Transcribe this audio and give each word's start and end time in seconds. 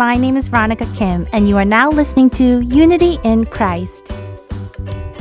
My 0.00 0.16
name 0.16 0.38
is 0.38 0.48
Veronica 0.48 0.86
Kim, 0.96 1.28
and 1.34 1.46
you 1.46 1.58
are 1.58 1.64
now 1.66 1.90
listening 1.90 2.30
to 2.30 2.60
Unity 2.60 3.18
in 3.22 3.44
Christ. 3.44 4.08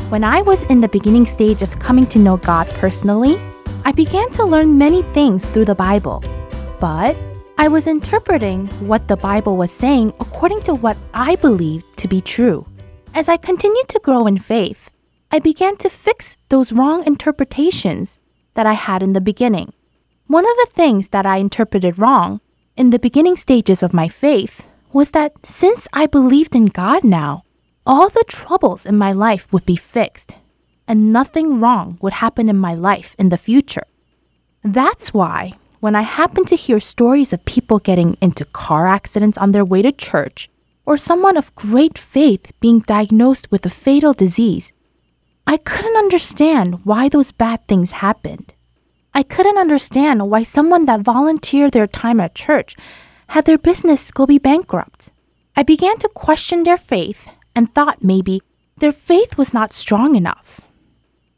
When 0.08 0.24
I 0.24 0.42
was 0.42 0.64
in 0.64 0.80
the 0.80 0.88
beginning 0.88 1.26
stage 1.26 1.62
of 1.62 1.80
coming 1.80 2.06
to 2.06 2.18
know 2.18 2.38
God 2.38 2.66
personally, 2.76 3.38
I 3.84 3.92
began 3.92 4.30
to 4.32 4.46
learn 4.46 4.78
many 4.78 5.02
things 5.12 5.46
through 5.46 5.66
the 5.66 5.76
Bible. 5.76 6.24
But 6.80 7.18
I 7.58 7.68
was 7.68 7.88
interpreting 7.88 8.68
what 8.88 9.10
the 9.10 9.18
Bible 9.18 9.58
was 9.58 9.70
saying 9.70 10.14
according 10.22 10.62
to 10.62 10.76
what 10.76 10.96
I 11.14 11.36
believed 11.36 11.98
to 11.98 12.08
be 12.08 12.22
true. 12.22 12.66
As 13.14 13.28
I 13.28 13.36
continued 13.36 13.90
to 13.90 14.00
grow 14.00 14.28
in 14.28 14.38
faith, 14.38 14.90
I 15.30 15.40
began 15.40 15.76
to 15.80 15.90
fix 15.90 16.38
those 16.48 16.72
wrong 16.72 17.06
interpretations 17.06 18.18
that 18.54 18.66
I 18.66 18.80
had 18.80 19.04
in 19.04 19.12
the 19.12 19.20
beginning. 19.20 19.74
One 20.28 20.46
of 20.46 20.56
the 20.56 20.72
things 20.74 21.10
that 21.10 21.26
I 21.26 21.36
interpreted 21.36 22.00
wrong 22.00 22.40
in 22.78 22.92
the 22.92 22.98
beginning 22.98 23.36
stages 23.36 23.84
of 23.84 23.94
my 23.94 24.08
faith 24.08 24.69
was 24.92 25.12
that 25.12 25.34
since 25.46 25.88
I 25.94 26.06
believed 26.06 26.56
in 26.56 26.68
God 26.68 27.04
now, 27.04 27.44
all 27.86 28.10
the 28.10 28.26
troubles 28.28 28.86
in 28.86 28.98
my 28.98 29.12
life 29.12 29.52
would 29.52 29.66
be 29.66 29.76
fixed 29.76 30.36
and 30.90 31.14
nothing 31.14 31.60
wrong 31.62 32.00
would 32.02 32.14
happen 32.14 32.50
in 32.50 32.58
my 32.58 32.74
life 32.74 33.16
in 33.20 33.30
the 33.30 33.38
future. 33.38 33.86
That's 34.64 35.14
why 35.14 35.54
when 35.80 35.96
I 35.96 36.02
happen 36.02 36.44
to 36.46 36.56
hear 36.56 36.80
stories 36.80 37.32
of 37.32 37.46
people 37.46 37.80
getting 37.80 38.18
into 38.20 38.44
car 38.44 38.88
accidents 38.88 39.38
on 39.38 39.52
their 39.52 39.64
way 39.64 39.82
to 39.82 39.92
church, 39.94 40.50
or 40.86 40.98
someone 40.98 41.38
of 41.38 41.56
great 41.56 41.98
faith 41.98 42.52
being 42.60 42.80
diagnosed 42.80 43.50
with 43.52 43.66
a 43.66 43.70
fatal 43.70 44.14
disease, 44.14 44.74
I 45.48 45.58
couldn't 45.58 45.96
understand 45.96 46.86
why 46.86 47.08
those 47.08 47.32
bad 47.32 47.66
things 47.68 47.92
happened. 47.92 48.54
I 49.14 49.24
couldn't 49.24 49.58
understand 49.58 50.30
why 50.30 50.44
someone 50.44 50.86
that 50.86 51.02
volunteered 51.02 51.72
their 51.72 51.88
time 51.88 52.20
at 52.20 52.36
church 52.36 52.76
had 53.30 53.46
their 53.46 53.58
business 53.58 54.12
go 54.12 54.26
be 54.26 54.38
bankrupt. 54.38 55.12
I 55.56 55.64
began 55.64 55.98
to 56.00 56.10
question 56.10 56.64
their 56.64 56.78
faith 56.78 57.28
and 57.56 57.72
thought 57.72 58.04
maybe 58.04 58.42
their 58.78 58.92
faith 58.92 59.38
was 59.38 59.54
not 59.54 59.74
strong 59.74 60.16
enough. 60.16 60.62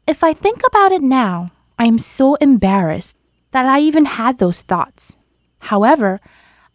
If 0.06 0.24
I 0.24 0.32
think 0.32 0.62
about 0.66 0.92
it 0.92 1.02
now, 1.02 1.50
I 1.78 1.86
am 1.86 1.98
so 1.98 2.36
embarrassed 2.36 3.16
that 3.52 3.66
I 3.66 3.80
even 3.80 4.06
had 4.06 4.38
those 4.38 4.62
thoughts. 4.62 5.18
However, 5.58 6.20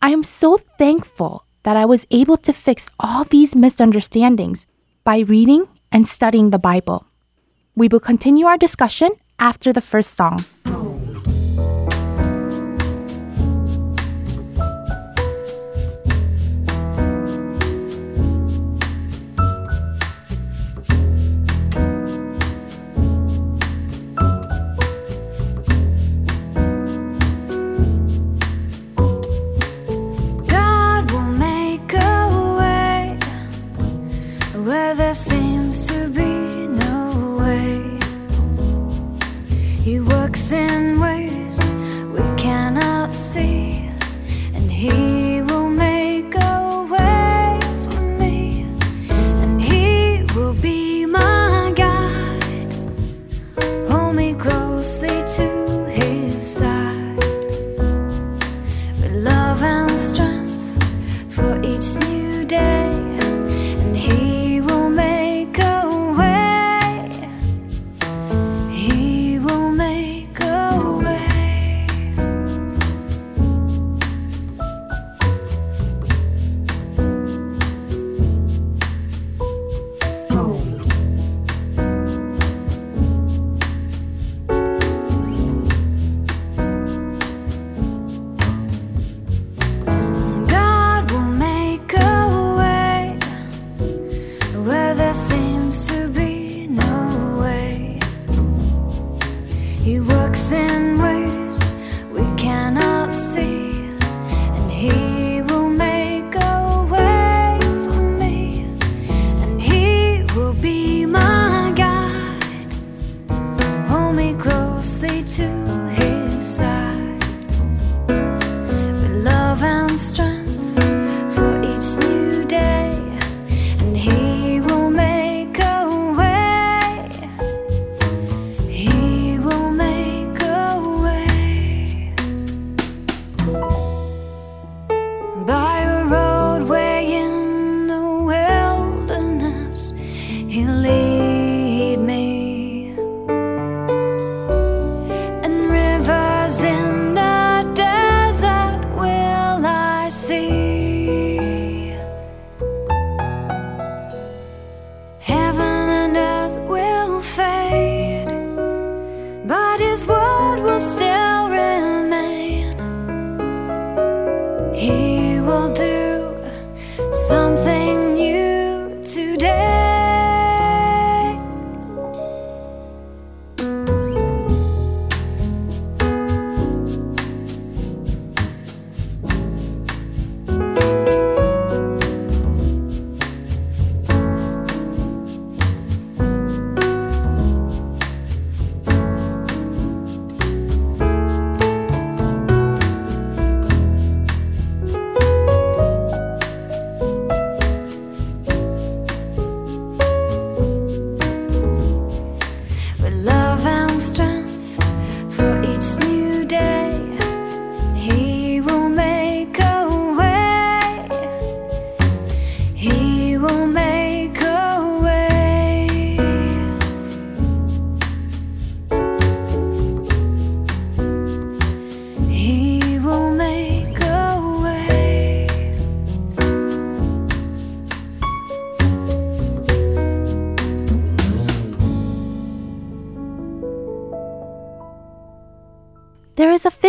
I 0.02 0.12
am 0.12 0.24
so 0.24 0.58
thankful 0.58 1.46
that 1.64 1.76
I 1.76 1.86
was 1.86 2.06
able 2.12 2.38
to 2.38 2.54
fix 2.54 2.90
all 3.00 3.24
these 3.24 3.56
misunderstandings 3.56 4.68
by 5.04 5.20
reading 5.20 5.68
and 5.92 6.08
studying 6.08 6.52
the 6.52 6.60
Bible. 6.60 7.08
We 7.76 7.88
will 7.88 8.00
continue 8.00 8.46
our 8.46 8.58
discussion 8.58 9.12
after 9.40 9.74
the 9.74 9.82
first 9.82 10.14
song. 10.16 10.46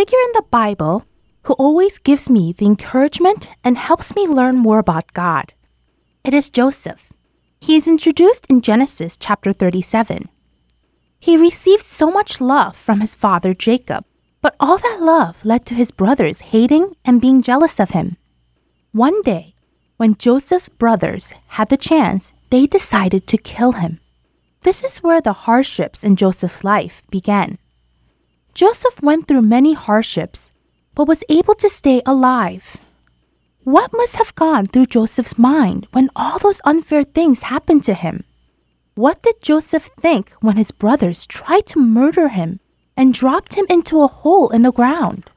Figure 0.09 0.25
in 0.25 0.31
the 0.33 0.49
Bible 0.49 1.05
who 1.43 1.53
always 1.53 1.99
gives 1.99 2.31
me 2.31 2.51
the 2.51 2.65
encouragement 2.65 3.51
and 3.63 3.77
helps 3.77 4.15
me 4.15 4.25
learn 4.25 4.55
more 4.55 4.79
about 4.79 5.13
God. 5.13 5.53
It 6.23 6.33
is 6.33 6.49
Joseph. 6.49 7.13
He 7.61 7.75
is 7.75 7.87
introduced 7.87 8.47
in 8.47 8.61
Genesis 8.61 9.15
chapter 9.17 9.53
37. 9.53 10.27
He 11.19 11.37
received 11.37 11.83
so 11.83 12.09
much 12.09 12.41
love 12.41 12.75
from 12.75 13.01
his 13.01 13.13
father 13.13 13.53
Jacob, 13.53 14.03
but 14.41 14.55
all 14.59 14.79
that 14.79 14.99
love 14.99 15.45
led 15.45 15.63
to 15.67 15.75
his 15.75 15.91
brothers 15.91 16.41
hating 16.53 16.95
and 17.05 17.21
being 17.21 17.43
jealous 17.43 17.79
of 17.79 17.91
him. 17.91 18.17
One 18.91 19.21
day, 19.21 19.53
when 19.97 20.15
Joseph's 20.15 20.69
brothers 20.69 21.35
had 21.59 21.69
the 21.69 21.77
chance, 21.77 22.33
they 22.49 22.65
decided 22.65 23.27
to 23.27 23.37
kill 23.37 23.73
him. 23.73 23.99
This 24.63 24.83
is 24.83 25.03
where 25.03 25.21
the 25.21 25.45
hardships 25.45 26.03
in 26.03 26.15
Joseph's 26.15 26.63
life 26.63 27.03
began. 27.11 27.59
Joseph 28.53 29.01
went 29.01 29.27
through 29.27 29.43
many 29.43 29.73
hardships, 29.73 30.51
but 30.95 31.07
was 31.07 31.23
able 31.29 31.55
to 31.55 31.69
stay 31.69 32.01
alive. 32.05 32.77
What 33.63 33.91
must 33.93 34.15
have 34.15 34.35
gone 34.35 34.65
through 34.65 34.87
Joseph's 34.87 35.37
mind 35.37 35.87
when 35.91 36.09
all 36.15 36.39
those 36.39 36.61
unfair 36.65 37.03
things 37.03 37.43
happened 37.43 37.83
to 37.83 37.93
him? 37.93 38.23
What 38.95 39.21
did 39.21 39.41
Joseph 39.41 39.89
think 39.99 40.31
when 40.41 40.57
his 40.57 40.71
brothers 40.71 41.27
tried 41.27 41.65
to 41.67 41.79
murder 41.79 42.29
him 42.29 42.59
and 42.97 43.13
dropped 43.13 43.55
him 43.55 43.65
into 43.69 44.01
a 44.01 44.07
hole 44.07 44.49
in 44.49 44.63
the 44.63 44.71
ground? 44.71 45.29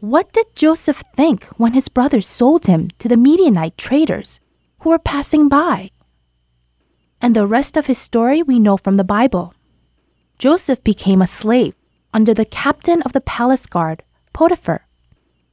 What 0.00 0.32
did 0.32 0.54
Joseph 0.54 1.02
think 1.16 1.44
when 1.56 1.72
his 1.72 1.88
brothers 1.88 2.26
sold 2.26 2.66
him 2.66 2.90
to 2.98 3.08
the 3.08 3.16
Midianite 3.16 3.78
traders 3.78 4.38
who 4.80 4.90
were 4.90 4.98
passing 4.98 5.48
by? 5.48 5.90
And 7.20 7.34
the 7.34 7.46
rest 7.46 7.76
of 7.76 7.86
his 7.86 7.98
story 7.98 8.42
we 8.42 8.60
know 8.60 8.76
from 8.76 8.96
the 8.96 9.02
Bible. 9.02 9.54
Joseph 10.38 10.84
became 10.84 11.20
a 11.20 11.26
slave 11.26 11.74
under 12.12 12.34
the 12.34 12.44
captain 12.44 13.02
of 13.02 13.12
the 13.12 13.20
palace 13.20 13.66
guard, 13.66 14.02
Potiphar, 14.32 14.86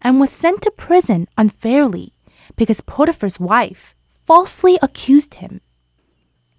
and 0.01 0.19
was 0.19 0.31
sent 0.31 0.61
to 0.61 0.71
prison 0.71 1.27
unfairly 1.37 2.13
because 2.55 2.81
Potiphar's 2.81 3.39
wife 3.39 3.95
falsely 4.25 4.77
accused 4.81 5.35
him. 5.35 5.61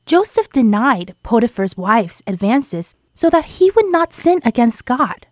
Joseph 0.05 0.49
denied 0.51 1.15
Potiphar's 1.23 1.77
wife's 1.77 2.23
advances 2.27 2.95
so 3.15 3.31
that 3.31 3.57
he 3.57 3.71
would 3.71 3.91
not 3.91 4.15
sin 4.15 4.41
against 4.45 4.85
God, 4.85 5.27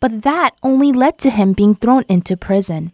but 0.00 0.22
that 0.22 0.56
only 0.62 0.92
led 0.92 1.18
to 1.18 1.30
him 1.30 1.52
being 1.52 1.74
thrown 1.74 2.04
into 2.08 2.36
prison. 2.36 2.92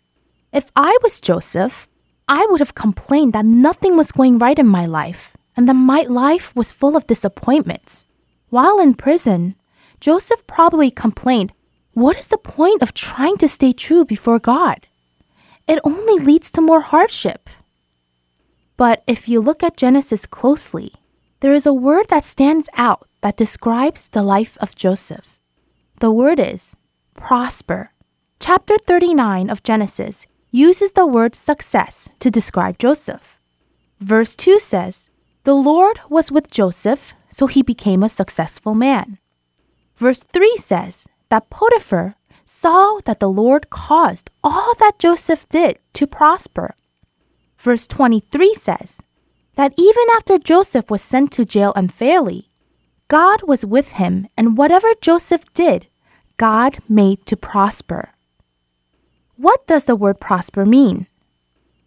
If 0.53 0.71
I 0.75 0.97
was 1.03 1.21
Joseph, 1.21 1.89
I 2.27 2.47
would 2.51 2.61
have 2.61 2.75
complained 2.75 3.33
that 3.33 3.45
nothing 3.45 3.97
was 3.97 4.13
going 4.13 4.39
right 4.39 4.59
in 4.59 4.67
my 4.67 4.87
life 4.87 5.37
and 5.57 5.69
that 5.69 5.75
my 5.75 6.03
life 6.03 6.55
was 6.57 6.73
full 6.73 6.97
of 6.97 7.07
disappointments. 7.07 8.05
While 8.49 8.81
in 8.81 8.95
prison, 8.95 9.55
Joseph 10.01 10.47
probably 10.47 10.91
complained, 10.91 11.53
What 11.93 12.19
is 12.19 12.29
the 12.29 12.39
point 12.39 12.83
of 12.83 12.95
trying 12.95 13.37
to 13.39 13.49
stay 13.49 13.73
true 13.73 14.05
before 14.05 14.39
God? 14.39 14.87
It 15.69 15.79
only 15.85 16.19
leads 16.19 16.51
to 16.53 16.61
more 16.61 16.81
hardship. 16.81 17.49
But 18.77 19.03
if 19.07 19.29
you 19.29 19.41
look 19.41 19.63
at 19.63 19.77
Genesis 19.77 20.25
closely, 20.25 20.95
there 21.41 21.53
is 21.53 21.67
a 21.67 21.75
word 21.75 22.09
that 22.09 22.25
stands 22.25 22.69
out 22.77 23.07
that 23.21 23.37
describes 23.37 24.09
the 24.09 24.23
life 24.23 24.57
of 24.61 24.75
Joseph. 24.75 25.39
The 26.01 26.11
word 26.11 26.41
is 26.41 26.77
prosper. 27.15 27.93
Chapter 28.41 28.79
39 28.79 29.51
of 29.51 29.63
Genesis 29.63 30.27
uses 30.51 30.93
the 30.93 31.07
word 31.07 31.35
success 31.35 32.09
to 32.21 32.31
describe 32.31 32.79
Joseph. 32.79 33.39
Verse 34.01 34.35
2 34.35 34.59
says, 34.59 35.11
The 35.45 35.55
Lord 35.55 36.01
was 36.09 36.33
with 36.33 36.51
Joseph, 36.51 37.13
so 37.29 37.47
he 37.47 37.63
became 37.63 38.03
a 38.03 38.09
successful 38.09 38.75
man. 38.75 39.19
Verse 40.01 40.21
3 40.21 40.57
says 40.57 41.07
that 41.29 41.51
Potiphar 41.51 42.15
saw 42.43 43.01
that 43.05 43.21
the 43.21 43.29
Lord 43.29 43.69
caused 43.69 44.31
all 44.43 44.75
that 44.77 44.99
Joseph 44.99 45.47
did 45.51 45.79
to 45.93 46.07
prosper. 46.07 46.75
Verse 47.59 47.87
23 47.87 48.55
says 48.55 49.03
that 49.57 49.75
even 49.77 50.05
after 50.17 50.39
Joseph 50.39 50.91
was 50.91 51.03
sent 51.03 51.33
to 51.33 51.45
jail 51.45 51.75
unfairly, 51.77 52.49
God 53.09 53.43
was 53.43 53.67
with 53.67 53.93
him, 54.01 54.27
and 54.39 54.57
whatever 54.57 54.89
Joseph 55.03 55.45
did, 55.53 55.89
God 56.39 56.79
made 56.89 57.27
to 57.27 57.37
prosper. 57.37 58.09
What 59.37 59.67
does 59.67 59.85
the 59.85 59.97
word 59.97 60.19
prosper 60.19 60.65
mean? 60.65 61.09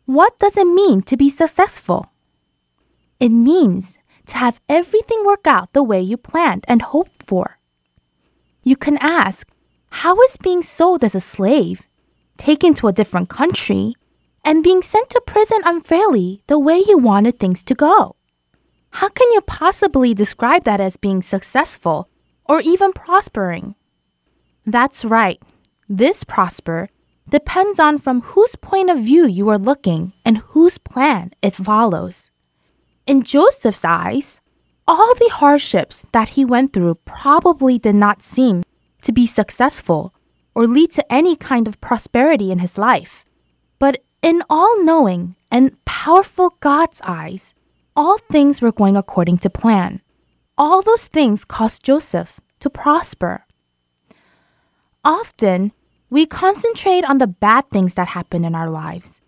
What 0.05 0.37
does 0.37 0.55
it 0.55 0.67
mean 0.67 1.01
to 1.03 1.17
be 1.17 1.29
successful? 1.29 2.11
It 3.19 3.29
means 3.29 3.97
to 4.27 4.37
have 4.37 4.61
everything 4.69 5.25
work 5.25 5.47
out 5.47 5.73
the 5.73 5.81
way 5.81 5.99
you 5.99 6.17
planned 6.17 6.63
and 6.67 6.83
hoped 6.83 7.23
for. 7.23 7.57
You 8.63 8.75
can 8.75 8.97
ask, 8.97 9.47
how 9.89 10.19
is 10.21 10.37
being 10.37 10.63
sold 10.63 11.03
as 11.03 11.15
a 11.15 11.19
slave, 11.19 11.83
taken 12.37 12.73
to 12.75 12.87
a 12.87 12.93
different 12.93 13.29
country, 13.29 13.93
and 14.43 14.63
being 14.63 14.81
sent 14.81 15.09
to 15.11 15.21
prison 15.25 15.61
unfairly 15.65 16.41
the 16.47 16.59
way 16.59 16.81
you 16.87 16.97
wanted 16.97 17.39
things 17.39 17.63
to 17.65 17.75
go? 17.75 18.15
How 18.91 19.09
can 19.09 19.29
you 19.31 19.41
possibly 19.41 20.13
describe 20.13 20.63
that 20.63 20.79
as 20.79 20.97
being 20.97 21.21
successful 21.21 22.09
or 22.45 22.61
even 22.61 22.93
prospering? 22.93 23.75
That's 24.65 25.03
right. 25.03 25.41
This 25.89 26.23
prosper 26.23 26.89
depends 27.27 27.79
on 27.79 27.97
from 27.97 28.21
whose 28.21 28.55
point 28.55 28.89
of 28.89 28.99
view 28.99 29.25
you 29.27 29.49
are 29.49 29.57
looking 29.57 30.13
and 30.23 30.37
whose 30.37 30.77
plan 30.77 31.31
it 31.41 31.53
follows. 31.53 32.31
In 33.05 33.23
Joseph's 33.23 33.83
eyes, 33.83 34.39
all 34.87 35.15
the 35.15 35.29
hardships 35.33 36.05
that 36.11 36.29
he 36.29 36.45
went 36.45 36.73
through 36.73 36.95
probably 37.05 37.77
did 37.79 37.95
not 37.95 38.21
seem 38.21 38.63
to 39.01 39.11
be 39.11 39.25
successful 39.25 40.13
or 40.55 40.67
lead 40.67 40.91
to 40.91 41.13
any 41.13 41.35
kind 41.35 41.67
of 41.67 41.79
prosperity 41.81 42.51
in 42.51 42.59
his 42.59 42.77
life. 42.77 43.25
But 43.79 44.03
in 44.21 44.43
all 44.49 44.83
knowing 44.83 45.35
and 45.51 45.83
powerful 45.85 46.55
God's 46.59 47.01
eyes, 47.03 47.53
all 47.95 48.17
things 48.17 48.61
were 48.61 48.71
going 48.71 48.97
according 48.97 49.37
to 49.39 49.49
plan. 49.49 50.01
All 50.57 50.81
those 50.81 51.05
things 51.05 51.45
caused 51.45 51.83
Joseph 51.83 52.39
to 52.59 52.69
prosper. 52.69 53.45
Often, 55.03 55.71
we 56.09 56.25
concentrate 56.25 57.03
on 57.05 57.17
the 57.17 57.27
bad 57.27 57.69
things 57.69 57.95
that 57.95 58.09
happen 58.09 58.45
in 58.45 58.55
our 58.55 58.69
lives. 58.69 59.21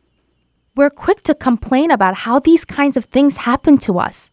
We're 0.76 0.90
quick 0.90 1.24
to 1.24 1.36
complain 1.36 1.90
about 1.90 2.16
how 2.16 2.40
these 2.40 2.66
kinds 2.66 2.96
of 2.98 3.06
things 3.06 3.38
happen 3.38 3.78
to 3.80 4.00
us. 4.00 4.30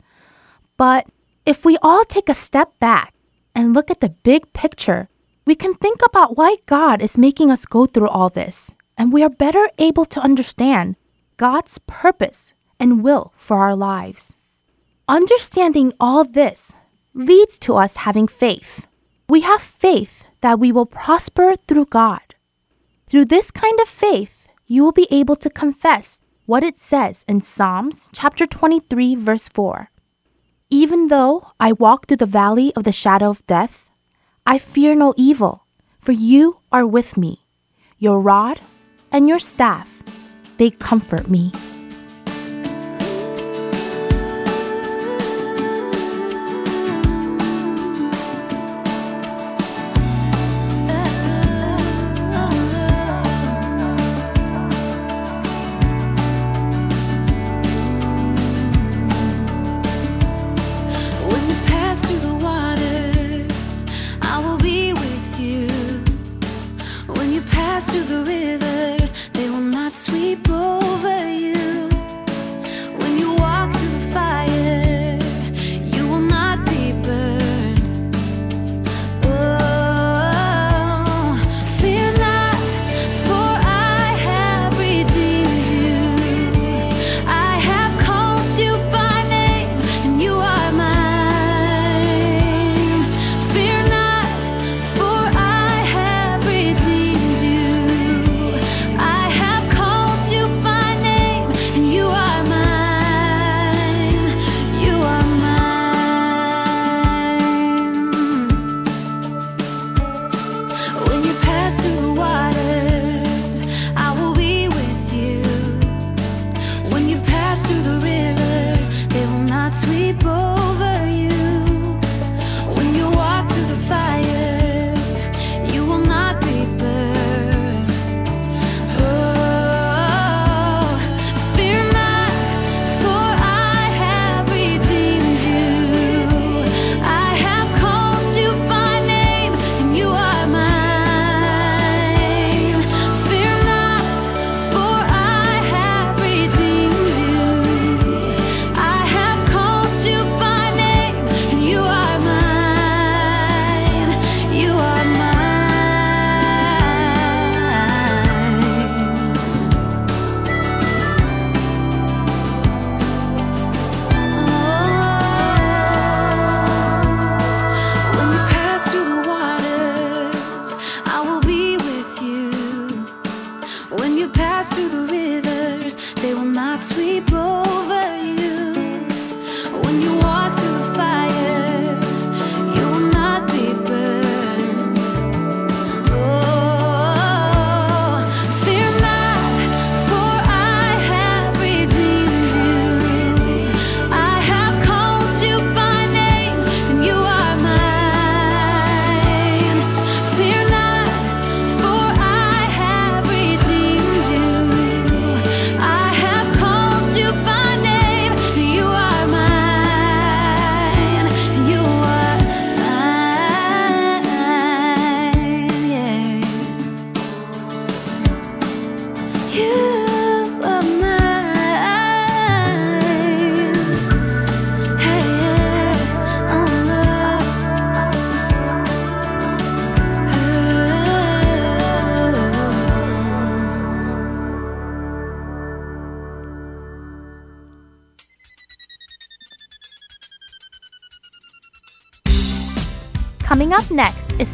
But 0.83 1.07
if 1.47 1.65
we 1.65 1.79
all 1.81 2.03
take 2.05 2.29
a 2.29 2.35
step 2.35 2.77
back 2.81 3.15
and 3.55 3.73
look 3.73 3.89
at 3.89 4.01
the 4.01 4.09
big 4.09 4.53
picture, 4.53 5.09
we 5.47 5.55
can 5.55 5.75
think 5.75 6.01
about 6.05 6.37
why 6.37 6.57
God 6.67 7.01
is 7.01 7.17
making 7.17 7.53
us 7.53 7.67
go 7.67 7.87
through 7.87 8.09
all 8.09 8.29
this, 8.29 8.73
and 8.99 9.13
we 9.13 9.23
are 9.23 9.31
better 9.31 9.71
able 9.79 10.05
to 10.07 10.19
understand 10.19 10.97
God's 11.37 11.79
purpose 11.87 12.53
and 12.81 13.05
will 13.05 13.33
for 13.37 13.59
our 13.59 13.77
lives. 13.77 14.35
Understanding 15.07 15.93
all 16.01 16.25
this 16.25 16.73
leads 17.15 17.61
to 17.61 17.77
us 17.77 17.99
having 17.99 18.27
faith. 18.27 18.89
We 19.29 19.43
have 19.43 19.63
faith 19.63 20.25
that 20.41 20.59
we 20.59 20.73
will 20.73 20.87
prosper 20.87 21.55
through 21.55 21.95
God. 21.95 22.35
Through 23.07 23.27
this 23.27 23.53
kind 23.53 23.79
of 23.79 23.87
faith, 23.87 24.49
you 24.67 24.83
will 24.83 24.91
be 24.91 25.07
able 25.13 25.37
to 25.37 25.49
confess 25.49 26.19
what 26.47 26.65
it 26.65 26.77
says 26.77 27.25
in 27.29 27.41
Psalms 27.41 28.11
chapter 28.13 28.47
23 28.47 29.15
verse 29.15 29.47
4. 29.47 29.92
Even 30.73 31.09
though 31.09 31.53
I 31.61 31.73
walk 31.73 32.07
through 32.07 32.17
the 32.17 32.25
valley 32.25 32.73
of 32.75 32.85
the 32.85 32.93
shadow 32.93 33.29
of 33.29 33.47
death, 33.47 33.91
I 34.47 34.57
fear 34.57 34.95
no 34.95 35.13
evil, 35.19 35.67
for 36.01 36.13
you 36.13 36.61
are 36.73 36.87
with 36.87 37.19
me. 37.19 37.41
Your 37.99 38.19
rod 38.19 38.59
and 39.13 39.29
your 39.29 39.39
staff, 39.39 40.03
they 40.57 40.71
comfort 40.71 41.29
me. 41.29 41.53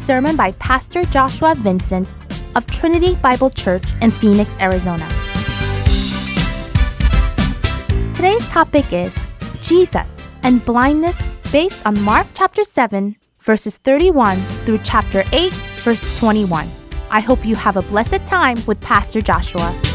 Sermon 0.09 0.35
by 0.35 0.51
Pastor 0.53 1.03
Joshua 1.03 1.53
Vincent 1.53 2.11
of 2.55 2.65
Trinity 2.65 3.13
Bible 3.21 3.51
Church 3.51 3.83
in 4.01 4.09
Phoenix, 4.09 4.51
Arizona. 4.59 5.07
Today's 8.15 8.49
topic 8.49 8.91
is 8.91 9.15
Jesus 9.61 10.09
and 10.41 10.65
blindness 10.65 11.21
based 11.51 11.85
on 11.85 12.01
Mark 12.01 12.25
chapter 12.33 12.63
7 12.63 13.17
verses 13.41 13.77
31 13.77 14.41
through 14.65 14.79
chapter 14.83 15.23
8 15.31 15.53
verse 15.85 16.17
21. 16.17 16.67
I 17.11 17.19
hope 17.19 17.45
you 17.45 17.53
have 17.53 17.77
a 17.77 17.83
blessed 17.83 18.25
time 18.25 18.57
with 18.65 18.81
Pastor 18.81 19.21
Joshua. 19.21 19.88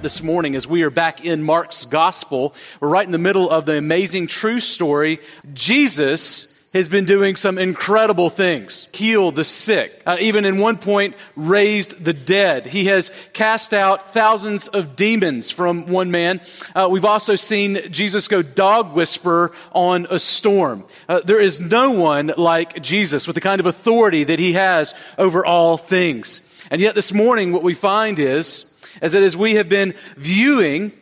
This 0.00 0.22
morning 0.22 0.54
as 0.54 0.66
we 0.66 0.82
are 0.82 0.90
back 0.90 1.24
in 1.24 1.42
Mark's 1.42 1.84
gospel. 1.84 2.54
We're 2.80 2.88
right 2.88 3.04
in 3.04 3.10
the 3.10 3.18
middle 3.18 3.50
of 3.50 3.66
the 3.66 3.76
amazing 3.76 4.28
true 4.28 4.60
story. 4.60 5.18
Jesus 5.52 6.56
has 6.72 6.88
been 6.88 7.04
doing 7.04 7.34
some 7.34 7.58
incredible 7.58 8.30
things. 8.30 8.86
Healed 8.92 9.34
the 9.34 9.44
sick. 9.44 10.02
Uh, 10.06 10.16
even 10.20 10.44
in 10.44 10.58
one 10.58 10.76
point, 10.76 11.16
raised 11.34 12.04
the 12.04 12.12
dead. 12.12 12.66
He 12.66 12.84
has 12.84 13.10
cast 13.32 13.74
out 13.74 14.12
thousands 14.12 14.68
of 14.68 14.94
demons 14.94 15.50
from 15.50 15.86
one 15.86 16.10
man. 16.10 16.40
Uh, 16.74 16.88
we've 16.90 17.04
also 17.04 17.34
seen 17.34 17.90
Jesus 17.90 18.28
go 18.28 18.42
dog 18.42 18.94
whisper 18.94 19.52
on 19.72 20.06
a 20.10 20.18
storm. 20.18 20.84
Uh, 21.08 21.20
there 21.24 21.40
is 21.40 21.58
no 21.58 21.90
one 21.90 22.32
like 22.36 22.82
Jesus 22.82 23.26
with 23.26 23.34
the 23.34 23.40
kind 23.40 23.58
of 23.58 23.66
authority 23.66 24.22
that 24.24 24.38
he 24.38 24.52
has 24.52 24.94
over 25.16 25.44
all 25.44 25.76
things. 25.76 26.42
And 26.70 26.80
yet 26.80 26.94
this 26.94 27.12
morning, 27.12 27.52
what 27.52 27.62
we 27.62 27.74
find 27.74 28.18
is 28.18 28.67
as 29.00 29.36
we 29.36 29.54
have 29.54 29.68
been 29.68 29.94
viewing, 30.16 30.92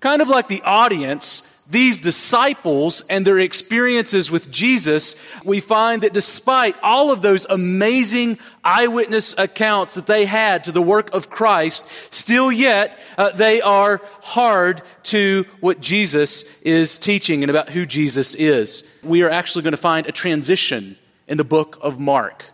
kind 0.00 0.22
of 0.22 0.28
like 0.28 0.48
the 0.48 0.62
audience, 0.62 1.46
these 1.70 1.98
disciples 1.98 3.00
and 3.08 3.24
their 3.24 3.38
experiences 3.38 4.30
with 4.30 4.50
Jesus, 4.50 5.14
we 5.44 5.60
find 5.60 6.02
that 6.02 6.12
despite 6.12 6.76
all 6.82 7.12
of 7.12 7.22
those 7.22 7.46
amazing 7.48 8.38
eyewitness 8.64 9.38
accounts 9.38 9.94
that 9.94 10.06
they 10.06 10.24
had 10.24 10.64
to 10.64 10.72
the 10.72 10.82
work 10.82 11.14
of 11.14 11.30
Christ, 11.30 11.86
still 12.12 12.50
yet 12.50 12.98
uh, 13.16 13.30
they 13.30 13.60
are 13.60 14.00
hard 14.20 14.82
to 15.04 15.44
what 15.60 15.80
Jesus 15.80 16.42
is 16.62 16.98
teaching 16.98 17.44
and 17.44 17.50
about 17.50 17.70
who 17.70 17.86
Jesus 17.86 18.34
is. 18.34 18.82
We 19.02 19.22
are 19.22 19.30
actually 19.30 19.62
going 19.62 19.72
to 19.72 19.76
find 19.76 20.06
a 20.08 20.12
transition 20.12 20.96
in 21.28 21.36
the 21.36 21.44
book 21.44 21.78
of 21.80 22.00
Mark. 22.00 22.44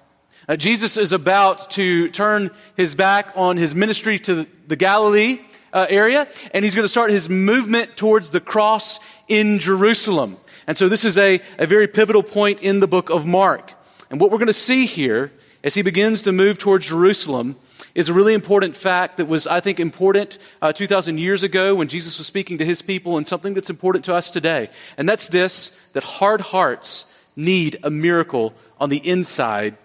Uh, 0.48 0.54
Jesus 0.54 0.96
is 0.96 1.12
about 1.12 1.70
to 1.70 2.08
turn 2.10 2.52
his 2.76 2.94
back 2.94 3.32
on 3.34 3.56
his 3.56 3.74
ministry 3.74 4.16
to 4.20 4.46
the 4.68 4.76
Galilee 4.76 5.40
uh, 5.72 5.86
area, 5.88 6.28
and 6.54 6.64
he's 6.64 6.76
going 6.76 6.84
to 6.84 6.88
start 6.88 7.10
his 7.10 7.28
movement 7.28 7.96
towards 7.96 8.30
the 8.30 8.40
cross 8.40 9.00
in 9.26 9.58
Jerusalem. 9.58 10.36
And 10.68 10.78
so 10.78 10.88
this 10.88 11.04
is 11.04 11.18
a, 11.18 11.40
a 11.58 11.66
very 11.66 11.88
pivotal 11.88 12.22
point 12.22 12.60
in 12.60 12.78
the 12.78 12.86
book 12.86 13.10
of 13.10 13.26
Mark. 13.26 13.72
And 14.08 14.20
what 14.20 14.30
we're 14.30 14.38
going 14.38 14.46
to 14.46 14.52
see 14.52 14.86
here 14.86 15.32
as 15.64 15.74
he 15.74 15.82
begins 15.82 16.22
to 16.22 16.32
move 16.32 16.58
towards 16.58 16.86
Jerusalem 16.86 17.56
is 17.96 18.08
a 18.08 18.14
really 18.14 18.34
important 18.34 18.76
fact 18.76 19.16
that 19.16 19.26
was, 19.26 19.48
I 19.48 19.58
think, 19.58 19.80
important 19.80 20.38
uh, 20.62 20.72
2,000 20.72 21.18
years 21.18 21.42
ago 21.42 21.74
when 21.74 21.88
Jesus 21.88 22.18
was 22.18 22.26
speaking 22.28 22.58
to 22.58 22.64
his 22.64 22.82
people, 22.82 23.16
and 23.16 23.26
something 23.26 23.52
that's 23.52 23.70
important 23.70 24.04
to 24.04 24.14
us 24.14 24.30
today. 24.30 24.70
And 24.96 25.08
that's 25.08 25.26
this 25.26 25.76
that 25.92 26.04
hard 26.04 26.40
hearts 26.40 27.12
need 27.34 27.80
a 27.82 27.90
miracle 27.90 28.54
on 28.78 28.90
the 28.90 28.98
inside 28.98 29.76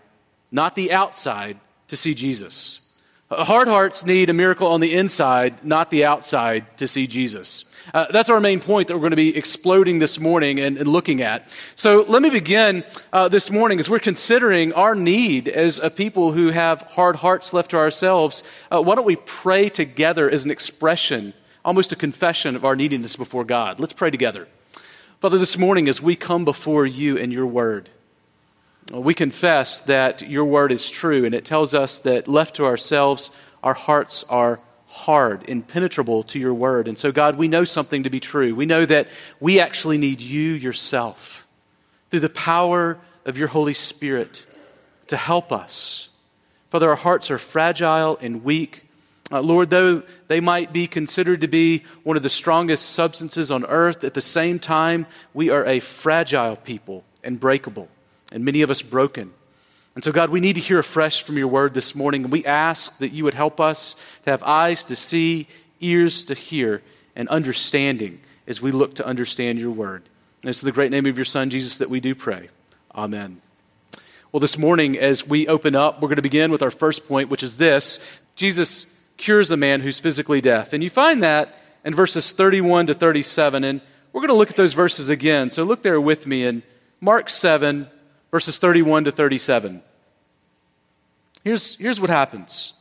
not 0.52 0.76
the 0.76 0.92
outside, 0.92 1.60
to 1.88 1.98
see 1.98 2.14
Jesus. 2.14 2.82
Hard 3.30 3.70
hearts 3.70 4.06
need 4.06 4.30
a 4.30 4.34
miracle 4.34 4.68
on 4.68 4.82
the 4.82 4.94
inside, 4.94 5.64
not 5.64 5.90
the 5.90 6.04
outside, 6.04 6.78
to 6.78 6.88
see 6.88 7.08
Jesus. 7.08 7.64
Uh, 7.94 8.06
that's 8.12 8.30
our 8.30 8.42
main 8.42 8.60
point 8.60 8.90
that 8.90 8.94
we're 8.94 9.00
going 9.00 9.12
to 9.12 9.16
be 9.16 9.36
exploding 9.36 10.00
this 10.00 10.20
morning 10.20 10.60
and, 10.60 10.78
and 10.78 10.88
looking 10.88 11.22
at. 11.22 11.48
So 11.76 12.04
let 12.08 12.22
me 12.22 12.30
begin 12.30 12.84
uh, 13.14 13.30
this 13.30 13.50
morning 13.50 13.80
as 13.80 13.90
we're 13.90 14.00
considering 14.00 14.74
our 14.74 14.96
need 14.96 15.48
as 15.48 15.80
a 15.80 15.90
people 15.90 16.34
who 16.34 16.50
have 16.50 16.82
hard 16.82 17.18
hearts 17.18 17.54
left 17.54 17.72
to 17.72 17.78
ourselves. 17.78 18.44
Uh, 18.70 18.82
why 18.82 18.96
don't 18.96 19.06
we 19.06 19.16
pray 19.16 19.70
together 19.70 20.30
as 20.30 20.44
an 20.44 20.52
expression, 20.52 21.34
almost 21.64 21.94
a 21.94 21.96
confession 21.96 22.58
of 22.58 22.66
our 22.66 22.76
neediness 22.76 23.16
before 23.16 23.46
God? 23.46 23.80
Let's 23.80 23.94
pray 23.94 24.12
together. 24.12 24.48
Father, 25.22 25.38
this 25.38 25.58
morning 25.58 25.88
as 25.88 26.02
we 26.02 26.16
come 26.18 26.44
before 26.44 26.86
you 26.86 27.18
and 27.18 27.32
your 27.32 27.46
word, 27.46 27.90
we 28.92 29.14
confess 29.14 29.82
that 29.82 30.22
your 30.22 30.46
word 30.46 30.72
is 30.72 30.92
true, 30.92 31.24
and 31.24 31.34
it 31.34 31.46
tells 31.46 31.74
us 31.74 32.02
that 32.02 32.28
left 32.28 32.56
to 32.58 32.66
ourselves, 32.66 33.32
our 33.64 33.74
hearts 33.74 34.26
are 34.26 34.60
hard, 34.88 35.48
impenetrable 35.48 36.24
to 36.24 36.38
your 36.38 36.54
word. 36.54 36.90
And 36.90 37.00
so, 37.00 37.12
God, 37.12 37.38
we 37.38 37.48
know 37.48 37.64
something 37.64 38.04
to 38.04 38.10
be 38.10 38.20
true. 38.20 38.54
We 38.54 38.66
know 38.66 38.86
that 38.86 39.08
we 39.40 39.62
actually 39.62 39.98
need 39.98 40.20
you 40.20 40.52
yourself 40.52 41.48
through 42.10 42.20
the 42.20 42.30
power 42.30 43.00
of 43.24 43.38
your 43.38 43.48
Holy 43.48 43.74
Spirit 43.74 44.46
to 45.08 45.16
help 45.16 45.54
us. 45.54 46.10
Father, 46.70 46.90
our 46.90 46.98
hearts 46.98 47.32
are 47.32 47.38
fragile 47.38 48.18
and 48.18 48.44
weak. 48.44 48.86
Uh, 49.32 49.40
Lord, 49.40 49.70
though 49.70 50.04
they 50.28 50.42
might 50.42 50.74
be 50.74 50.88
considered 50.88 51.40
to 51.42 51.48
be 51.48 51.84
one 52.04 52.18
of 52.18 52.24
the 52.24 52.30
strongest 52.30 52.90
substances 52.90 53.50
on 53.50 53.66
earth, 53.66 54.04
at 54.04 54.14
the 54.14 54.22
same 54.22 54.60
time, 54.60 55.06
we 55.34 55.50
are 55.50 55.66
a 55.66 55.80
fragile 55.80 56.58
people 56.58 57.06
and 57.24 57.40
breakable 57.40 57.88
and 58.32 58.46
many 58.46 58.62
of 58.62 58.70
us 58.70 58.82
broken. 58.82 59.34
And 59.94 60.04
so, 60.04 60.12
God, 60.12 60.30
we 60.30 60.40
need 60.40 60.54
to 60.54 60.62
hear 60.62 60.80
afresh 60.80 61.24
from 61.24 61.38
your 61.38 61.50
word 61.50 61.74
this 61.74 61.96
morning. 61.96 62.24
And 62.24 62.32
we 62.32 62.46
ask 62.46 62.98
that 63.00 63.12
you 63.12 63.26
would 63.26 63.34
help 63.34 63.60
us 63.60 63.96
to 64.24 64.32
have 64.32 64.42
eyes 64.44 64.86
to 64.86 64.96
see, 64.96 65.48
ears 65.82 66.24
to 66.26 66.34
hear, 66.34 66.82
and 67.16 67.28
understanding 67.28 68.22
as 68.48 68.62
we 68.62 68.72
look 68.72 68.96
to 68.96 69.06
understand 69.06 69.60
your 69.60 69.72
word. 69.72 70.04
And 70.42 70.50
it's 70.50 70.64
in 70.64 70.66
the 70.66 70.72
great 70.72 70.92
name 70.92 71.06
of 71.06 71.18
your 71.18 71.26
Son, 71.26 71.50
Jesus, 71.50 71.78
that 71.78 71.90
we 71.90 72.00
do 72.00 72.16
pray. 72.16 72.50
Amen. 72.96 73.42
Well, 74.32 74.40
this 74.40 74.58
morning, 74.58 74.98
as 74.98 75.28
we 75.28 75.48
open 75.48 75.76
up, 75.76 76.02
we're 76.02 76.08
going 76.08 76.16
to 76.16 76.22
begin 76.22 76.52
with 76.52 76.64
our 76.64 76.72
first 76.72 77.06
point, 77.08 77.30
which 77.30 77.44
is 77.44 77.58
this 77.58 78.00
Jesus 78.38 78.86
cures 79.18 79.52
a 79.52 79.58
man 79.58 79.82
who's 79.82 80.00
physically 80.00 80.40
deaf. 80.40 80.72
And 80.72 80.82
you 80.82 80.90
find 80.90 81.22
that 81.22 81.58
in 81.84 81.94
verses 81.94 82.32
31 82.32 82.88
to 82.88 82.94
37. 82.94 83.66
And 83.66 83.82
we're 84.14 84.22
going 84.22 84.30
to 84.30 84.36
look 84.36 84.50
at 84.50 84.56
those 84.56 84.74
verses 84.74 85.10
again. 85.10 85.50
So 85.50 85.64
look 85.64 85.84
there 85.84 86.00
with 86.00 86.26
me 86.26 86.46
in 86.46 86.64
Mark 87.02 87.30
7, 87.30 87.88
verses 88.32 88.58
31 88.58 89.04
to 89.04 89.12
37. 89.12 89.82
Here's, 91.44 91.78
here's 91.78 92.00
what 92.00 92.10
happens 92.10 92.74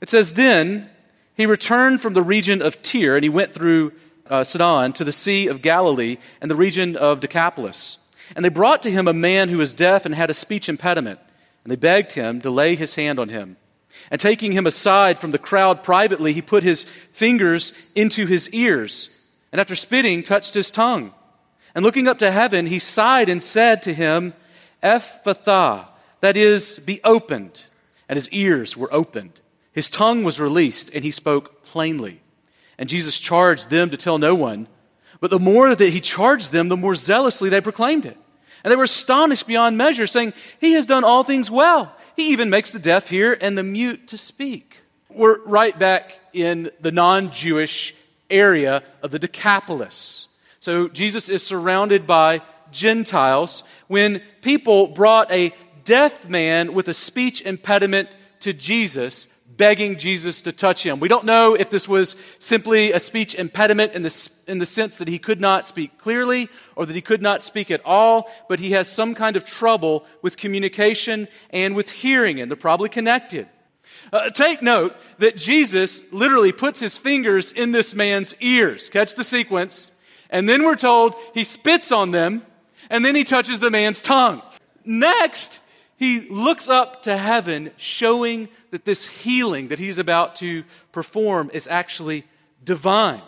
it 0.00 0.08
says, 0.10 0.34
Then 0.34 0.90
he 1.36 1.46
returned 1.46 2.00
from 2.00 2.12
the 2.12 2.22
region 2.22 2.60
of 2.62 2.82
Tyre, 2.82 3.16
and 3.16 3.24
he 3.24 3.30
went 3.30 3.54
through 3.54 3.92
uh, 4.28 4.44
Sidon 4.44 4.92
to 4.94 5.04
the 5.04 5.12
Sea 5.12 5.46
of 5.48 5.62
Galilee 5.62 6.18
and 6.40 6.50
the 6.50 6.56
region 6.56 6.96
of 6.96 7.20
Decapolis. 7.20 7.98
And 8.36 8.44
they 8.44 8.50
brought 8.50 8.82
to 8.82 8.90
him 8.90 9.08
a 9.08 9.14
man 9.14 9.48
who 9.48 9.58
was 9.58 9.72
deaf 9.72 10.04
and 10.04 10.14
had 10.14 10.30
a 10.30 10.34
speech 10.34 10.68
impediment, 10.68 11.18
and 11.64 11.70
they 11.70 11.76
begged 11.76 12.12
him 12.12 12.40
to 12.42 12.50
lay 12.50 12.74
his 12.74 12.94
hand 12.96 13.18
on 13.18 13.30
him. 13.30 13.56
And 14.10 14.20
taking 14.20 14.52
him 14.52 14.66
aside 14.66 15.18
from 15.18 15.30
the 15.30 15.38
crowd 15.38 15.82
privately, 15.82 16.32
he 16.32 16.42
put 16.42 16.62
his 16.62 16.84
fingers 16.84 17.72
into 17.94 18.26
his 18.26 18.50
ears, 18.50 19.10
and 19.50 19.60
after 19.60 19.74
spitting, 19.74 20.22
touched 20.22 20.54
his 20.54 20.70
tongue. 20.70 21.12
And 21.74 21.84
looking 21.84 22.08
up 22.08 22.18
to 22.18 22.30
heaven, 22.30 22.66
he 22.66 22.78
sighed 22.78 23.28
and 23.28 23.42
said 23.42 23.82
to 23.84 23.94
him, 23.94 24.34
Ephphatha, 24.82 25.86
that 26.20 26.36
is, 26.36 26.78
be 26.78 27.00
opened. 27.04 27.64
And 28.08 28.16
his 28.16 28.30
ears 28.30 28.76
were 28.76 28.92
opened. 28.92 29.40
His 29.72 29.90
tongue 29.90 30.24
was 30.24 30.40
released, 30.40 30.90
and 30.94 31.04
he 31.04 31.10
spoke 31.10 31.62
plainly. 31.62 32.20
And 32.78 32.88
Jesus 32.88 33.18
charged 33.18 33.70
them 33.70 33.90
to 33.90 33.96
tell 33.96 34.18
no 34.18 34.34
one. 34.34 34.66
But 35.20 35.30
the 35.30 35.38
more 35.38 35.74
that 35.74 35.92
he 35.92 36.00
charged 36.00 36.52
them, 36.52 36.68
the 36.68 36.76
more 36.76 36.94
zealously 36.94 37.48
they 37.48 37.60
proclaimed 37.60 38.06
it. 38.06 38.16
And 38.64 38.72
they 38.72 38.76
were 38.76 38.84
astonished 38.84 39.46
beyond 39.46 39.76
measure, 39.76 40.06
saying, 40.06 40.32
He 40.60 40.72
has 40.72 40.86
done 40.86 41.04
all 41.04 41.22
things 41.22 41.50
well. 41.50 41.94
He 42.16 42.30
even 42.30 42.50
makes 42.50 42.70
the 42.70 42.78
deaf 42.78 43.08
hear 43.08 43.36
and 43.40 43.56
the 43.56 43.62
mute 43.62 44.08
to 44.08 44.18
speak. 44.18 44.82
We're 45.08 45.42
right 45.44 45.78
back 45.78 46.18
in 46.32 46.70
the 46.80 46.92
non 46.92 47.30
Jewish 47.30 47.94
area 48.30 48.82
of 49.02 49.10
the 49.10 49.18
Decapolis. 49.18 50.28
So 50.60 50.88
Jesus 50.88 51.28
is 51.28 51.46
surrounded 51.46 52.06
by 52.06 52.42
Gentiles 52.72 53.64
when 53.86 54.22
people 54.42 54.88
brought 54.88 55.30
a 55.30 55.52
deaf 55.84 56.28
man 56.28 56.74
with 56.74 56.88
a 56.88 56.94
speech 56.94 57.40
impediment 57.42 58.14
to 58.40 58.52
Jesus, 58.52 59.26
begging 59.56 59.96
Jesus 59.96 60.42
to 60.42 60.52
touch 60.52 60.84
him. 60.84 61.00
We 61.00 61.08
don't 61.08 61.24
know 61.24 61.54
if 61.54 61.70
this 61.70 61.88
was 61.88 62.16
simply 62.38 62.92
a 62.92 63.00
speech 63.00 63.34
impediment 63.34 63.92
in 63.94 64.02
the, 64.02 64.30
in 64.46 64.58
the 64.58 64.66
sense 64.66 64.98
that 64.98 65.08
he 65.08 65.18
could 65.18 65.40
not 65.40 65.66
speak 65.66 65.98
clearly 65.98 66.48
or 66.76 66.86
that 66.86 66.94
he 66.94 67.00
could 67.00 67.22
not 67.22 67.42
speak 67.42 67.70
at 67.70 67.84
all, 67.84 68.30
but 68.48 68.60
he 68.60 68.72
has 68.72 68.90
some 68.90 69.14
kind 69.14 69.34
of 69.34 69.44
trouble 69.44 70.04
with 70.22 70.36
communication 70.36 71.26
and 71.50 71.74
with 71.74 71.90
hearing, 71.90 72.40
and 72.40 72.50
they're 72.50 72.56
probably 72.56 72.88
connected. 72.88 73.48
Uh, 74.12 74.30
take 74.30 74.62
note 74.62 74.94
that 75.18 75.36
Jesus 75.36 76.12
literally 76.12 76.52
puts 76.52 76.80
his 76.80 76.96
fingers 76.96 77.52
in 77.52 77.72
this 77.72 77.94
man's 77.94 78.34
ears. 78.40 78.88
Catch 78.88 79.16
the 79.16 79.24
sequence. 79.24 79.92
And 80.30 80.48
then 80.48 80.62
we're 80.62 80.76
told 80.76 81.14
he 81.34 81.44
spits 81.44 81.90
on 81.90 82.10
them 82.10 82.44
and 82.90 83.04
then 83.04 83.14
he 83.14 83.24
touches 83.24 83.60
the 83.60 83.70
man's 83.70 84.02
tongue. 84.02 84.42
Next, 84.84 85.60
he 85.96 86.20
looks 86.28 86.68
up 86.68 87.02
to 87.02 87.16
heaven, 87.16 87.70
showing 87.76 88.48
that 88.70 88.84
this 88.84 89.06
healing 89.06 89.68
that 89.68 89.78
he's 89.78 89.98
about 89.98 90.36
to 90.36 90.64
perform 90.92 91.50
is 91.52 91.66
actually 91.68 92.24
divine 92.64 93.22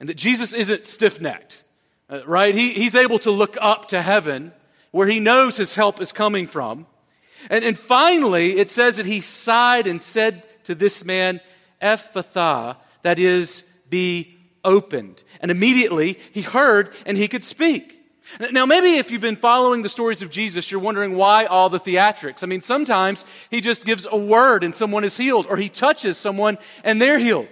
and 0.00 0.08
that 0.08 0.16
Jesus 0.16 0.52
isn't 0.52 0.86
stiff 0.86 1.20
necked. 1.20 1.64
uh, 2.08 2.20
right? 2.26 2.54
He, 2.54 2.72
he's 2.72 2.94
able 2.94 3.18
to 3.20 3.30
look 3.30 3.56
up 3.60 3.88
to 3.88 4.02
heaven 4.02 4.52
where 4.90 5.06
he 5.06 5.20
knows 5.20 5.56
his 5.56 5.74
help 5.74 6.00
is 6.00 6.12
coming 6.12 6.46
from. 6.46 6.86
And, 7.50 7.64
and 7.64 7.78
finally, 7.78 8.58
it 8.58 8.70
says 8.70 8.96
that 8.96 9.06
he 9.06 9.20
sighed 9.20 9.86
and 9.86 10.00
said 10.00 10.46
to 10.64 10.74
this 10.74 11.04
man, 11.04 11.40
Ephphatha, 11.82 12.76
that 13.02 13.18
is, 13.18 13.64
be 13.90 14.36
opened. 14.64 15.22
And 15.40 15.50
immediately 15.50 16.18
he 16.32 16.42
heard 16.42 16.90
and 17.04 17.18
he 17.18 17.28
could 17.28 17.44
speak. 17.44 17.93
Now, 18.52 18.66
maybe 18.66 18.96
if 18.96 19.10
you've 19.10 19.20
been 19.20 19.36
following 19.36 19.82
the 19.82 19.88
stories 19.88 20.22
of 20.22 20.30
Jesus, 20.30 20.70
you're 20.70 20.80
wondering 20.80 21.16
why 21.16 21.44
all 21.44 21.68
the 21.68 21.78
theatrics. 21.78 22.42
I 22.42 22.46
mean, 22.46 22.62
sometimes 22.62 23.24
he 23.50 23.60
just 23.60 23.86
gives 23.86 24.06
a 24.10 24.16
word 24.16 24.64
and 24.64 24.74
someone 24.74 25.04
is 25.04 25.16
healed, 25.16 25.46
or 25.48 25.56
he 25.56 25.68
touches 25.68 26.16
someone 26.18 26.58
and 26.82 27.00
they're 27.00 27.18
healed. 27.18 27.48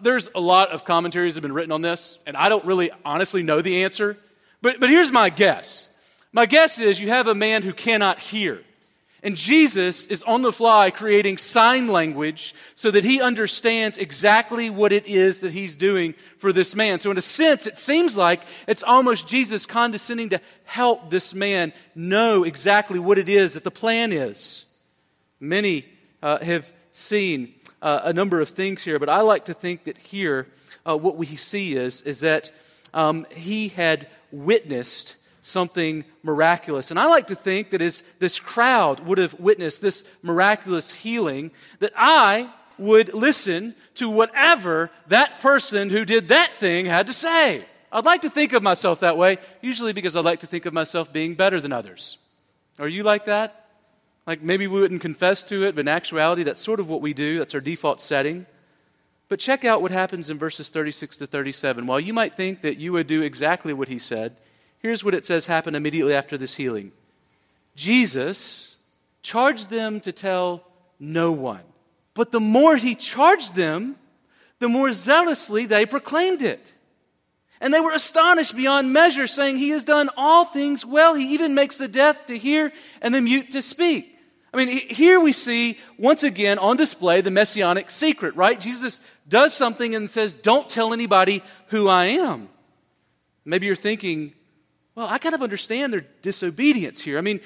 There's 0.00 0.28
a 0.34 0.40
lot 0.40 0.70
of 0.70 0.84
commentaries 0.84 1.34
that 1.34 1.38
have 1.38 1.42
been 1.42 1.54
written 1.54 1.72
on 1.72 1.80
this, 1.80 2.18
and 2.26 2.36
I 2.36 2.48
don't 2.48 2.64
really 2.64 2.90
honestly 3.04 3.42
know 3.42 3.62
the 3.62 3.84
answer. 3.84 4.18
But, 4.60 4.80
but 4.80 4.90
here's 4.90 5.10
my 5.10 5.30
guess. 5.30 5.88
My 6.32 6.44
guess 6.44 6.78
is 6.78 7.00
you 7.00 7.08
have 7.08 7.28
a 7.28 7.34
man 7.34 7.62
who 7.62 7.72
cannot 7.72 8.18
hear. 8.18 8.62
And 9.26 9.36
Jesus 9.36 10.06
is 10.06 10.22
on 10.22 10.42
the 10.42 10.52
fly 10.52 10.92
creating 10.92 11.38
sign 11.38 11.88
language 11.88 12.54
so 12.76 12.92
that 12.92 13.02
he 13.02 13.20
understands 13.20 13.98
exactly 13.98 14.70
what 14.70 14.92
it 14.92 15.08
is 15.08 15.40
that 15.40 15.50
he's 15.50 15.74
doing 15.74 16.14
for 16.38 16.52
this 16.52 16.76
man. 16.76 17.00
So, 17.00 17.10
in 17.10 17.18
a 17.18 17.22
sense, 17.22 17.66
it 17.66 17.76
seems 17.76 18.16
like 18.16 18.42
it's 18.68 18.84
almost 18.84 19.26
Jesus 19.26 19.66
condescending 19.66 20.28
to 20.28 20.40
help 20.62 21.10
this 21.10 21.34
man 21.34 21.72
know 21.96 22.44
exactly 22.44 23.00
what 23.00 23.18
it 23.18 23.28
is 23.28 23.54
that 23.54 23.64
the 23.64 23.70
plan 23.72 24.12
is. 24.12 24.64
Many 25.40 25.86
uh, 26.22 26.38
have 26.38 26.72
seen 26.92 27.52
uh, 27.82 28.02
a 28.04 28.12
number 28.12 28.40
of 28.40 28.48
things 28.48 28.84
here, 28.84 29.00
but 29.00 29.08
I 29.08 29.22
like 29.22 29.46
to 29.46 29.54
think 29.54 29.82
that 29.84 29.98
here, 29.98 30.46
uh, 30.88 30.96
what 30.96 31.16
we 31.16 31.26
see 31.26 31.74
is, 31.74 32.00
is 32.02 32.20
that 32.20 32.52
um, 32.94 33.26
he 33.32 33.70
had 33.70 34.06
witnessed 34.30 35.16
something 35.46 36.04
miraculous. 36.24 36.90
And 36.90 36.98
I 36.98 37.06
like 37.06 37.28
to 37.28 37.36
think 37.36 37.70
that 37.70 37.80
as 37.80 38.02
this 38.18 38.40
crowd 38.40 39.00
would 39.00 39.18
have 39.18 39.38
witnessed 39.38 39.80
this 39.80 40.02
miraculous 40.22 40.90
healing, 40.90 41.52
that 41.78 41.92
I 41.96 42.50
would 42.78 43.14
listen 43.14 43.74
to 43.94 44.10
whatever 44.10 44.90
that 45.06 45.40
person 45.40 45.88
who 45.88 46.04
did 46.04 46.28
that 46.28 46.50
thing 46.58 46.86
had 46.86 47.06
to 47.06 47.12
say. 47.12 47.64
I'd 47.92 48.04
like 48.04 48.22
to 48.22 48.30
think 48.30 48.52
of 48.54 48.62
myself 48.62 49.00
that 49.00 49.16
way, 49.16 49.38
usually 49.62 49.92
because 49.92 50.16
I 50.16 50.20
like 50.20 50.40
to 50.40 50.46
think 50.46 50.66
of 50.66 50.74
myself 50.74 51.12
being 51.12 51.34
better 51.34 51.60
than 51.60 51.72
others. 51.72 52.18
Are 52.80 52.88
you 52.88 53.04
like 53.04 53.26
that? 53.26 53.68
Like 54.26 54.42
maybe 54.42 54.66
we 54.66 54.80
wouldn't 54.80 55.00
confess 55.00 55.44
to 55.44 55.64
it, 55.64 55.76
but 55.76 55.82
in 55.82 55.88
actuality, 55.88 56.42
that's 56.42 56.60
sort 56.60 56.80
of 56.80 56.90
what 56.90 57.00
we 57.00 57.14
do. 57.14 57.38
That's 57.38 57.54
our 57.54 57.60
default 57.60 58.00
setting. 58.00 58.46
But 59.28 59.38
check 59.38 59.64
out 59.64 59.80
what 59.80 59.92
happens 59.92 60.28
in 60.28 60.38
verses 60.38 60.70
36 60.70 61.18
to 61.18 61.26
37. 61.26 61.86
While 61.86 62.00
you 62.00 62.12
might 62.12 62.36
think 62.36 62.62
that 62.62 62.78
you 62.78 62.92
would 62.92 63.06
do 63.06 63.22
exactly 63.22 63.72
what 63.72 63.88
he 63.88 63.98
said, 64.00 64.36
Here's 64.86 65.02
what 65.02 65.14
it 65.14 65.24
says 65.24 65.46
happened 65.46 65.74
immediately 65.74 66.14
after 66.14 66.38
this 66.38 66.54
healing 66.54 66.92
Jesus 67.74 68.76
charged 69.20 69.68
them 69.68 69.98
to 69.98 70.12
tell 70.12 70.62
no 71.00 71.32
one. 71.32 71.64
But 72.14 72.30
the 72.30 72.38
more 72.38 72.76
he 72.76 72.94
charged 72.94 73.56
them, 73.56 73.96
the 74.60 74.68
more 74.68 74.92
zealously 74.92 75.66
they 75.66 75.86
proclaimed 75.86 76.40
it. 76.40 76.76
And 77.60 77.74
they 77.74 77.80
were 77.80 77.94
astonished 77.94 78.54
beyond 78.54 78.92
measure, 78.92 79.26
saying, 79.26 79.56
He 79.56 79.70
has 79.70 79.82
done 79.82 80.08
all 80.16 80.44
things 80.44 80.86
well. 80.86 81.16
He 81.16 81.34
even 81.34 81.52
makes 81.52 81.76
the 81.76 81.88
deaf 81.88 82.24
to 82.26 82.38
hear 82.38 82.72
and 83.02 83.12
the 83.12 83.20
mute 83.20 83.50
to 83.50 83.62
speak. 83.62 84.16
I 84.54 84.56
mean, 84.56 84.68
here 84.88 85.18
we 85.18 85.32
see 85.32 85.78
once 85.98 86.22
again 86.22 86.60
on 86.60 86.76
display 86.76 87.22
the 87.22 87.32
messianic 87.32 87.90
secret, 87.90 88.36
right? 88.36 88.60
Jesus 88.60 89.00
does 89.26 89.52
something 89.52 89.96
and 89.96 90.08
says, 90.08 90.32
Don't 90.32 90.68
tell 90.68 90.92
anybody 90.92 91.42
who 91.70 91.88
I 91.88 92.04
am. 92.04 92.50
Maybe 93.44 93.66
you're 93.66 93.74
thinking, 93.74 94.32
well, 94.96 95.06
I 95.06 95.18
kind 95.18 95.34
of 95.34 95.42
understand 95.42 95.92
their 95.92 96.06
disobedience 96.22 97.02
here. 97.02 97.18
I 97.18 97.20
mean, 97.20 97.40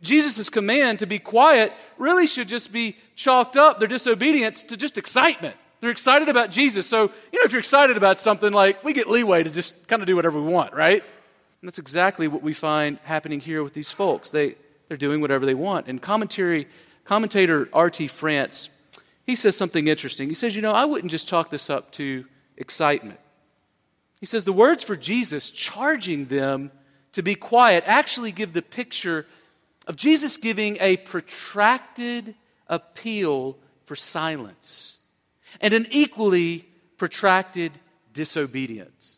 Jesus' 0.00 0.48
command 0.48 1.00
to 1.00 1.06
be 1.06 1.18
quiet 1.18 1.72
really 1.98 2.28
should 2.28 2.48
just 2.48 2.72
be 2.72 2.96
chalked 3.16 3.56
up, 3.56 3.80
their 3.80 3.88
disobedience, 3.88 4.62
to 4.64 4.76
just 4.76 4.96
excitement. 4.96 5.56
They're 5.80 5.90
excited 5.90 6.28
about 6.28 6.52
Jesus. 6.52 6.86
So, 6.86 7.02
you 7.32 7.40
know, 7.40 7.44
if 7.44 7.52
you're 7.52 7.58
excited 7.58 7.96
about 7.96 8.20
something, 8.20 8.52
like, 8.52 8.84
we 8.84 8.92
get 8.92 9.08
leeway 9.08 9.42
to 9.42 9.50
just 9.50 9.88
kind 9.88 10.02
of 10.02 10.06
do 10.06 10.14
whatever 10.14 10.40
we 10.40 10.52
want, 10.52 10.72
right? 10.72 11.02
And 11.02 11.68
that's 11.68 11.80
exactly 11.80 12.28
what 12.28 12.42
we 12.42 12.52
find 12.52 12.98
happening 13.02 13.40
here 13.40 13.64
with 13.64 13.74
these 13.74 13.90
folks. 13.90 14.30
They, 14.30 14.54
they're 14.86 14.96
doing 14.96 15.20
whatever 15.20 15.44
they 15.44 15.54
want. 15.54 15.88
And 15.88 16.00
commentary, 16.00 16.68
commentator 17.04 17.68
R.T. 17.72 18.06
France, 18.06 18.68
he 19.26 19.34
says 19.34 19.56
something 19.56 19.88
interesting. 19.88 20.28
He 20.28 20.34
says, 20.34 20.54
you 20.54 20.62
know, 20.62 20.72
I 20.72 20.84
wouldn't 20.84 21.10
just 21.10 21.26
chalk 21.26 21.50
this 21.50 21.68
up 21.68 21.90
to 21.92 22.24
excitement. 22.56 23.18
He 24.20 24.26
says 24.26 24.44
the 24.44 24.52
words 24.52 24.84
for 24.84 24.94
Jesus 24.94 25.50
charging 25.50 26.26
them 26.26 26.70
to 27.14 27.22
be 27.22 27.34
quiet 27.34 27.84
actually 27.86 28.32
give 28.32 28.52
the 28.52 28.62
picture 28.62 29.26
of 29.86 29.96
Jesus 29.96 30.36
giving 30.36 30.76
a 30.80 30.96
protracted 30.98 32.34
appeal 32.68 33.56
for 33.84 33.96
silence 33.96 34.98
and 35.60 35.74
an 35.74 35.86
equally 35.90 36.68
protracted 36.96 37.72
disobedience. 38.12 39.16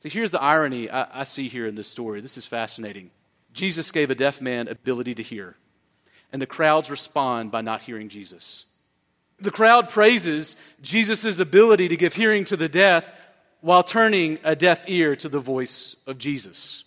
So 0.00 0.08
here's 0.08 0.32
the 0.32 0.42
irony 0.42 0.90
I, 0.90 1.20
I, 1.20 1.24
see 1.24 1.48
here 1.48 1.66
in 1.66 1.74
this 1.74 1.88
story. 1.88 2.20
This 2.20 2.36
is 2.36 2.46
fascinating. 2.46 3.10
Jesus 3.52 3.90
gave 3.90 4.10
a 4.10 4.14
deaf 4.14 4.40
man 4.40 4.66
ability 4.66 5.14
to 5.16 5.22
hear, 5.22 5.56
and 6.32 6.40
the 6.40 6.46
crowds 6.46 6.90
respond 6.90 7.50
by 7.50 7.60
not 7.60 7.82
hearing 7.82 8.08
Jesus. 8.08 8.64
The 9.38 9.50
crowd 9.50 9.88
praises 9.90 10.56
Jesus' 10.80 11.38
ability 11.38 11.88
to 11.88 11.96
give 11.96 12.14
hearing 12.14 12.44
to 12.46 12.56
the 12.56 12.68
deaf 12.68 13.12
while 13.60 13.82
turning 13.82 14.38
a 14.42 14.56
deaf 14.56 14.88
ear 14.88 15.14
to 15.16 15.28
the 15.28 15.38
voice 15.38 15.94
of 16.06 16.18
Jesus. 16.18 16.84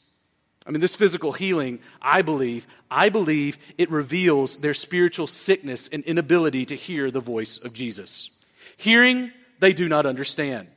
I 0.67 0.71
mean, 0.71 0.81
this 0.81 0.95
physical 0.95 1.31
healing, 1.31 1.79
I 2.01 2.23
believe, 2.23 2.65
I 2.89 3.09
believe 3.09 3.57
it 3.77 3.91
reveals 3.91 4.57
their 4.57 4.73
spiritual 4.73 5.27
sickness 5.27 5.87
and 5.87 6.03
inability 6.05 6.65
to 6.65 6.75
hear 6.75 7.11
the 7.11 7.19
voice 7.19 7.59
of 7.59 7.73
Jesus. 7.73 8.31
Hearing, 8.77 9.31
they 9.59 9.73
do 9.73 9.87
not 9.87 10.05
understand. 10.05 10.67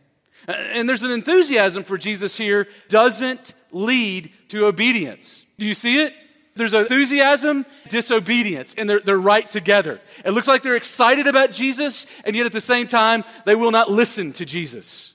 And 0.46 0.88
there's 0.88 1.02
an 1.02 1.10
enthusiasm 1.10 1.84
for 1.84 1.96
Jesus 1.96 2.36
here, 2.36 2.68
doesn't 2.88 3.54
lead 3.72 4.30
to 4.48 4.66
obedience. 4.66 5.46
Do 5.58 5.66
you 5.66 5.74
see 5.74 6.02
it? 6.02 6.14
There's 6.54 6.74
enthusiasm, 6.74 7.64
disobedience, 7.88 8.74
and 8.76 8.90
they're, 8.90 9.00
they're 9.00 9.18
right 9.18 9.48
together. 9.48 10.00
It 10.24 10.32
looks 10.32 10.48
like 10.48 10.62
they're 10.62 10.76
excited 10.76 11.26
about 11.26 11.52
Jesus, 11.52 12.06
and 12.24 12.34
yet 12.34 12.46
at 12.46 12.52
the 12.52 12.60
same 12.60 12.88
time, 12.88 13.24
they 13.46 13.54
will 13.54 13.70
not 13.70 13.90
listen 13.90 14.32
to 14.34 14.44
Jesus. 14.44 15.14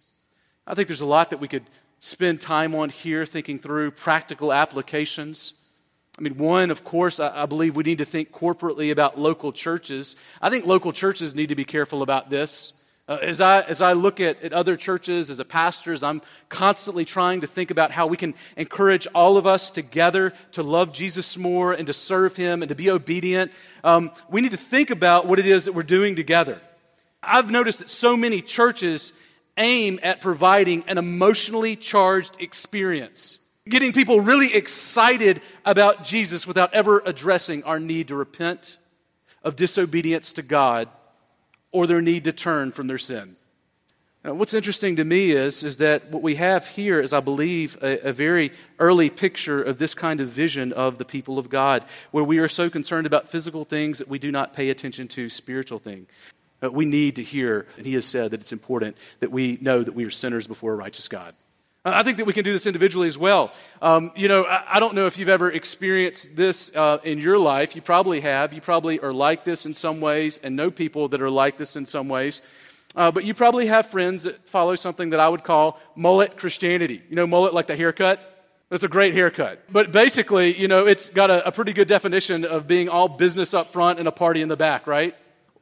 I 0.66 0.74
think 0.74 0.88
there's 0.88 1.02
a 1.02 1.06
lot 1.06 1.32
that 1.32 1.42
we 1.42 1.50
could 1.50 1.64
spend 2.04 2.42
time 2.42 2.76
on 2.76 2.90
here 2.90 3.26
thinking 3.26 3.58
through 3.58 3.90
practical 3.90 4.52
applications. 4.52 5.54
I 6.20 6.22
mean, 6.22 6.38
one, 6.38 6.70
of 6.70 6.84
course, 6.84 7.22
I, 7.22 7.46
believe 7.46 7.78
we 7.78 7.84
need 7.86 8.00
to 8.00 8.06
think 8.06 8.34
corporately 8.34 8.92
about 8.92 9.18
local 9.18 9.54
churches. 9.54 10.18
I 10.42 10.50
think 10.50 10.66
local 10.66 10.92
churches 10.92 11.34
need 11.34 11.48
to 11.48 11.56
be 11.56 11.64
careful 11.64 12.02
about 12.02 12.30
this. 12.30 12.74
Uh, 13.08 13.20
as, 13.22 13.40
I, 13.40 13.62
as 13.62 13.80
I 13.80 13.94
look 13.94 14.20
at, 14.20 14.44
at 14.44 14.52
other 14.52 14.76
churches, 14.76 15.30
as 15.30 15.40
a 15.40 15.46
pastor, 15.46 15.94
as 15.94 16.04
I'm 16.04 16.22
constantly 16.50 17.06
trying 17.06 17.40
to 17.40 17.48
think 17.48 17.72
about 17.72 17.92
how 17.92 18.08
we 18.08 18.18
can 18.18 18.34
encourage 18.58 19.08
all 19.16 19.38
of 19.38 19.48
us 19.48 19.72
together 19.72 20.34
to 20.52 20.62
love 20.62 20.92
Jesus 20.92 21.38
more 21.38 21.72
and 21.72 21.88
to 21.88 21.94
serve 21.94 22.36
Him 22.36 22.64
and 22.64 22.68
to 22.68 22.76
be 22.76 22.90
obedient, 22.90 23.54
um, 23.86 24.12
we 24.30 24.42
need 24.42 24.52
to 24.52 24.58
think 24.58 24.90
about 24.90 25.26
what 25.26 25.40
it 25.40 25.46
is 25.46 25.66
that 25.66 25.74
we're 25.74 25.84
doing 25.84 26.18
together. 26.18 26.60
I've 27.24 27.50
noticed 27.50 27.80
that 27.80 27.90
so 27.90 28.18
many 28.18 28.42
churches 28.42 29.14
aim 29.58 30.00
at 30.04 30.22
providing 30.22 30.84
an 30.88 30.98
emotionally 30.98 31.76
charged 31.76 32.42
experience, 32.42 33.40
getting 33.68 33.94
people 33.94 34.22
really 34.22 34.54
excited 34.54 35.42
about 35.66 36.04
Jesus 36.04 36.48
without 36.48 36.74
ever 36.74 37.02
addressing 37.06 37.64
our 37.64 37.80
need 37.80 38.08
to 38.10 38.16
repent 38.16 38.78
of 39.44 39.56
disobedience 39.56 40.34
to 40.34 40.42
God 40.42 40.90
or 41.72 41.88
their 41.88 42.02
need 42.02 42.24
to 42.26 42.32
turn 42.32 42.72
from 42.72 42.88
their 42.88 42.98
sin. 42.98 43.36
Now, 44.24 44.34
what's 44.36 44.54
interesting 44.54 44.96
to 44.96 45.04
me 45.04 45.32
is, 45.32 45.66
is 45.66 45.78
that 45.78 46.10
what 46.10 46.24
we 46.24 46.36
have 46.36 46.66
here 46.68 47.02
is, 47.02 47.12
I 47.12 47.20
believe, 47.20 47.78
a, 47.82 48.08
a, 48.08 48.14
very 48.14 48.54
early 48.80 49.10
picture 49.10 49.62
of 49.62 49.80
this 49.80 49.94
kind 49.94 50.22
of 50.22 50.30
vision 50.30 50.72
of 50.72 50.98
the 50.98 51.04
people 51.04 51.38
of 51.38 51.50
God, 51.50 51.84
where 52.12 52.24
we 52.24 52.40
are 52.40 52.48
so 52.48 52.70
concerned 52.70 53.06
about 53.06 53.28
physical 53.28 53.66
things 53.66 53.98
that 53.98 54.08
we 54.08 54.20
do 54.20 54.32
not 54.32 54.54
pay 54.54 54.70
attention 54.70 55.10
to 55.10 55.30
spiritual 55.30 55.78
things. 55.78 56.08
Uh, 56.64 56.72
we 56.72 56.86
need 56.86 57.18
to 57.18 57.24
hear, 57.24 57.68
and 57.78 57.86
he 57.86 57.94
has 57.96 58.06
said 58.06 58.32
that 58.32 58.40
it's 58.40 58.54
important 58.54 58.96
that 59.20 59.32
we 59.32 59.58
know 59.62 59.84
that 59.84 59.94
we 59.94 60.06
are 60.06 60.10
sinners 60.10 60.48
before 60.48 60.74
a 60.74 60.76
righteous 60.76 61.08
God. 61.08 61.36
I 61.86 62.02
think 62.04 62.16
that 62.18 62.26
we 62.26 62.32
can 62.32 62.46
do 62.46 62.54
this 62.54 62.66
individually 62.66 63.10
as 63.10 63.18
well. 63.18 63.52
Um, 63.82 64.14
you 64.16 64.30
know, 64.30 64.46
I, 64.46 64.78
I, 64.78 64.80
don't 64.80 64.96
know 64.96 65.06
if 65.06 65.18
you've 65.18 65.28
ever 65.28 65.52
experienced 65.52 66.34
this 66.34 66.74
uh, 66.74 67.00
in 67.04 67.20
your 67.20 67.38
life. 67.38 67.76
You 67.76 67.82
probably 67.82 68.22
have. 68.22 68.54
You 68.54 68.62
probably 68.62 69.02
are 69.02 69.12
like 69.12 69.44
this 69.44 69.66
in 69.66 69.74
some 69.74 70.00
ways 70.00 70.40
and 70.42 70.56
know 70.56 70.72
people 70.72 71.10
that 71.10 71.22
are 71.22 71.30
like 71.30 71.58
this 71.58 71.76
in 71.76 71.86
some 71.86 72.08
ways. 72.08 72.42
Uh, 72.96 73.12
but 73.12 73.26
you 73.26 73.34
probably 73.34 73.66
have 73.66 73.88
friends 73.88 74.24
that 74.24 74.48
follow 74.48 74.76
something 74.76 75.10
that 75.10 75.20
I 75.20 75.28
would 75.28 75.44
call 75.44 75.78
mullet 75.94 76.38
Christianity. 76.38 77.02
You 77.10 77.18
know, 77.18 77.28
mullet 77.28 77.54
like 77.54 77.68
the 77.68 77.76
haircut? 77.76 78.22
That's 78.70 78.84
a 78.84 78.88
great 78.88 79.14
haircut. 79.14 79.62
But 79.70 79.92
basically, 79.92 80.58
you 80.58 80.70
know, 80.70 80.88
it's 80.88 81.10
got 81.10 81.30
a, 81.30 81.48
a 81.48 81.52
pretty 81.52 81.74
good 81.74 81.90
definition 81.90 82.46
of 82.46 82.66
being 82.66 82.88
all 82.88 83.10
business 83.10 83.54
up 83.54 83.74
front 83.74 84.00
and 84.00 84.08
a 84.08 84.12
party 84.12 84.42
in 84.42 84.48
the 84.48 84.56
back, 84.56 84.88
right? 84.88 85.16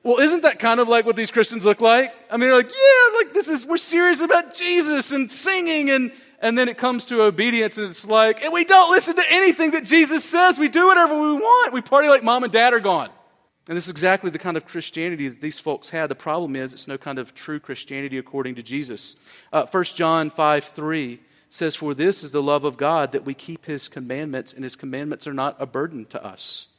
Well, 0.03 0.19
isn't 0.19 0.41
that 0.41 0.57
kind 0.59 0.79
of 0.79 0.87
like 0.87 1.05
what 1.05 1.15
these 1.15 1.31
Christians 1.31 1.63
look 1.63 1.79
like? 1.79 2.13
I 2.29 2.37
mean, 2.37 2.49
they're 2.49 2.57
like, 2.57 2.71
yeah, 2.71 3.17
like 3.17 3.33
this 3.33 3.47
is, 3.47 3.67
we're 3.67 3.77
serious 3.77 4.21
about 4.21 4.53
Jesus 4.55 5.11
and 5.11 5.31
singing 5.31 5.91
and, 5.91 6.11
and 6.41 6.57
then 6.57 6.67
it 6.67 6.77
comes 6.77 7.05
to 7.05 7.21
obedience, 7.21 7.77
and 7.77 7.87
it's 7.87 8.07
like, 8.07 8.43
and 8.43 8.51
we 8.51 8.65
don't 8.65 8.89
listen 8.89 9.15
to 9.15 9.23
anything 9.29 9.71
that 9.71 9.85
Jesus 9.85 10.25
says. 10.25 10.57
We 10.57 10.69
do 10.69 10.87
whatever 10.87 11.13
we 11.13 11.33
want. 11.33 11.71
We 11.71 11.81
party 11.81 12.09
like 12.09 12.23
mom 12.23 12.43
and 12.43 12.51
dad 12.51 12.73
are 12.73 12.79
gone. 12.79 13.09
And 13.67 13.77
this 13.77 13.85
is 13.85 13.91
exactly 13.91 14.31
the 14.31 14.39
kind 14.39 14.57
of 14.57 14.65
Christianity 14.65 15.29
that 15.29 15.39
these 15.39 15.59
folks 15.59 15.91
had. 15.91 16.09
The 16.09 16.15
problem 16.15 16.55
is, 16.55 16.73
it's 16.73 16.87
no 16.87 16.97
kind 16.97 17.19
of 17.19 17.35
true 17.35 17.59
Christianity 17.59 18.17
according 18.17 18.55
to 18.55 18.63
Jesus. 18.63 19.17
Uh, 19.53 19.67
1 19.69 19.83
John 19.83 20.31
5 20.31 20.63
3 20.63 21.19
says, 21.47 21.75
For 21.75 21.93
this 21.93 22.23
is 22.23 22.31
the 22.31 22.41
love 22.41 22.63
of 22.63 22.75
God, 22.75 23.11
that 23.11 23.23
we 23.23 23.35
keep 23.35 23.65
his 23.65 23.87
commandments, 23.87 24.51
and 24.51 24.63
his 24.63 24.75
commandments 24.75 25.27
are 25.27 25.33
not 25.33 25.57
a 25.59 25.67
burden 25.67 26.05
to 26.07 26.25
us. 26.25 26.69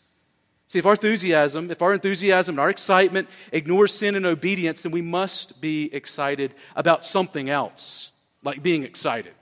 See, 0.73 0.79
if 0.79 0.87
our 0.87 0.93
enthusiasm, 0.93 1.71
if 1.71 1.83
our 1.83 1.93
enthusiasm 1.93 2.55
and 2.55 2.61
our 2.61 2.71
excitement 2.71 3.29
ignores 3.53 3.93
sin 3.93 4.15
and 4.15 4.25
obedience, 4.25 4.85
then 4.85 4.91
we 4.91 5.03
must 5.03 5.61
be 5.61 5.93
excited 5.93 6.55
about 6.75 7.05
something 7.05 7.51
else, 7.51 8.11
like 8.43 8.63
being 8.63 8.83
excited. 8.83 9.35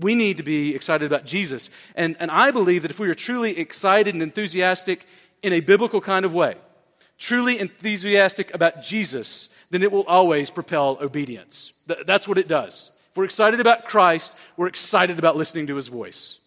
We 0.00 0.14
need 0.14 0.38
to 0.38 0.42
be 0.42 0.74
excited 0.74 1.04
about 1.04 1.26
Jesus. 1.26 1.68
And, 1.94 2.16
and 2.18 2.30
I 2.30 2.50
believe 2.50 2.80
that 2.80 2.90
if 2.90 2.98
we 2.98 3.10
are 3.10 3.14
truly 3.14 3.58
excited 3.58 4.14
and 4.14 4.22
enthusiastic 4.22 5.04
in 5.42 5.52
a 5.52 5.60
biblical 5.60 6.00
kind 6.00 6.24
of 6.24 6.32
way, 6.32 6.54
truly 7.18 7.60
enthusiastic 7.60 8.54
about 8.54 8.80
Jesus, 8.80 9.50
then 9.68 9.82
it 9.82 9.92
will 9.92 10.04
always 10.04 10.48
propel 10.48 10.96
obedience. 10.98 11.74
Th- 11.88 12.06
that's 12.06 12.26
what 12.26 12.38
it 12.38 12.48
does. 12.48 12.90
If 13.10 13.18
we're 13.18 13.24
excited 13.24 13.60
about 13.60 13.84
Christ, 13.84 14.32
we're 14.56 14.68
excited 14.68 15.18
about 15.18 15.36
listening 15.36 15.66
to 15.66 15.76
his 15.76 15.88
voice. 15.88 16.38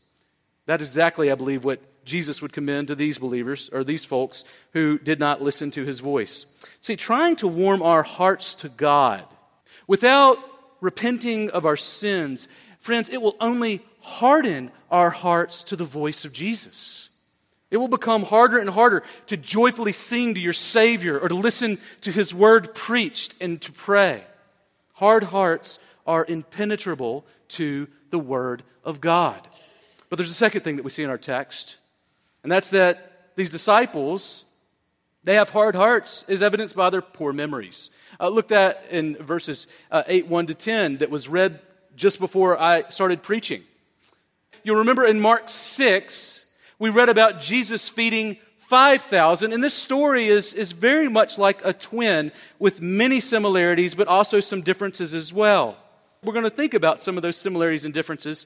That 0.65 0.81
is 0.81 0.87
exactly, 0.87 1.31
I 1.31 1.35
believe, 1.35 1.63
what 1.63 1.81
Jesus 2.07 2.41
would 2.41 2.53
commend 2.53 2.87
to 2.87 2.95
these 2.95 3.19
believers 3.19 3.69
or 3.71 3.83
these 3.83 4.05
folks 4.05 4.43
who 4.73 4.97
did 4.97 5.19
not 5.19 5.41
listen 5.41 5.69
to 5.71 5.85
his 5.85 5.99
voice. 5.99 6.47
See, 6.81 6.95
trying 6.95 7.35
to 7.37 7.47
warm 7.47 7.83
our 7.83 8.03
hearts 8.03 8.55
to 8.55 8.69
God 8.69 9.23
without 9.85 10.39
repenting 10.81 11.49
of 11.51 11.65
our 11.65 11.77
sins, 11.77 12.47
friends, 12.79 13.09
it 13.09 13.21
will 13.21 13.35
only 13.39 13.81
harden 14.01 14.71
our 14.89 15.09
hearts 15.09 15.63
to 15.63 15.75
the 15.75 15.85
voice 15.85 16.25
of 16.25 16.33
Jesus. 16.33 17.09
It 17.69 17.77
will 17.77 17.89
become 17.89 18.23
harder 18.23 18.57
and 18.57 18.69
harder 18.69 19.03
to 19.27 19.35
joyfully 19.35 19.91
sing 19.91 20.33
to 20.35 20.39
your 20.39 20.53
Savior 20.53 21.19
or 21.19 21.27
to 21.27 21.35
listen 21.35 21.77
to 22.01 22.11
His 22.11 22.33
word 22.33 22.73
preached 22.73 23.35
and 23.41 23.61
to 23.61 23.71
pray. 23.71 24.23
Hard 24.93 25.25
hearts 25.25 25.79
are 26.05 26.25
impenetrable 26.27 27.25
to 27.49 27.87
the 28.09 28.19
Word 28.19 28.63
of 28.85 29.01
God. 29.01 29.45
But 30.09 30.17
there's 30.17 30.29
a 30.29 30.33
second 30.33 30.61
thing 30.61 30.77
that 30.77 30.83
we 30.83 30.91
see 30.91 31.03
in 31.03 31.09
our 31.09 31.17
text, 31.17 31.77
and 32.47 32.51
that's 32.53 32.69
that 32.69 33.33
these 33.35 33.51
disciples, 33.51 34.45
they 35.25 35.33
have 35.33 35.49
hard 35.49 35.75
hearts, 35.75 36.23
is 36.29 36.41
evidenced 36.41 36.77
by 36.77 36.89
their 36.89 37.01
poor 37.01 37.33
memories. 37.33 37.89
Uh, 38.21 38.29
look 38.29 38.53
at 38.53 38.85
in 38.89 39.17
verses 39.17 39.67
uh, 39.91 40.03
8, 40.07 40.27
1 40.27 40.47
to 40.47 40.53
10 40.53 40.99
that 40.99 41.09
was 41.09 41.27
read 41.27 41.59
just 41.97 42.21
before 42.21 42.57
I 42.57 42.87
started 42.87 43.21
preaching. 43.21 43.63
You'll 44.63 44.77
remember 44.77 45.05
in 45.05 45.19
Mark 45.19 45.49
6, 45.49 46.45
we 46.79 46.89
read 46.89 47.09
about 47.09 47.41
Jesus 47.41 47.89
feeding 47.89 48.37
5,000, 48.59 49.51
and 49.51 49.61
this 49.61 49.73
story 49.73 50.27
is, 50.27 50.53
is 50.53 50.71
very 50.71 51.09
much 51.09 51.37
like 51.37 51.59
a 51.65 51.73
twin 51.73 52.31
with 52.59 52.81
many 52.81 53.19
similarities, 53.19 53.93
but 53.93 54.07
also 54.07 54.39
some 54.39 54.61
differences 54.61 55.13
as 55.13 55.33
well. 55.33 55.75
We're 56.23 56.31
going 56.31 56.45
to 56.45 56.49
think 56.49 56.73
about 56.73 57.01
some 57.01 57.17
of 57.17 57.23
those 57.23 57.35
similarities 57.35 57.83
and 57.83 57.93
differences, 57.93 58.45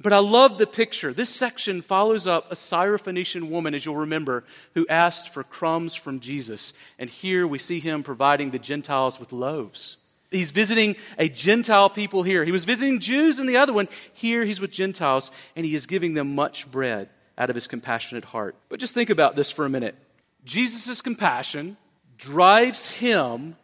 but 0.00 0.12
I 0.12 0.18
love 0.18 0.56
the 0.56 0.66
picture. 0.66 1.12
This 1.12 1.28
section 1.28 1.82
follows 1.82 2.26
up 2.26 2.50
a 2.50 2.54
Syrophoenician 2.54 3.50
woman, 3.50 3.74
as 3.74 3.84
you'll 3.84 3.96
remember, 3.96 4.44
who 4.74 4.86
asked 4.88 5.34
for 5.34 5.44
crumbs 5.44 5.94
from 5.94 6.20
Jesus. 6.20 6.72
And 6.98 7.10
here 7.10 7.46
we 7.46 7.58
see 7.58 7.80
him 7.80 8.02
providing 8.02 8.50
the 8.50 8.58
Gentiles 8.58 9.20
with 9.20 9.32
loaves. 9.32 9.98
He's 10.30 10.52
visiting 10.52 10.96
a 11.18 11.28
Gentile 11.28 11.90
people 11.90 12.22
here. 12.22 12.44
He 12.44 12.52
was 12.52 12.64
visiting 12.64 13.00
Jews 13.00 13.40
in 13.40 13.46
the 13.46 13.56
other 13.56 13.72
one. 13.72 13.88
Here 14.14 14.44
he's 14.44 14.60
with 14.60 14.70
Gentiles, 14.70 15.30
and 15.54 15.66
he 15.66 15.74
is 15.74 15.86
giving 15.86 16.14
them 16.14 16.34
much 16.34 16.70
bread 16.70 17.08
out 17.36 17.50
of 17.50 17.56
his 17.56 17.66
compassionate 17.66 18.24
heart. 18.26 18.54
But 18.68 18.80
just 18.80 18.94
think 18.94 19.10
about 19.10 19.36
this 19.36 19.50
for 19.50 19.66
a 19.66 19.70
minute. 19.70 19.96
Jesus' 20.44 21.02
compassion 21.02 21.76
drives 22.16 22.90
him 22.90 23.56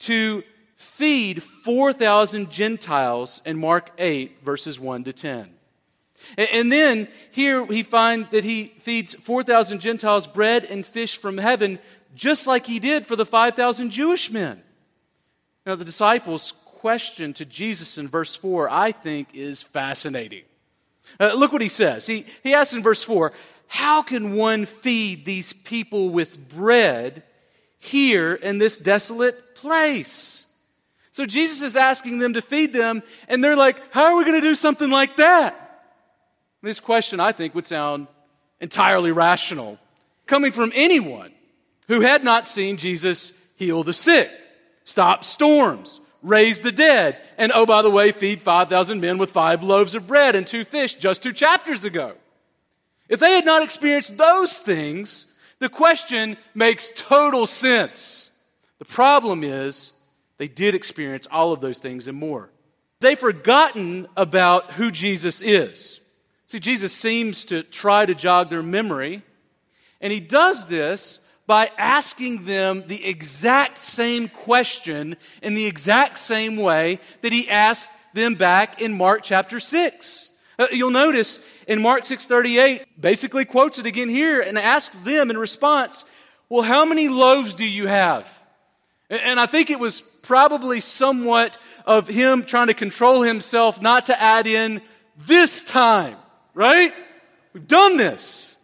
to 0.00 0.44
feed 0.76 1.42
4,000 1.42 2.50
Gentiles 2.50 3.40
in 3.44 3.58
Mark 3.58 3.90
8, 3.98 4.44
verses 4.44 4.78
1 4.78 5.04
to 5.04 5.12
10. 5.12 5.50
And 6.36 6.70
then 6.70 7.08
here 7.30 7.64
he 7.66 7.82
finds 7.82 8.30
that 8.30 8.44
he 8.44 8.74
feeds 8.78 9.14
4,000 9.14 9.80
Gentiles 9.80 10.26
bread 10.26 10.64
and 10.64 10.84
fish 10.84 11.16
from 11.16 11.38
heaven, 11.38 11.78
just 12.14 12.46
like 12.46 12.66
he 12.66 12.78
did 12.78 13.06
for 13.06 13.16
the 13.16 13.26
5,000 13.26 13.90
Jewish 13.90 14.30
men. 14.30 14.62
Now, 15.66 15.76
the 15.76 15.84
disciples' 15.84 16.52
question 16.64 17.32
to 17.34 17.44
Jesus 17.44 17.98
in 17.98 18.08
verse 18.08 18.34
4, 18.34 18.68
I 18.68 18.92
think, 18.92 19.28
is 19.34 19.62
fascinating. 19.62 20.42
Uh, 21.20 21.34
look 21.34 21.52
what 21.52 21.62
he 21.62 21.68
says. 21.68 22.06
He, 22.06 22.26
he 22.42 22.54
asks 22.54 22.74
in 22.74 22.82
verse 22.82 23.02
4 23.02 23.32
How 23.68 24.02
can 24.02 24.34
one 24.34 24.66
feed 24.66 25.24
these 25.24 25.52
people 25.52 26.10
with 26.10 26.48
bread 26.48 27.22
here 27.78 28.34
in 28.34 28.58
this 28.58 28.78
desolate 28.78 29.54
place? 29.54 30.46
So 31.12 31.26
Jesus 31.26 31.62
is 31.62 31.76
asking 31.76 32.18
them 32.18 32.32
to 32.34 32.42
feed 32.42 32.72
them, 32.72 33.02
and 33.28 33.44
they're 33.44 33.56
like, 33.56 33.92
How 33.92 34.12
are 34.12 34.16
we 34.16 34.24
going 34.24 34.40
to 34.40 34.46
do 34.46 34.54
something 34.54 34.90
like 34.90 35.16
that? 35.16 35.61
This 36.62 36.80
question, 36.80 37.18
I 37.20 37.32
think, 37.32 37.54
would 37.54 37.66
sound 37.66 38.06
entirely 38.60 39.10
rational, 39.10 39.78
coming 40.26 40.52
from 40.52 40.72
anyone 40.74 41.32
who 41.88 42.00
had 42.00 42.22
not 42.22 42.46
seen 42.46 42.76
Jesus 42.76 43.32
heal 43.56 43.82
the 43.82 43.92
sick 43.92 44.30
stop 44.84 45.24
storms, 45.24 46.00
raise 46.22 46.60
the 46.60 46.72
dead, 46.72 47.16
and 47.38 47.52
oh, 47.54 47.66
by 47.66 47.82
the 47.82 47.90
way, 47.90 48.12
feed 48.12 48.42
5,000 48.42 49.00
men 49.00 49.18
with 49.18 49.30
five 49.30 49.62
loaves 49.62 49.94
of 49.94 50.06
bread 50.06 50.34
and 50.34 50.46
two 50.46 50.64
fish 50.64 50.94
just 50.94 51.22
two 51.22 51.32
chapters 51.32 51.84
ago. 51.84 52.14
If 53.08 53.20
they 53.20 53.32
had 53.32 53.44
not 53.44 53.62
experienced 53.62 54.16
those 54.16 54.58
things, 54.58 55.26
the 55.58 55.68
question 55.68 56.36
makes 56.54 56.92
total 56.96 57.46
sense. 57.46 58.30
The 58.78 58.84
problem 58.84 59.44
is 59.44 59.92
they 60.38 60.48
did 60.48 60.74
experience 60.74 61.28
all 61.30 61.52
of 61.52 61.60
those 61.60 61.78
things 61.78 62.08
and 62.08 62.18
more. 62.18 62.50
They've 63.00 63.18
forgotten 63.18 64.08
about 64.16 64.72
who 64.72 64.90
Jesus 64.90 65.42
is. 65.42 66.00
See, 66.52 66.60
Jesus 66.60 66.92
seems 66.92 67.46
to 67.46 67.62
try 67.62 68.04
to 68.04 68.14
jog 68.14 68.50
their 68.50 68.62
memory, 68.62 69.22
and 70.02 70.12
he 70.12 70.20
does 70.20 70.66
this 70.66 71.20
by 71.46 71.70
asking 71.78 72.44
them 72.44 72.84
the 72.88 73.06
exact 73.06 73.78
same 73.78 74.28
question 74.28 75.16
in 75.42 75.54
the 75.54 75.64
exact 75.64 76.18
same 76.18 76.58
way 76.58 76.98
that 77.22 77.32
he 77.32 77.48
asked 77.48 77.92
them 78.12 78.34
back 78.34 78.82
in 78.82 78.92
Mark 78.92 79.22
chapter 79.22 79.58
6. 79.58 80.28
Uh, 80.58 80.66
you'll 80.70 80.90
notice 80.90 81.40
in 81.66 81.80
Mark 81.80 82.04
6:38 82.04 82.84
basically 83.00 83.46
quotes 83.46 83.78
it 83.78 83.86
again 83.86 84.10
here 84.10 84.42
and 84.42 84.58
asks 84.58 84.98
them 84.98 85.30
in 85.30 85.38
response, 85.38 86.04
"Well, 86.50 86.64
how 86.64 86.84
many 86.84 87.08
loaves 87.08 87.54
do 87.54 87.64
you 87.66 87.86
have?" 87.86 88.28
And 89.08 89.40
I 89.40 89.46
think 89.46 89.70
it 89.70 89.80
was 89.80 90.02
probably 90.02 90.82
somewhat 90.82 91.56
of 91.86 92.08
him 92.08 92.44
trying 92.44 92.66
to 92.66 92.74
control 92.74 93.22
himself 93.22 93.80
not 93.80 94.04
to 94.04 94.22
add 94.22 94.46
in 94.46 94.82
this 95.16 95.62
time, 95.62 96.18
right? 96.54 96.92
We've 97.52 97.68
done 97.68 97.96
this. 97.96 98.56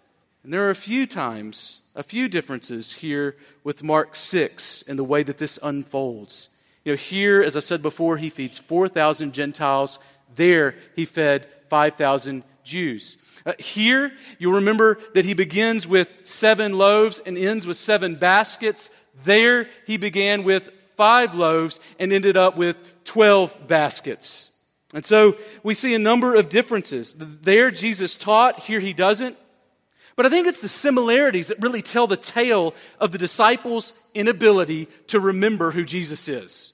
And 0.42 0.52
there 0.52 0.66
are 0.66 0.70
a 0.70 0.74
few 0.74 1.06
times 1.06 1.82
a 1.94 2.02
few 2.02 2.28
differences 2.28 2.92
here 2.92 3.36
with 3.64 3.82
Mark 3.82 4.14
6 4.14 4.84
and 4.86 4.96
the 4.96 5.04
way 5.04 5.24
that 5.24 5.38
this 5.38 5.58
unfolds. 5.64 6.48
You 6.84 6.92
know, 6.92 6.96
here, 6.96 7.42
as 7.42 7.56
I 7.56 7.60
said 7.60 7.82
before, 7.82 8.16
he 8.16 8.30
feeds 8.30 8.56
4,000 8.56 9.34
Gentiles. 9.34 9.98
There, 10.36 10.76
he 10.94 11.04
fed 11.04 11.48
5,000 11.68 12.44
Jews. 12.62 13.16
Uh, 13.44 13.52
here, 13.58 14.12
you'll 14.38 14.54
remember 14.54 14.98
that 15.14 15.24
he 15.24 15.34
begins 15.34 15.88
with 15.88 16.14
seven 16.24 16.78
loaves 16.78 17.18
and 17.18 17.36
ends 17.36 17.66
with 17.66 17.76
seven 17.76 18.14
baskets. 18.14 18.90
There, 19.24 19.68
he 19.86 19.96
began 19.96 20.44
with 20.44 20.70
five 20.96 21.34
loaves 21.34 21.80
and 21.98 22.12
ended 22.12 22.36
up 22.36 22.56
with 22.56 23.04
12 23.04 23.66
baskets. 23.66 24.50
And 24.94 25.04
so 25.04 25.36
we 25.62 25.74
see 25.74 25.94
a 25.94 25.98
number 25.98 26.34
of 26.34 26.48
differences. 26.48 27.14
There, 27.18 27.70
Jesus 27.70 28.16
taught, 28.16 28.60
here, 28.60 28.80
he 28.80 28.92
doesn't. 28.92 29.36
But 30.16 30.26
I 30.26 30.30
think 30.30 30.46
it's 30.46 30.62
the 30.62 30.68
similarities 30.68 31.48
that 31.48 31.62
really 31.62 31.82
tell 31.82 32.06
the 32.06 32.16
tale 32.16 32.74
of 32.98 33.12
the 33.12 33.18
disciples' 33.18 33.92
inability 34.14 34.86
to 35.08 35.20
remember 35.20 35.70
who 35.70 35.84
Jesus 35.84 36.26
is. 36.26 36.72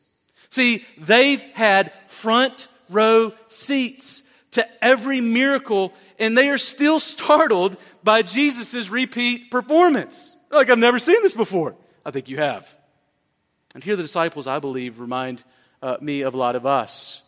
See, 0.48 0.84
they've 0.96 1.42
had 1.52 1.92
front 2.06 2.68
row 2.88 3.34
seats 3.48 4.22
to 4.52 4.84
every 4.84 5.20
miracle, 5.20 5.92
and 6.18 6.38
they 6.38 6.48
are 6.48 6.58
still 6.58 7.00
startled 7.00 7.76
by 8.04 8.22
Jesus' 8.22 8.88
repeat 8.88 9.50
performance. 9.50 10.36
Like, 10.50 10.70
I've 10.70 10.78
never 10.78 11.00
seen 11.00 11.20
this 11.22 11.34
before. 11.34 11.74
I 12.06 12.12
think 12.12 12.28
you 12.28 12.36
have. 12.36 12.72
And 13.74 13.82
here 13.82 13.96
the 13.96 14.02
disciples, 14.02 14.46
I 14.46 14.60
believe, 14.60 15.00
remind 15.00 15.42
uh, 15.82 15.96
me 16.00 16.22
of 16.22 16.34
a 16.34 16.36
lot 16.36 16.54
of 16.54 16.64
us. 16.64 17.23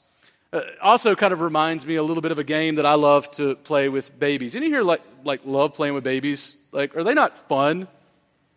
Uh, 0.56 0.62
also, 0.80 1.14
kind 1.14 1.34
of 1.34 1.42
reminds 1.42 1.86
me 1.86 1.96
a 1.96 2.02
little 2.02 2.22
bit 2.22 2.32
of 2.32 2.38
a 2.38 2.44
game 2.44 2.76
that 2.76 2.86
I 2.86 2.94
love 2.94 3.30
to 3.32 3.56
play 3.56 3.90
with 3.90 4.18
babies. 4.18 4.56
Any 4.56 4.66
here 4.68 4.82
like 4.82 5.02
like 5.22 5.42
love 5.44 5.74
playing 5.74 5.92
with 5.92 6.02
babies? 6.04 6.56
Like, 6.72 6.96
are 6.96 7.04
they 7.04 7.12
not 7.12 7.36
fun? 7.48 7.88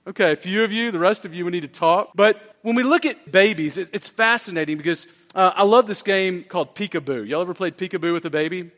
Okay, 0.08 0.32
a 0.32 0.36
few 0.38 0.64
of 0.64 0.72
you, 0.72 0.92
the 0.92 1.00
rest 1.00 1.26
of 1.26 1.34
you, 1.36 1.44
we 1.44 1.52
need 1.52 1.64
to 1.64 1.68
talk. 1.68 2.12
But 2.16 2.56
when 2.62 2.76
we 2.76 2.84
look 2.84 3.06
at 3.06 3.30
babies, 3.32 3.78
it- 3.78 3.90
it's 3.92 4.08
fascinating 4.08 4.78
because 4.78 5.08
uh, 5.36 5.52
I 5.56 5.64
love 5.64 5.88
this 5.88 6.02
game 6.02 6.44
called 6.46 6.74
Peekaboo. 6.74 7.28
Y'all 7.28 7.42
ever 7.42 7.54
played 7.54 7.76
Peekaboo 7.78 8.14
with 8.14 8.24
a 8.26 8.30
baby? 8.30 8.72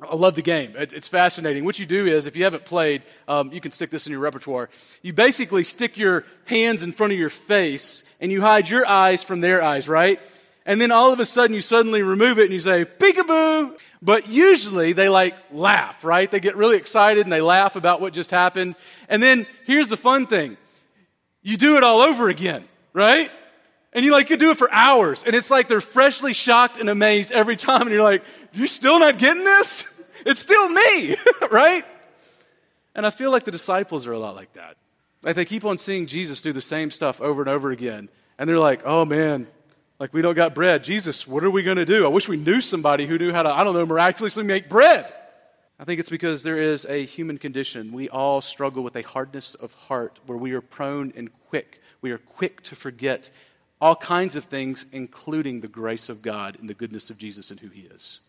I 0.00 0.14
love 0.14 0.34
the 0.36 0.42
game. 0.42 0.74
It- 0.76 0.92
It's 0.92 1.08
fascinating. 1.08 1.64
What 1.64 1.78
you 1.80 1.86
do 1.86 2.06
is, 2.06 2.26
if 2.28 2.36
you 2.36 2.44
haven't 2.44 2.64
played, 2.64 3.02
um, 3.26 3.52
you 3.52 3.60
can 3.60 3.72
stick 3.72 3.90
this 3.90 4.06
in 4.06 4.12
your 4.12 4.20
repertoire. 4.20 4.70
You 5.02 5.12
basically 5.12 5.64
stick 5.64 5.96
your 5.98 6.24
hands 6.44 6.82
in 6.84 6.92
front 6.92 7.12
of 7.12 7.18
your 7.18 7.30
face 7.30 8.04
and 8.20 8.30
you 8.30 8.40
hide 8.40 8.70
your 8.70 8.86
eyes 8.86 9.24
from 9.24 9.40
their 9.40 9.62
eyes, 9.62 9.88
right? 9.88 10.20
And 10.66 10.80
then 10.80 10.90
all 10.90 11.12
of 11.12 11.20
a 11.20 11.24
sudden 11.24 11.54
you 11.54 11.62
suddenly 11.62 12.02
remove 12.02 12.38
it 12.38 12.44
and 12.44 12.52
you 12.52 12.58
say, 12.58 12.84
peekaboo. 12.84 13.78
But 14.02 14.28
usually 14.28 14.92
they 14.92 15.08
like 15.08 15.34
laugh, 15.50 16.04
right? 16.04 16.30
They 16.30 16.40
get 16.40 16.56
really 16.56 16.76
excited 16.76 17.24
and 17.24 17.32
they 17.32 17.40
laugh 17.40 17.76
about 17.76 18.00
what 18.00 18.12
just 18.12 18.32
happened. 18.32 18.74
And 19.08 19.22
then 19.22 19.46
here's 19.64 19.88
the 19.88 19.96
fun 19.96 20.26
thing 20.26 20.56
you 21.42 21.56
do 21.56 21.76
it 21.76 21.84
all 21.84 22.00
over 22.00 22.28
again, 22.28 22.64
right? 22.92 23.30
And 23.92 24.04
you 24.04 24.10
like 24.10 24.28
you 24.30 24.36
do 24.36 24.50
it 24.50 24.58
for 24.58 24.70
hours, 24.72 25.22
and 25.22 25.34
it's 25.34 25.50
like 25.50 25.68
they're 25.68 25.80
freshly 25.80 26.34
shocked 26.34 26.76
and 26.76 26.90
amazed 26.90 27.32
every 27.32 27.56
time, 27.56 27.82
and 27.82 27.90
you're 27.90 28.02
like, 28.02 28.24
"You're 28.52 28.66
still 28.66 28.98
not 28.98 29.18
getting 29.18 29.44
this? 29.44 29.92
It's 30.26 30.40
still 30.40 30.68
me, 30.68 31.14
right?" 31.52 31.84
And 32.96 33.06
I 33.06 33.10
feel 33.10 33.30
like 33.30 33.44
the 33.44 33.52
disciples 33.52 34.06
are 34.06 34.12
a 34.12 34.18
lot 34.18 34.34
like 34.34 34.52
that. 34.54 34.76
Like 35.22 35.36
they 35.36 35.44
keep 35.44 35.64
on 35.64 35.78
seeing 35.78 36.06
Jesus 36.06 36.42
do 36.42 36.52
the 36.52 36.60
same 36.60 36.90
stuff 36.90 37.20
over 37.20 37.42
and 37.42 37.48
over 37.48 37.70
again, 37.70 38.08
and 38.38 38.50
they're 38.50 38.58
like, 38.58 38.82
"Oh 38.84 39.04
man, 39.04 39.46
like 39.98 40.12
we 40.12 40.22
don't 40.22 40.34
got 40.34 40.54
bread. 40.54 40.84
Jesus, 40.84 41.26
what 41.26 41.44
are 41.44 41.50
we 41.50 41.62
going 41.62 41.76
to 41.76 41.84
do? 41.84 42.04
I 42.04 42.08
wish 42.08 42.28
we 42.28 42.36
knew 42.36 42.60
somebody 42.60 43.06
who 43.06 43.18
knew 43.18 43.32
how 43.32 43.42
to, 43.42 43.50
I 43.50 43.64
don't 43.64 43.74
know, 43.74 43.86
miraculously 43.86 44.44
make 44.44 44.68
bread." 44.68 45.12
I 45.78 45.84
think 45.84 46.00
it's 46.00 46.08
because 46.08 46.42
there 46.42 46.56
is 46.56 46.86
a 46.86 47.04
human 47.04 47.36
condition. 47.36 47.92
We 47.92 48.08
all 48.08 48.40
struggle 48.40 48.82
with 48.82 48.96
a 48.96 49.02
hardness 49.02 49.54
of 49.54 49.74
heart 49.74 50.20
where 50.24 50.38
we 50.38 50.52
are 50.52 50.62
prone 50.62 51.12
and 51.14 51.30
quick. 51.48 51.82
We 52.00 52.12
are 52.12 52.18
quick 52.18 52.62
to 52.62 52.74
forget 52.74 53.28
all 53.78 53.94
kinds 53.94 54.36
of 54.36 54.44
things, 54.44 54.86
including 54.90 55.60
the 55.60 55.68
grace 55.68 56.08
of 56.08 56.22
God 56.22 56.56
and 56.58 56.70
the 56.70 56.74
goodness 56.74 57.10
of 57.10 57.18
Jesus 57.18 57.50
and 57.50 57.60
who 57.60 57.68
He 57.68 57.82
is. 57.82 58.20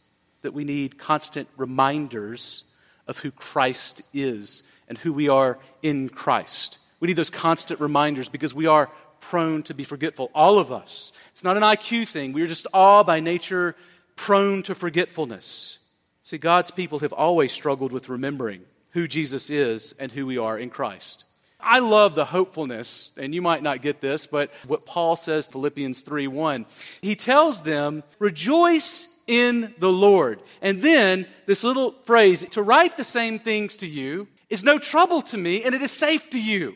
That 0.42 0.54
we 0.54 0.66
need 0.66 0.98
constant 0.98 1.48
reminders 1.56 2.66
of 3.08 3.20
who 3.20 3.32
Christ 3.32 4.02
is 4.14 4.64
and 4.90 4.98
who 4.98 5.14
we 5.14 5.30
are 5.30 5.58
in 5.82 6.10
Christ. 6.10 6.80
We 7.00 7.08
need 7.08 7.16
those 7.16 7.30
constant 7.30 7.80
reminders 7.80 8.28
because 8.28 8.54
we 8.54 8.66
are 8.66 8.90
prone 9.20 9.64
to 9.64 9.74
be 9.74 9.84
forgetful. 9.84 10.32
All 10.34 10.60
of 10.60 10.72
us. 10.72 11.12
It's 11.32 11.44
not 11.44 11.58
an 11.58 11.64
IQ 11.64 12.08
thing. 12.08 12.34
We 12.34 12.42
are 12.42 12.48
just 12.48 12.68
all 12.74 13.04
by 13.04 13.20
nature 13.20 13.76
prone 14.16 14.64
to 14.64 14.76
forgetfulness. 14.76 15.80
See, 16.22 16.38
God's 16.38 16.72
people 16.72 17.00
have 17.00 17.14
always 17.14 17.52
struggled 17.52 17.92
with 17.92 18.10
remembering 18.10 18.64
who 18.92 19.08
Jesus 19.08 19.50
is 19.50 19.94
and 20.00 20.12
who 20.12 20.26
we 20.26 20.38
are 20.38 20.58
in 20.58 20.70
Christ. 20.70 21.24
I 21.60 21.80
love 21.80 22.16
the 22.16 22.26
hopefulness, 22.26 23.12
and 23.18 23.34
you 23.34 23.42
might 23.42 23.64
not 23.64 23.82
get 23.82 24.02
this, 24.02 24.28
but 24.28 24.52
what 24.68 24.86
Paul 24.86 25.16
says, 25.16 25.48
Philippians 25.48 26.02
3 26.02 26.28
1. 26.28 26.66
He 27.02 27.16
tells 27.16 27.64
them, 27.64 28.04
Rejoice 28.20 29.08
in 29.26 29.74
the 29.80 29.92
Lord. 29.92 30.42
And 30.62 30.82
then 30.82 31.28
this 31.46 31.64
little 31.64 31.92
phrase, 32.04 32.46
to 32.52 32.62
write 32.62 32.98
the 32.98 33.04
same 33.04 33.40
things 33.40 33.78
to 33.78 33.88
you 33.88 34.28
is 34.50 34.64
no 34.64 34.80
trouble 34.80 35.22
to 35.24 35.38
me, 35.38 35.64
and 35.64 35.76
it 35.76 35.82
is 35.82 35.92
safe 35.92 36.30
to 36.32 36.42
you. 36.42 36.76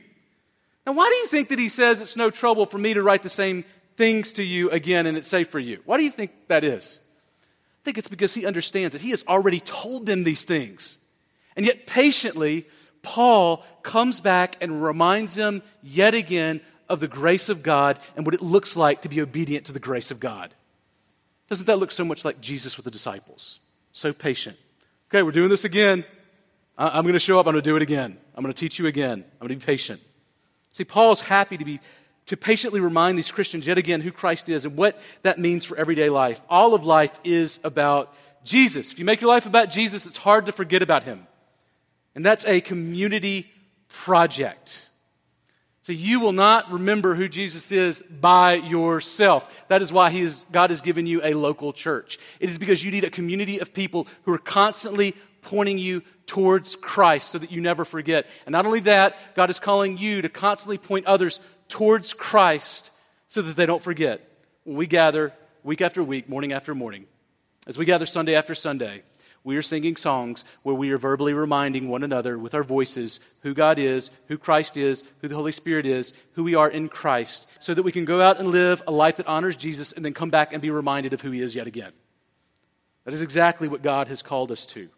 Now, 0.86 0.94
why 0.94 1.10
do 1.10 1.16
you 1.16 1.28
think 1.28 1.50
that 1.50 1.60
he 1.60 1.70
says 1.70 2.02
it's 2.02 2.18
no 2.18 2.30
trouble 2.30 2.66
for 2.66 2.78
me 2.78 2.94
to 2.94 3.04
write 3.04 3.24
the 3.24 3.30
same 3.30 3.66
things 3.98 4.34
to 4.34 4.44
you 4.44 4.70
again 4.72 5.06
and 5.06 5.18
it's 5.18 5.28
safe 5.28 5.50
for 5.50 5.60
you? 5.60 5.80
Why 5.86 5.98
do 5.98 6.04
you 6.04 6.12
think 6.12 6.32
that 6.48 6.64
is? 6.64 7.00
I 7.44 7.84
think 7.84 7.98
it's 7.98 8.08
because 8.08 8.34
he 8.34 8.46
understands 8.46 8.94
that 8.94 9.02
he 9.02 9.12
has 9.12 9.24
already 9.28 9.60
told 9.60 10.06
them 10.06 10.24
these 10.24 10.44
things. 10.44 10.98
And 11.56 11.66
yet, 11.66 11.86
patiently, 11.86 12.66
Paul 13.02 13.64
comes 13.84 14.20
back 14.20 14.58
and 14.62 14.84
reminds 14.84 15.36
them 15.36 15.62
yet 15.84 16.14
again 16.14 16.62
of 16.88 17.00
the 17.00 17.08
grace 17.08 17.50
of 17.50 17.64
God 17.64 18.00
and 18.16 18.26
what 18.26 18.36
it 18.36 18.42
looks 18.42 18.76
like 18.76 19.02
to 19.02 19.10
be 19.10 19.22
obedient 19.22 19.66
to 19.66 19.74
the 19.74 19.80
grace 19.80 20.12
of 20.12 20.20
God. 20.20 20.54
Doesn't 21.50 21.66
that 21.68 21.80
look 21.80 21.92
so 21.92 22.06
much 22.06 22.24
like 22.24 22.42
Jesus 22.42 22.78
with 22.78 22.86
the 22.86 22.92
disciples? 22.92 23.60
So 23.92 24.14
patient. 24.14 24.58
Okay, 25.10 25.24
we're 25.24 25.32
doing 25.32 25.50
this 25.50 25.66
again. 25.66 26.06
I'm 26.78 27.04
going 27.04 27.14
to 27.14 27.20
show 27.20 27.40
up. 27.40 27.46
I'm 27.46 27.54
going 27.54 27.64
to 27.64 27.70
do 27.70 27.76
it 27.76 27.82
again. 27.82 28.18
I'm 28.34 28.44
going 28.44 28.54
to 28.54 28.60
teach 28.60 28.80
you 28.80 28.88
again. 28.88 29.26
I'm 29.40 29.48
going 29.48 29.60
to 29.60 29.66
be 29.66 29.70
patient. 29.72 30.02
See, 30.72 30.84
Paul's 30.84 31.22
happy 31.22 31.58
to 31.58 31.66
be 31.66 31.80
to 32.28 32.38
patiently 32.38 32.80
remind 32.80 33.18
these 33.18 33.32
Christians 33.32 33.68
yet 33.68 33.78
again 33.78 34.00
who 34.00 34.12
Christ 34.12 34.48
is 34.48 34.64
and 34.66 34.78
what 34.78 35.02
that 35.24 35.38
means 35.38 35.66
for 35.66 35.78
everyday 35.78 36.10
life. 36.10 36.40
All 36.50 36.74
of 36.74 36.86
life 36.86 37.20
is 37.24 37.60
about 37.64 38.16
Jesus. 38.44 38.92
If 38.92 39.00
you 39.00 39.06
make 39.06 39.22
your 39.22 39.30
life 39.30 39.46
about 39.46 39.70
Jesus, 39.70 40.06
it's 40.06 40.18
hard 40.18 40.46
to 40.46 40.52
forget 40.52 40.82
about 40.82 41.04
him. 41.04 41.28
And 42.16 42.26
that's 42.26 42.46
a 42.46 42.62
community 42.62 43.52
project. 43.88 44.88
So 45.84 45.94
you 45.94 46.20
will 46.20 46.32
not 46.32 46.72
remember 46.72 47.16
who 47.16 47.28
Jesus 47.28 47.72
is 47.72 48.04
by 48.04 48.54
yourself. 48.54 49.66
That 49.68 49.82
is 49.82 49.92
why 49.92 50.12
is, 50.12 50.46
God 50.52 50.70
has 50.70 50.80
given 50.80 51.08
you 51.08 51.22
a 51.24 51.34
local 51.34 51.74
church. 51.74 52.20
It 52.40 52.50
is 52.50 52.60
because 52.60 52.86
you 52.86 52.92
need 52.92 53.04
a 53.04 53.10
community 53.10 53.60
of 53.60 53.74
people 53.74 54.08
who 54.24 54.34
are 54.34 54.38
constantly 54.38 55.16
pointing 55.42 55.78
you 55.78 56.02
towards 56.26 56.76
Christ 56.76 57.30
so 57.30 57.38
that 57.38 57.52
you 57.52 57.62
never 57.62 57.86
forget. 57.86 58.28
And 58.46 58.54
not 58.54 58.66
only 58.66 58.80
that, 58.82 59.36
God 59.36 59.50
is 59.50 59.60
calling 59.60 59.98
you 59.98 60.22
to 60.22 60.30
constantly 60.30 60.78
point 60.78 61.06
others 61.06 61.40
towards 61.68 62.14
Christ 62.14 62.92
so 63.28 63.42
that 63.42 63.56
they 63.56 63.66
don't 63.66 63.84
forget. 63.84 64.22
When 64.64 64.78
we 64.78 64.88
gather 64.88 65.34
week 65.64 65.82
after 65.82 66.04
week, 66.04 66.30
morning 66.30 66.54
after 66.54 66.76
morning, 66.76 67.06
as 67.68 67.78
we 67.78 67.86
gather 67.86 68.06
Sunday 68.06 68.36
after 68.36 68.56
Sunday, 68.56 69.04
we 69.44 69.58
are 69.58 69.62
singing 69.64 69.96
songs 69.96 70.44
where 70.62 70.76
we 70.76 70.92
are 70.92 71.00
verbally 71.00 71.34
reminding 71.34 71.90
one 71.90 72.04
another 72.04 72.38
with 72.38 72.54
our 72.54 72.64
voices 72.64 73.20
who 73.42 73.54
God 73.56 73.80
is, 73.80 74.12
who 74.28 74.38
Christ 74.38 74.78
is, 74.78 75.04
who 75.20 75.28
the 75.28 75.36
Holy 75.36 75.52
Spirit 75.52 75.86
is, 75.86 76.14
who 76.34 76.44
we 76.44 76.54
are 76.54 76.70
in 76.70 76.90
Christ, 76.90 77.48
so 77.60 77.74
that 77.74 77.84
we 77.84 77.92
can 77.92 78.06
go 78.06 78.22
out 78.22 78.40
and 78.40 78.50
live 78.50 78.84
a 78.86 78.92
life 78.92 79.16
that 79.16 79.28
honors 79.28 79.58
Jesus 79.58 79.94
and 79.94 80.06
then 80.06 80.14
come 80.14 80.30
back 80.30 80.54
and 80.54 80.62
be 80.62 80.70
reminded 80.70 81.14
of 81.14 81.22
who 81.22 81.32
He 81.32 81.42
is 81.42 81.56
yet 81.56 81.66
again. 81.66 81.92
That 83.06 83.16
is 83.16 83.24
exactly 83.24 83.68
what 83.68 83.82
God 83.82 84.08
has 84.10 84.22
called 84.22 84.52
us 84.52 84.68
to. 84.68 84.90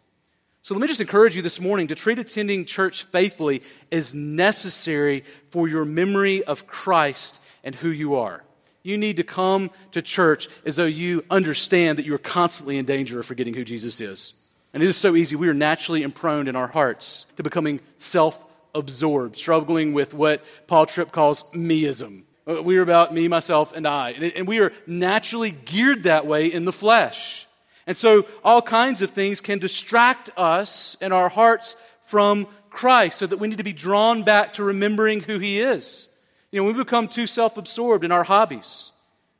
So 0.64 0.72
let 0.72 0.80
me 0.80 0.88
just 0.88 1.02
encourage 1.02 1.36
you 1.36 1.42
this 1.42 1.60
morning 1.60 1.88
to 1.88 1.94
treat 1.94 2.18
attending 2.18 2.64
church 2.64 3.02
faithfully 3.02 3.62
as 3.92 4.14
necessary 4.14 5.24
for 5.50 5.68
your 5.68 5.84
memory 5.84 6.42
of 6.42 6.66
Christ 6.66 7.38
and 7.62 7.74
who 7.74 7.90
you 7.90 8.14
are. 8.14 8.42
You 8.82 8.96
need 8.96 9.18
to 9.18 9.24
come 9.24 9.70
to 9.90 10.00
church 10.00 10.48
as 10.64 10.76
though 10.76 10.86
you 10.86 11.22
understand 11.28 11.98
that 11.98 12.06
you 12.06 12.14
are 12.14 12.18
constantly 12.18 12.78
in 12.78 12.86
danger 12.86 13.20
of 13.20 13.26
forgetting 13.26 13.52
who 13.52 13.62
Jesus 13.62 14.00
is. 14.00 14.32
And 14.72 14.82
it 14.82 14.88
is 14.88 14.96
so 14.96 15.16
easy. 15.16 15.36
We 15.36 15.50
are 15.50 15.54
naturally 15.54 16.02
and 16.02 16.14
prone 16.14 16.48
in 16.48 16.56
our 16.56 16.68
hearts 16.68 17.26
to 17.36 17.42
becoming 17.42 17.80
self 17.98 18.42
absorbed, 18.74 19.36
struggling 19.36 19.92
with 19.92 20.14
what 20.14 20.42
Paul 20.66 20.86
Tripp 20.86 21.12
calls 21.12 21.42
meism. 21.52 22.22
Uh, 22.48 22.62
We 22.62 22.78
are 22.78 22.82
about 22.82 23.12
me, 23.12 23.28
myself, 23.28 23.74
and 23.74 23.86
I. 23.86 24.12
And 24.12 24.48
we 24.48 24.60
are 24.60 24.72
naturally 24.86 25.50
geared 25.50 26.04
that 26.04 26.24
way 26.24 26.46
in 26.46 26.64
the 26.64 26.72
flesh. 26.72 27.46
And 27.86 27.96
so 27.96 28.26
all 28.42 28.62
kinds 28.62 29.02
of 29.02 29.10
things 29.10 29.40
can 29.40 29.58
distract 29.58 30.30
us 30.36 30.96
and 31.00 31.12
our 31.12 31.28
hearts 31.28 31.76
from 32.04 32.46
Christ 32.70 33.18
so 33.18 33.26
that 33.26 33.38
we 33.38 33.48
need 33.48 33.58
to 33.58 33.64
be 33.64 33.72
drawn 33.72 34.22
back 34.22 34.54
to 34.54 34.64
remembering 34.64 35.20
who 35.20 35.38
He 35.38 35.60
is. 35.60 36.08
You 36.50 36.60
know, 36.60 36.66
we 36.66 36.72
become 36.72 37.08
too 37.08 37.26
self 37.26 37.56
absorbed 37.56 38.04
in 38.04 38.12
our 38.12 38.24
hobbies, 38.24 38.92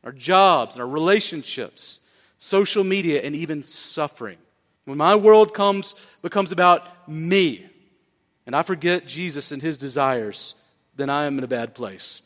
our 0.02 0.12
jobs, 0.12 0.78
our 0.78 0.86
relationships, 0.86 2.00
social 2.38 2.84
media, 2.84 3.22
and 3.22 3.34
even 3.34 3.62
suffering. 3.62 4.38
When 4.84 4.98
my 4.98 5.16
world 5.16 5.54
comes, 5.54 5.94
becomes 6.22 6.52
about 6.52 7.08
me, 7.08 7.66
and 8.46 8.54
I 8.54 8.62
forget 8.62 9.06
Jesus 9.06 9.52
and 9.52 9.62
His 9.62 9.78
desires, 9.78 10.54
then 10.94 11.08
I 11.08 11.24
am 11.24 11.38
in 11.38 11.44
a 11.44 11.48
bad 11.48 11.74
place. 11.74 12.22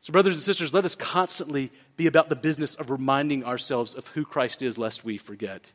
So, 0.00 0.12
brothers 0.12 0.34
and 0.34 0.42
sisters, 0.42 0.72
let 0.72 0.86
us 0.86 0.94
constantly 0.94 1.70
be 2.00 2.06
about 2.06 2.30
the 2.30 2.36
business 2.36 2.74
of 2.76 2.88
reminding 2.88 3.44
ourselves 3.44 3.94
of 3.94 4.06
who 4.08 4.24
Christ 4.24 4.62
is, 4.62 4.78
lest 4.78 5.04
we 5.04 5.18
forget. 5.18 5.70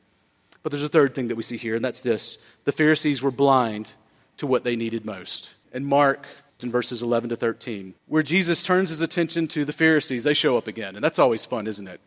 But 0.63 0.71
there's 0.71 0.83
a 0.83 0.89
third 0.89 1.13
thing 1.13 1.27
that 1.27 1.35
we 1.35 1.43
see 1.43 1.55
here, 1.55 1.75
and 1.75 1.85
that's 1.85 2.01
this 2.01 2.39
the 2.63 2.71
Pharisees 2.71 3.21
were 3.21 3.29
blind 3.29 3.93
to 4.37 4.47
what 4.47 4.63
they 4.63 4.75
needed 4.75 5.05
most. 5.05 5.53
And 5.71 5.85
Mark, 5.85 6.25
in 6.63 6.71
verses 6.71 7.03
11 7.03 7.29
to 7.29 7.35
13, 7.35 7.93
where 8.07 8.23
Jesus 8.23 8.63
turns 8.63 8.89
his 8.89 9.01
attention 9.01 9.47
to 9.49 9.65
the 9.65 9.71
Pharisees, 9.71 10.23
they 10.23 10.33
show 10.33 10.57
up 10.57 10.67
again, 10.67 10.95
and 10.95 11.03
that's 11.03 11.19
always 11.19 11.45
fun, 11.45 11.67
isn't 11.67 11.87
it? 11.87 12.01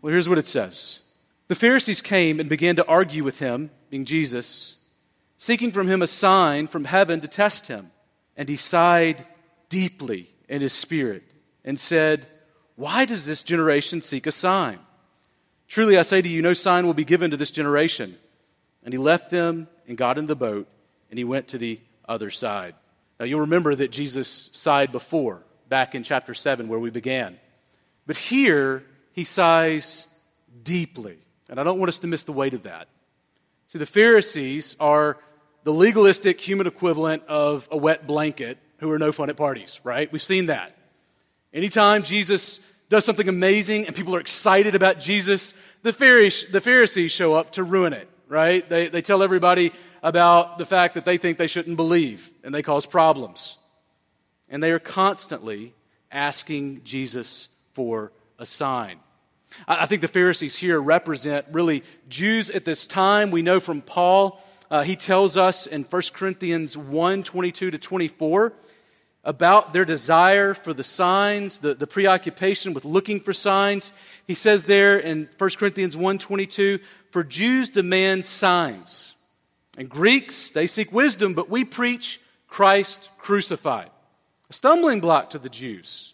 Well, 0.00 0.10
here's 0.10 0.28
what 0.28 0.38
it 0.38 0.46
says 0.46 1.02
The 1.48 1.54
Pharisees 1.54 2.00
came 2.00 2.40
and 2.40 2.48
began 2.48 2.76
to 2.76 2.86
argue 2.86 3.24
with 3.24 3.40
him, 3.40 3.68
being 3.90 4.06
Jesus, 4.06 4.78
seeking 5.36 5.70
from 5.70 5.88
him 5.88 6.00
a 6.00 6.06
sign 6.06 6.66
from 6.66 6.84
heaven 6.84 7.20
to 7.20 7.28
test 7.28 7.66
him. 7.66 7.90
And 8.38 8.48
he 8.48 8.56
sighed 8.56 9.26
deeply 9.68 10.30
in 10.48 10.62
his 10.62 10.72
spirit 10.72 11.24
and 11.62 11.78
said, 11.78 12.26
Why 12.76 13.04
does 13.04 13.26
this 13.26 13.42
generation 13.42 14.02
seek 14.02 14.26
a 14.26 14.32
sign? 14.32 14.78
Truly 15.68 15.96
I 15.96 16.02
say 16.02 16.20
to 16.20 16.28
you, 16.28 16.42
no 16.42 16.52
sign 16.52 16.86
will 16.86 16.94
be 16.94 17.04
given 17.04 17.30
to 17.30 17.36
this 17.36 17.50
generation. 17.50 18.16
And 18.84 18.92
he 18.92 18.98
left 18.98 19.30
them 19.30 19.68
and 19.88 19.96
got 19.96 20.18
in 20.18 20.26
the 20.26 20.36
boat, 20.36 20.68
and 21.10 21.18
he 21.18 21.24
went 21.24 21.48
to 21.48 21.58
the 21.58 21.80
other 22.06 22.30
side. 22.30 22.74
Now 23.18 23.26
you'll 23.26 23.40
remember 23.40 23.74
that 23.74 23.90
Jesus 23.90 24.50
sighed 24.52 24.92
before, 24.92 25.42
back 25.68 25.94
in 25.94 26.02
chapter 26.02 26.34
7, 26.34 26.68
where 26.68 26.78
we 26.78 26.90
began. 26.90 27.38
But 28.06 28.16
here, 28.16 28.84
he 29.12 29.24
sighs 29.24 30.06
deeply. 30.62 31.18
And 31.48 31.60
I 31.60 31.64
don't 31.64 31.78
want 31.78 31.88
us 31.88 32.00
to 32.00 32.06
miss 32.06 32.24
the 32.24 32.32
weight 32.32 32.54
of 32.54 32.64
that. 32.64 32.88
See, 33.68 33.78
the 33.78 33.86
Pharisees 33.86 34.76
are 34.80 35.18
the 35.62 35.72
legalistic 35.72 36.40
human 36.40 36.66
equivalent 36.66 37.24
of 37.26 37.68
a 37.70 37.76
wet 37.76 38.06
blanket 38.06 38.58
who 38.78 38.90
are 38.90 38.98
no 38.98 39.12
fun 39.12 39.30
at 39.30 39.36
parties, 39.36 39.80
right? 39.82 40.10
We've 40.12 40.22
seen 40.22 40.46
that. 40.46 40.76
Anytime 41.54 42.02
Jesus 42.02 42.58
does 42.88 43.04
something 43.04 43.28
amazing 43.28 43.86
and 43.86 43.94
people 43.94 44.16
are 44.16 44.20
excited 44.20 44.74
about 44.74 44.98
Jesus, 44.98 45.54
the 45.82 45.92
Pharisees, 45.92 46.50
the 46.50 46.60
Pharisees 46.60 47.12
show 47.12 47.34
up 47.34 47.52
to 47.52 47.62
ruin 47.62 47.92
it, 47.92 48.08
right? 48.26 48.68
They, 48.68 48.88
they 48.88 49.00
tell 49.00 49.22
everybody 49.22 49.72
about 50.02 50.58
the 50.58 50.66
fact 50.66 50.94
that 50.94 51.04
they 51.04 51.16
think 51.16 51.38
they 51.38 51.46
shouldn't 51.46 51.76
believe 51.76 52.32
and 52.42 52.52
they 52.52 52.60
cause 52.60 52.86
problems. 52.86 53.56
And 54.48 54.60
they 54.60 54.72
are 54.72 54.80
constantly 54.80 55.74
asking 56.10 56.82
Jesus 56.82 57.48
for 57.72 58.10
a 58.36 58.44
sign. 58.44 58.98
I 59.68 59.86
think 59.86 60.00
the 60.00 60.08
Pharisees 60.08 60.56
here 60.56 60.80
represent 60.80 61.46
really 61.52 61.84
Jews 62.08 62.50
at 62.50 62.64
this 62.64 62.88
time. 62.88 63.30
We 63.30 63.42
know 63.42 63.60
from 63.60 63.80
Paul, 63.80 64.42
uh, 64.72 64.82
he 64.82 64.96
tells 64.96 65.36
us 65.36 65.68
in 65.68 65.84
1 65.84 66.02
Corinthians 66.14 66.76
1 66.76 67.22
22 67.22 67.70
to 67.70 67.78
24 67.78 68.52
about 69.24 69.72
their 69.72 69.84
desire 69.84 70.54
for 70.54 70.74
the 70.74 70.84
signs, 70.84 71.60
the, 71.60 71.74
the 71.74 71.86
preoccupation 71.86 72.74
with 72.74 72.84
looking 72.84 73.20
for 73.20 73.32
signs. 73.32 73.92
He 74.26 74.34
says 74.34 74.66
there 74.66 74.98
in 74.98 75.28
1 75.38 75.50
Corinthians 75.58 75.96
1:22, 75.96 76.78
"For 77.10 77.24
Jews 77.24 77.68
demand 77.70 78.24
signs, 78.24 79.14
and 79.78 79.88
Greeks 79.88 80.50
they 80.50 80.66
seek 80.66 80.92
wisdom, 80.92 81.34
but 81.34 81.48
we 81.48 81.64
preach 81.64 82.20
Christ 82.48 83.08
crucified, 83.18 83.90
a 84.50 84.52
stumbling 84.52 85.00
block 85.00 85.30
to 85.30 85.38
the 85.38 85.48
Jews, 85.48 86.12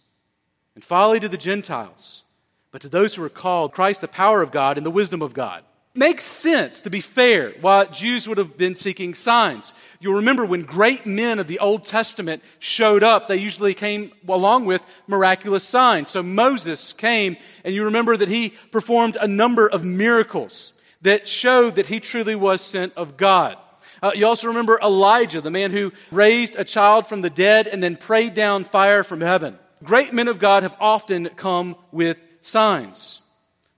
and 0.74 0.84
folly 0.84 1.18
to 1.20 1.28
the 1.28 1.36
Gentiles, 1.36 2.22
but 2.70 2.80
to 2.82 2.88
those 2.88 3.16
who 3.16 3.24
are 3.24 3.28
called, 3.28 3.72
Christ 3.72 4.00
the 4.00 4.08
power 4.08 4.40
of 4.40 4.52
God 4.52 4.76
and 4.76 4.86
the 4.86 4.90
wisdom 4.90 5.20
of 5.20 5.34
God." 5.34 5.64
Makes 5.94 6.24
sense, 6.24 6.82
to 6.82 6.90
be 6.90 7.00
fair, 7.00 7.52
why 7.60 7.84
Jews 7.86 8.28
would 8.28 8.38
have 8.38 8.56
been 8.56 8.74
seeking 8.74 9.14
signs. 9.14 9.74
You'll 9.98 10.14
remember 10.14 10.44
when 10.44 10.62
great 10.62 11.04
men 11.04 11.38
of 11.38 11.46
the 11.48 11.58
Old 11.58 11.84
Testament 11.84 12.42
showed 12.58 13.02
up, 13.02 13.26
they 13.26 13.36
usually 13.36 13.74
came 13.74 14.12
along 14.28 14.66
with 14.66 14.82
miraculous 15.06 15.64
signs. 15.64 16.10
So 16.10 16.22
Moses 16.22 16.92
came, 16.92 17.36
and 17.64 17.74
you 17.74 17.84
remember 17.84 18.16
that 18.16 18.28
he 18.28 18.54
performed 18.70 19.16
a 19.20 19.26
number 19.26 19.68
of 19.68 19.84
miracles 19.84 20.72
that 21.02 21.26
showed 21.26 21.74
that 21.74 21.86
he 21.86 21.98
truly 21.98 22.36
was 22.36 22.60
sent 22.60 22.92
of 22.96 23.16
God. 23.16 23.56
Uh, 24.02 24.12
you 24.14 24.26
also 24.26 24.48
remember 24.48 24.78
Elijah, 24.82 25.40
the 25.40 25.50
man 25.50 25.70
who 25.72 25.92
raised 26.10 26.56
a 26.56 26.64
child 26.64 27.06
from 27.06 27.20
the 27.20 27.30
dead 27.30 27.66
and 27.66 27.82
then 27.82 27.96
prayed 27.96 28.34
down 28.34 28.64
fire 28.64 29.04
from 29.04 29.20
heaven. 29.20 29.58
Great 29.82 30.12
men 30.12 30.28
of 30.28 30.38
God 30.38 30.62
have 30.62 30.76
often 30.80 31.28
come 31.30 31.76
with 31.90 32.16
signs. 32.40 33.20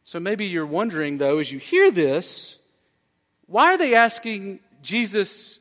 So 0.05 0.19
maybe 0.19 0.47
you're 0.47 0.67
wondering, 0.67 1.19
though, 1.19 1.38
as 1.38 1.53
you 1.53 1.59
hear 1.59 1.91
this, 1.91 2.59
why 3.47 3.67
are 3.67 3.79
they 3.79 3.95
asking 3.95 4.59
Jesus 4.83 5.61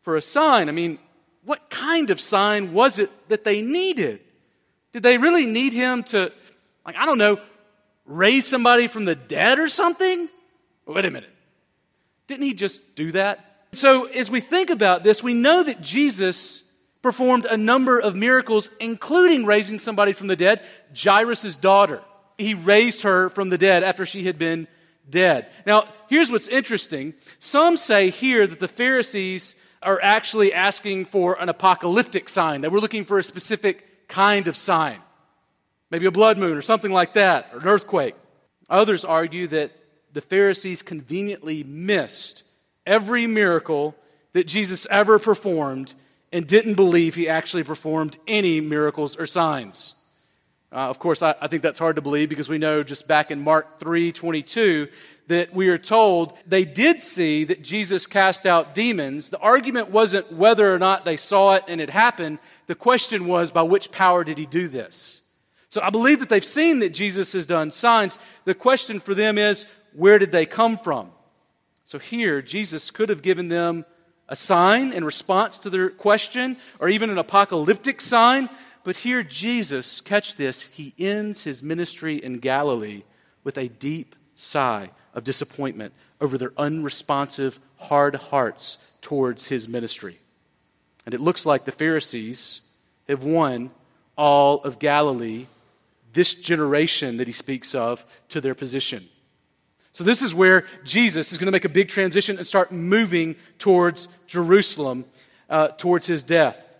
for 0.00 0.16
a 0.16 0.22
sign? 0.22 0.68
I 0.68 0.72
mean, 0.72 0.98
what 1.44 1.68
kind 1.68 2.10
of 2.10 2.20
sign 2.20 2.72
was 2.72 2.98
it 2.98 3.10
that 3.28 3.44
they 3.44 3.60
needed? 3.60 4.20
Did 4.92 5.02
they 5.02 5.18
really 5.18 5.44
need 5.44 5.72
him 5.72 6.04
to, 6.04 6.32
like, 6.86 6.96
I 6.96 7.04
don't 7.04 7.18
know, 7.18 7.38
raise 8.06 8.46
somebody 8.46 8.86
from 8.86 9.04
the 9.04 9.14
dead 9.14 9.58
or 9.58 9.68
something? 9.68 10.28
Wait 10.86 11.04
a 11.04 11.10
minute. 11.10 11.30
Didn't 12.26 12.44
he 12.44 12.54
just 12.54 12.96
do 12.96 13.12
that? 13.12 13.66
So, 13.72 14.06
as 14.06 14.30
we 14.30 14.40
think 14.40 14.70
about 14.70 15.02
this, 15.02 15.22
we 15.22 15.34
know 15.34 15.62
that 15.62 15.80
Jesus 15.80 16.62
performed 17.02 17.46
a 17.46 17.56
number 17.56 17.98
of 17.98 18.14
miracles, 18.14 18.70
including 18.80 19.44
raising 19.44 19.78
somebody 19.78 20.12
from 20.12 20.28
the 20.28 20.36
dead, 20.36 20.62
Jairus' 20.96 21.56
daughter 21.56 22.00
he 22.42 22.54
raised 22.54 23.02
her 23.02 23.30
from 23.30 23.48
the 23.48 23.58
dead 23.58 23.82
after 23.82 24.04
she 24.04 24.24
had 24.24 24.38
been 24.38 24.68
dead. 25.08 25.50
Now, 25.66 25.86
here's 26.08 26.30
what's 26.30 26.48
interesting. 26.48 27.14
Some 27.38 27.76
say 27.76 28.10
here 28.10 28.46
that 28.46 28.60
the 28.60 28.68
Pharisees 28.68 29.54
are 29.82 29.98
actually 30.02 30.52
asking 30.52 31.06
for 31.06 31.40
an 31.40 31.48
apocalyptic 31.48 32.28
sign, 32.28 32.60
that 32.60 32.70
we're 32.70 32.78
looking 32.78 33.04
for 33.04 33.18
a 33.18 33.22
specific 33.22 34.08
kind 34.08 34.46
of 34.46 34.56
sign. 34.56 35.00
Maybe 35.90 36.06
a 36.06 36.12
blood 36.12 36.38
moon 36.38 36.56
or 36.56 36.62
something 36.62 36.92
like 36.92 37.14
that, 37.14 37.50
or 37.52 37.60
an 37.60 37.66
earthquake. 37.66 38.14
Others 38.70 39.04
argue 39.04 39.46
that 39.48 39.72
the 40.12 40.20
Pharisees 40.20 40.82
conveniently 40.82 41.64
missed 41.64 42.44
every 42.86 43.26
miracle 43.26 43.94
that 44.32 44.46
Jesus 44.46 44.86
ever 44.90 45.18
performed 45.18 45.94
and 46.32 46.46
didn't 46.46 46.74
believe 46.74 47.14
he 47.14 47.28
actually 47.28 47.64
performed 47.64 48.16
any 48.26 48.60
miracles 48.60 49.16
or 49.16 49.26
signs. 49.26 49.94
Uh, 50.72 50.88
of 50.88 50.98
course, 50.98 51.22
I, 51.22 51.34
I, 51.38 51.48
think 51.48 51.62
that's 51.62 51.78
hard 51.78 51.96
to 51.96 52.02
believe 52.02 52.30
because 52.30 52.48
we 52.48 52.56
know 52.56 52.82
just 52.82 53.06
back 53.06 53.30
in 53.30 53.42
Mark 53.42 53.78
3 53.78 54.10
22 54.10 54.88
that 55.26 55.54
we 55.54 55.68
are 55.68 55.76
told 55.76 56.32
they 56.46 56.64
did 56.64 57.02
see 57.02 57.44
that 57.44 57.62
Jesus 57.62 58.06
cast 58.06 58.46
out 58.46 58.74
demons. 58.74 59.28
The 59.28 59.38
argument 59.38 59.90
wasn't 59.90 60.32
whether 60.32 60.74
or 60.74 60.78
not 60.78 61.04
they 61.04 61.18
saw 61.18 61.56
it 61.56 61.64
and 61.68 61.78
it 61.78 61.90
happened. 61.90 62.38
The 62.68 62.74
question 62.74 63.26
was, 63.26 63.50
by 63.50 63.62
which 63.62 63.92
power 63.92 64.24
did 64.24 64.38
he 64.38 64.46
do 64.46 64.66
this? 64.66 65.20
So 65.68 65.82
I 65.82 65.90
believe 65.90 66.20
that 66.20 66.30
they've 66.30 66.42
seen 66.42 66.78
that 66.78 66.94
Jesus 66.94 67.34
has 67.34 67.44
done 67.44 67.70
signs. 67.70 68.18
The 68.46 68.54
question 68.54 68.98
for 68.98 69.14
them 69.14 69.36
is, 69.36 69.66
where 69.92 70.18
did 70.18 70.32
they 70.32 70.46
come 70.46 70.78
from? 70.78 71.10
So 71.84 71.98
here, 71.98 72.40
Jesus 72.40 72.90
could 72.90 73.10
have 73.10 73.20
given 73.20 73.48
them 73.48 73.84
a 74.28 74.36
sign 74.36 74.92
in 74.92 75.04
response 75.04 75.58
to 75.58 75.70
their 75.70 75.90
question, 75.90 76.56
or 76.78 76.88
even 76.88 77.10
an 77.10 77.18
apocalyptic 77.18 78.00
sign. 78.00 78.48
But 78.84 78.96
here, 78.96 79.22
Jesus, 79.22 80.00
catch 80.00 80.36
this, 80.36 80.62
he 80.62 80.94
ends 80.98 81.44
his 81.44 81.62
ministry 81.62 82.16
in 82.16 82.38
Galilee 82.38 83.02
with 83.44 83.56
a 83.56 83.68
deep 83.68 84.16
sigh 84.34 84.90
of 85.14 85.24
disappointment 85.24 85.92
over 86.20 86.36
their 86.36 86.52
unresponsive, 86.56 87.60
hard 87.76 88.14
hearts 88.16 88.78
towards 89.00 89.48
his 89.48 89.68
ministry. 89.68 90.18
And 91.04 91.14
it 91.14 91.20
looks 91.20 91.46
like 91.46 91.64
the 91.64 91.72
Pharisees 91.72 92.62
have 93.08 93.24
won 93.24 93.70
all 94.16 94.62
of 94.62 94.78
Galilee, 94.78 95.46
this 96.12 96.34
generation 96.34 97.16
that 97.16 97.26
he 97.26 97.32
speaks 97.32 97.74
of, 97.74 98.04
to 98.28 98.40
their 98.40 98.54
position. 98.54 99.04
So, 99.92 100.04
this 100.04 100.22
is 100.22 100.34
where 100.34 100.64
Jesus 100.84 101.32
is 101.32 101.38
going 101.38 101.46
to 101.46 101.52
make 101.52 101.64
a 101.66 101.68
big 101.68 101.88
transition 101.88 102.38
and 102.38 102.46
start 102.46 102.72
moving 102.72 103.36
towards 103.58 104.08
Jerusalem, 104.26 105.04
uh, 105.50 105.68
towards 105.68 106.06
his 106.06 106.24
death. 106.24 106.71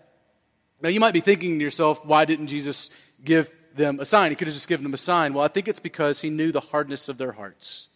Now, 0.83 0.89
you 0.89 0.99
might 0.99 1.13
be 1.13 1.21
thinking 1.21 1.57
to 1.57 1.63
yourself, 1.63 2.05
why 2.05 2.25
didn't 2.25 2.47
Jesus 2.47 2.89
give 3.23 3.49
them 3.73 4.01
a 4.01 4.05
sign? 4.05 4.31
He 4.31 4.35
could 4.35 4.49
have 4.49 4.53
just 4.53 4.67
given 4.67 4.83
them 4.83 4.93
a 4.93 4.97
sign. 4.97 5.33
Well, 5.33 5.45
I 5.45 5.47
think 5.47 5.69
it's 5.69 5.79
because 5.79 6.19
he 6.19 6.29
knew 6.29 6.51
the 6.51 6.59
hardness 6.59 7.07
of 7.07 7.17
their 7.17 7.31
hearts. 7.31 7.87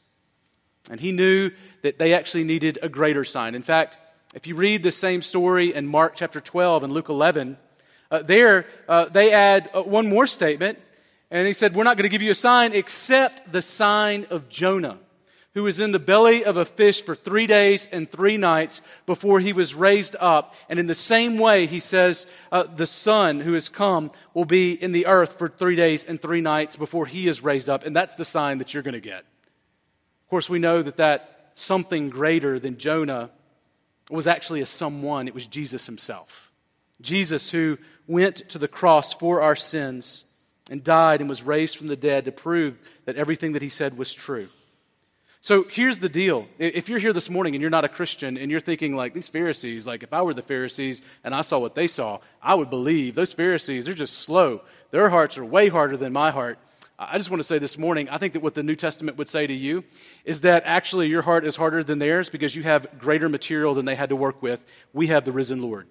And 0.90 1.02
he 1.02 1.12
knew 1.12 1.52
that 1.82 2.00
they 2.00 2.14
actually 2.14 2.46
needed 2.46 2.80
a 2.82 2.88
greater 2.88 3.26
sign. 3.26 3.56
In 3.56 3.62
fact, 3.62 3.98
if 4.34 4.48
you 4.48 4.56
read 4.56 4.84
the 4.84 4.92
same 4.92 5.22
story 5.22 5.76
in 5.76 5.86
Mark 5.86 6.14
chapter 6.16 6.40
12 6.40 6.86
and 6.86 6.94
Luke 6.94 7.10
11, 7.10 7.58
uh, 8.10 8.22
there 8.24 8.66
uh, 8.88 9.06
they 9.06 9.34
add 9.34 9.70
uh, 9.74 9.84
one 9.84 10.08
more 10.08 10.26
statement. 10.26 10.80
And 11.30 11.46
he 11.46 11.52
said, 11.52 11.76
We're 11.76 11.84
not 11.84 11.98
going 11.98 12.10
to 12.10 12.10
give 12.10 12.22
you 12.22 12.32
a 12.32 12.36
sign 12.36 12.72
except 12.72 13.52
the 13.52 13.62
sign 13.62 14.28
of 14.30 14.48
Jonah 14.48 14.98
who 15.58 15.64
was 15.64 15.80
in 15.80 15.92
the 15.92 15.98
belly 15.98 16.46
of 16.46 16.56
a 16.56 16.64
fish 16.64 17.04
for 17.04 17.16
three 17.16 17.48
days 17.48 17.88
and 17.92 18.12
three 18.12 18.38
nights 18.38 18.84
before 19.08 19.40
he 19.40 19.54
was 19.54 19.74
raised 19.74 20.16
up. 20.20 20.54
And 20.70 20.78
in 20.78 20.86
the 20.86 20.94
same 20.94 21.40
way, 21.40 21.66
he 21.66 21.80
says, 21.80 22.28
uh, 22.52 22.66
the 22.66 22.86
Son 22.86 23.40
who 23.40 23.54
has 23.54 23.68
come 23.68 24.12
will 24.36 24.46
be 24.46 24.74
in 24.74 24.92
the 24.92 25.08
earth 25.08 25.40
for 25.40 25.50
three 25.50 25.76
days 25.76 26.06
and 26.06 26.22
three 26.22 26.42
nights 26.42 26.76
before 26.76 27.08
he 27.08 27.28
is 27.28 27.42
raised 27.44 27.72
up. 27.72 27.84
And 27.84 27.96
that's 27.96 28.14
the 28.14 28.24
sign 28.24 28.60
that 28.60 28.76
you're 28.76 28.84
going 28.84 28.94
to 28.94 29.00
get. 29.00 29.22
Of 29.22 30.30
course, 30.30 30.48
we 30.48 30.60
know 30.60 30.84
that 30.84 30.98
that 30.98 31.50
something 31.56 32.12
greater 32.12 32.60
than 32.60 32.78
Jonah 32.78 33.32
was 34.12 34.28
actually 34.28 34.62
a 34.62 34.66
someone, 34.68 35.28
it 35.28 35.34
was 35.34 35.48
Jesus 35.48 35.88
himself. 35.88 36.52
Jesus, 37.02 37.50
who 37.50 37.80
went 38.06 38.48
to 38.50 38.60
the 38.60 38.68
cross 38.68 39.12
for 39.12 39.42
our 39.42 39.56
sins 39.56 40.26
and 40.70 40.84
died 40.84 41.20
and 41.20 41.28
was 41.28 41.42
raised 41.42 41.78
from 41.78 41.88
the 41.88 41.96
dead 41.96 42.26
to 42.26 42.32
prove 42.32 42.78
that 43.06 43.16
everything 43.16 43.54
that 43.54 43.64
he 43.64 43.70
said 43.70 43.98
was 43.98 44.14
true. 44.14 44.50
So 45.40 45.66
here's 45.70 46.00
the 46.00 46.10
deal. 46.10 46.48
If 46.58 46.90
you're 46.90 47.00
here 47.00 47.14
this 47.14 47.30
morning 47.30 47.56
and 47.56 47.62
you're 47.62 47.70
not 47.70 47.86
a 47.86 47.90
Christian 47.90 48.38
and 48.38 48.50
you're 48.50 48.60
thinking, 48.60 48.96
like, 48.96 49.14
these 49.14 49.30
Pharisees, 49.30 49.86
like, 49.86 50.04
if 50.04 50.12
I 50.12 50.22
were 50.22 50.34
the 50.34 50.42
Pharisees 50.42 51.02
and 51.24 51.34
I 51.34 51.42
saw 51.42 51.60
what 51.60 51.76
they 51.76 51.88
saw, 51.88 52.20
I 52.42 52.56
would 52.56 52.70
believe. 52.70 53.16
Those 53.16 53.34
Pharisees, 53.34 53.86
they're 53.86 53.94
just 53.94 54.20
slow. 54.20 54.62
Their 54.92 55.10
hearts 55.10 55.38
are 55.38 55.46
way 55.46 55.70
harder 55.70 55.96
than 55.96 56.12
my 56.12 56.32
heart. 56.32 56.60
I 57.00 57.20
just 57.20 57.30
want 57.30 57.40
to 57.40 57.48
say 57.48 57.60
this 57.60 57.78
morning, 57.78 58.10
I 58.10 58.18
think 58.18 58.34
that 58.34 58.42
what 58.42 58.56
the 58.56 58.64
New 58.64 58.76
Testament 58.76 59.18
would 59.18 59.30
say 59.30 59.46
to 59.46 59.54
you 59.54 59.84
is 60.26 60.42
that 60.42 60.64
actually 60.66 61.08
your 61.08 61.22
heart 61.22 61.46
is 61.46 61.56
harder 61.56 61.84
than 61.84 62.00
theirs 62.00 62.30
because 62.30 62.56
you 62.56 62.64
have 62.64 62.98
greater 62.98 63.30
material 63.30 63.76
than 63.76 63.86
they 63.86 63.94
had 63.94 64.10
to 64.10 64.16
work 64.16 64.42
with. 64.42 64.66
We 64.94 65.08
have 65.08 65.24
the 65.24 65.32
risen 65.32 65.62
Lord. 65.62 65.88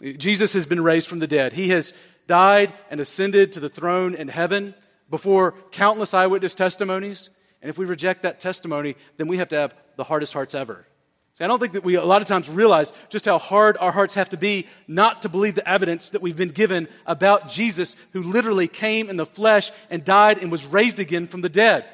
Jesus 0.00 0.52
has 0.52 0.64
been 0.64 0.82
raised 0.82 1.08
from 1.08 1.18
the 1.18 1.26
dead. 1.26 1.54
He 1.54 1.70
has 1.70 1.92
died 2.28 2.72
and 2.88 3.00
ascended 3.00 3.50
to 3.52 3.60
the 3.60 3.68
throne 3.68 4.14
in 4.14 4.28
heaven 4.28 4.74
before 5.10 5.56
countless 5.72 6.14
eyewitness 6.14 6.54
testimonies. 6.54 7.30
And 7.66 7.70
if 7.72 7.78
we 7.78 7.84
reject 7.84 8.22
that 8.22 8.38
testimony, 8.38 8.94
then 9.16 9.26
we 9.26 9.38
have 9.38 9.48
to 9.48 9.56
have 9.56 9.74
the 9.96 10.04
hardest 10.04 10.32
hearts 10.32 10.54
ever. 10.54 10.86
See, 11.34 11.42
I 11.42 11.48
don't 11.48 11.58
think 11.58 11.72
that 11.72 11.82
we 11.82 11.96
a 11.96 12.04
lot 12.04 12.22
of 12.22 12.28
times 12.28 12.48
realize 12.48 12.92
just 13.08 13.24
how 13.24 13.38
hard 13.38 13.76
our 13.78 13.90
hearts 13.90 14.14
have 14.14 14.28
to 14.28 14.36
be 14.36 14.68
not 14.86 15.22
to 15.22 15.28
believe 15.28 15.56
the 15.56 15.68
evidence 15.68 16.10
that 16.10 16.22
we've 16.22 16.36
been 16.36 16.50
given 16.50 16.86
about 17.06 17.48
Jesus, 17.48 17.96
who 18.12 18.22
literally 18.22 18.68
came 18.68 19.10
in 19.10 19.16
the 19.16 19.26
flesh 19.26 19.72
and 19.90 20.04
died 20.04 20.38
and 20.38 20.52
was 20.52 20.64
raised 20.64 21.00
again 21.00 21.26
from 21.26 21.40
the 21.40 21.48
dead. 21.48 21.84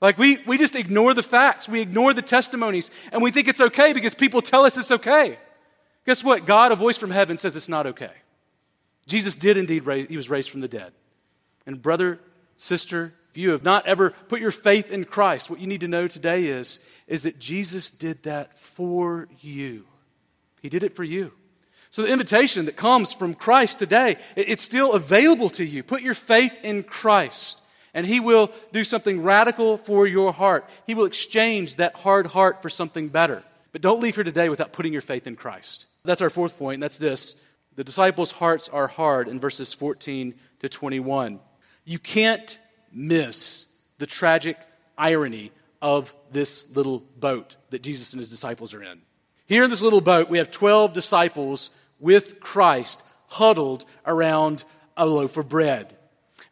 Like, 0.00 0.16
we, 0.16 0.38
we 0.46 0.56
just 0.56 0.76
ignore 0.76 1.12
the 1.12 1.24
facts, 1.24 1.68
we 1.68 1.80
ignore 1.80 2.14
the 2.14 2.22
testimonies, 2.22 2.92
and 3.10 3.20
we 3.20 3.32
think 3.32 3.48
it's 3.48 3.60
okay 3.60 3.92
because 3.92 4.14
people 4.14 4.40
tell 4.40 4.64
us 4.64 4.78
it's 4.78 4.92
okay. 4.92 5.40
Guess 6.06 6.22
what? 6.22 6.46
God, 6.46 6.70
a 6.70 6.76
voice 6.76 6.98
from 6.98 7.10
heaven, 7.10 7.36
says 7.36 7.56
it's 7.56 7.68
not 7.68 7.88
okay. 7.88 8.12
Jesus 9.08 9.34
did 9.34 9.56
indeed 9.56 9.86
raise, 9.86 10.06
he 10.06 10.16
was 10.16 10.30
raised 10.30 10.50
from 10.50 10.60
the 10.60 10.68
dead. 10.68 10.92
And, 11.66 11.82
brother, 11.82 12.20
sister, 12.56 13.12
if 13.30 13.38
you 13.38 13.50
have 13.50 13.62
not 13.62 13.86
ever 13.86 14.10
put 14.28 14.40
your 14.40 14.50
faith 14.50 14.90
in 14.90 15.04
Christ, 15.04 15.50
what 15.50 15.60
you 15.60 15.66
need 15.66 15.82
to 15.82 15.88
know 15.88 16.08
today 16.08 16.46
is, 16.46 16.80
is 17.06 17.22
that 17.22 17.38
Jesus 17.38 17.90
did 17.90 18.24
that 18.24 18.58
for 18.58 19.28
you. 19.40 19.84
He 20.62 20.68
did 20.68 20.82
it 20.82 20.96
for 20.96 21.04
you. 21.04 21.32
So 21.90 22.02
the 22.02 22.12
invitation 22.12 22.66
that 22.66 22.76
comes 22.76 23.12
from 23.12 23.34
Christ 23.34 23.78
today, 23.78 24.16
it's 24.36 24.62
still 24.62 24.92
available 24.94 25.50
to 25.50 25.64
you. 25.64 25.82
Put 25.82 26.02
your 26.02 26.14
faith 26.14 26.58
in 26.62 26.82
Christ, 26.82 27.60
and 27.94 28.06
He 28.06 28.20
will 28.20 28.50
do 28.72 28.84
something 28.84 29.22
radical 29.22 29.76
for 29.76 30.06
your 30.06 30.32
heart. 30.32 30.68
He 30.86 30.94
will 30.94 31.04
exchange 31.04 31.76
that 31.76 31.94
hard 31.94 32.28
heart 32.28 32.62
for 32.62 32.70
something 32.70 33.08
better. 33.08 33.42
But 33.72 33.82
don't 33.82 34.00
leave 34.00 34.16
here 34.16 34.24
today 34.24 34.48
without 34.48 34.72
putting 34.72 34.92
your 34.92 35.02
faith 35.02 35.26
in 35.26 35.36
Christ. 35.36 35.86
That's 36.04 36.22
our 36.22 36.30
fourth 36.30 36.58
point. 36.58 36.80
That's 36.80 36.98
this. 36.98 37.36
The 37.76 37.84
disciples' 37.84 38.32
hearts 38.32 38.68
are 38.68 38.88
hard 38.88 39.28
in 39.28 39.38
verses 39.38 39.72
14 39.72 40.34
to 40.60 40.68
21. 40.68 41.40
You 41.84 41.98
can't 41.98 42.58
miss 42.92 43.66
the 43.98 44.06
tragic 44.06 44.56
irony 44.96 45.52
of 45.82 46.14
this 46.30 46.64
little 46.76 47.00
boat 47.18 47.56
that 47.70 47.82
Jesus 47.82 48.12
and 48.12 48.20
his 48.20 48.30
disciples 48.30 48.74
are 48.74 48.82
in. 48.82 49.00
Here 49.46 49.64
in 49.64 49.70
this 49.70 49.82
little 49.82 50.00
boat, 50.00 50.28
we 50.28 50.38
have 50.38 50.50
12 50.50 50.92
disciples 50.92 51.70
with 51.98 52.40
Christ 52.40 53.02
huddled 53.28 53.84
around 54.06 54.64
a 54.96 55.06
loaf 55.06 55.36
of 55.36 55.48
bread. 55.48 55.96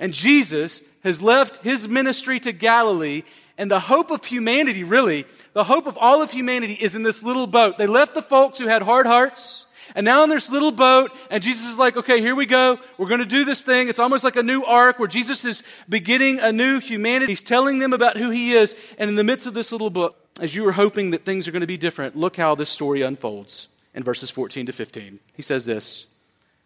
And 0.01 0.15
Jesus 0.15 0.83
has 1.03 1.23
left 1.23 1.63
his 1.65 1.89
ministry 1.89 2.39
to 2.41 2.53
Galilee, 2.53 3.23
and 3.57 3.71
the 3.71 3.81
hope 3.81 4.11
of 4.11 4.25
humanity, 4.25 4.85
really, 4.85 5.27
the 5.53 5.65
hope 5.65 5.87
of 5.87 5.99
all 5.99 6.23
of 6.23 6.31
humanity 6.31 6.75
is 6.75 6.95
in 6.95 7.03
this 7.03 7.23
little 7.23 7.47
boat. 7.47 7.79
They 7.79 7.87
left 7.87 8.15
the 8.15 8.23
folks 8.23 8.59
who 8.59 8.69
had 8.69 8.83
hard 8.83 9.07
hearts, 9.07 9.67
and 9.95 10.05
now 10.05 10.25
in 10.25 10.31
this 10.31 10.51
little 10.51 10.73
boat, 10.73 11.17
and 11.31 11.43
Jesus 11.43 11.71
is 11.71 11.79
like, 11.79 11.97
okay, 11.97 12.21
here 12.21 12.35
we 12.35 12.47
go. 12.47 12.79
We're 12.97 13.09
going 13.09 13.21
to 13.21 13.27
do 13.27 13.45
this 13.45 13.63
thing. 13.63 13.89
It's 13.89 13.99
almost 13.99 14.25
like 14.25 14.37
a 14.37 14.43
new 14.43 14.63
ark 14.65 14.99
where 14.99 15.09
Jesus 15.09 15.45
is 15.45 15.63
beginning 15.89 16.41
a 16.41 16.53
new 16.53 16.81
humanity. 16.81 17.33
He's 17.33 17.43
telling 17.43 17.79
them 17.79 17.93
about 17.93 18.17
who 18.17 18.31
he 18.31 18.53
is. 18.53 18.77
And 18.99 19.09
in 19.09 19.17
the 19.17 19.25
midst 19.25 19.47
of 19.47 19.55
this 19.55 19.73
little 19.73 19.91
book, 19.91 20.17
as 20.41 20.55
you 20.55 20.67
are 20.69 20.73
hoping 20.73 21.11
that 21.11 21.25
things 21.25 21.49
are 21.49 21.53
going 21.53 21.61
to 21.61 21.67
be 21.67 21.77
different, 21.77 22.17
look 22.17 22.37
how 22.37 22.55
this 22.55 22.71
story 22.71 23.03
unfolds 23.03 23.69
in 23.95 24.03
verses 24.03 24.31
14 24.31 24.67
to 24.67 24.73
15. 24.73 25.19
He 25.35 25.43
says 25.43 25.65
this 25.65 26.07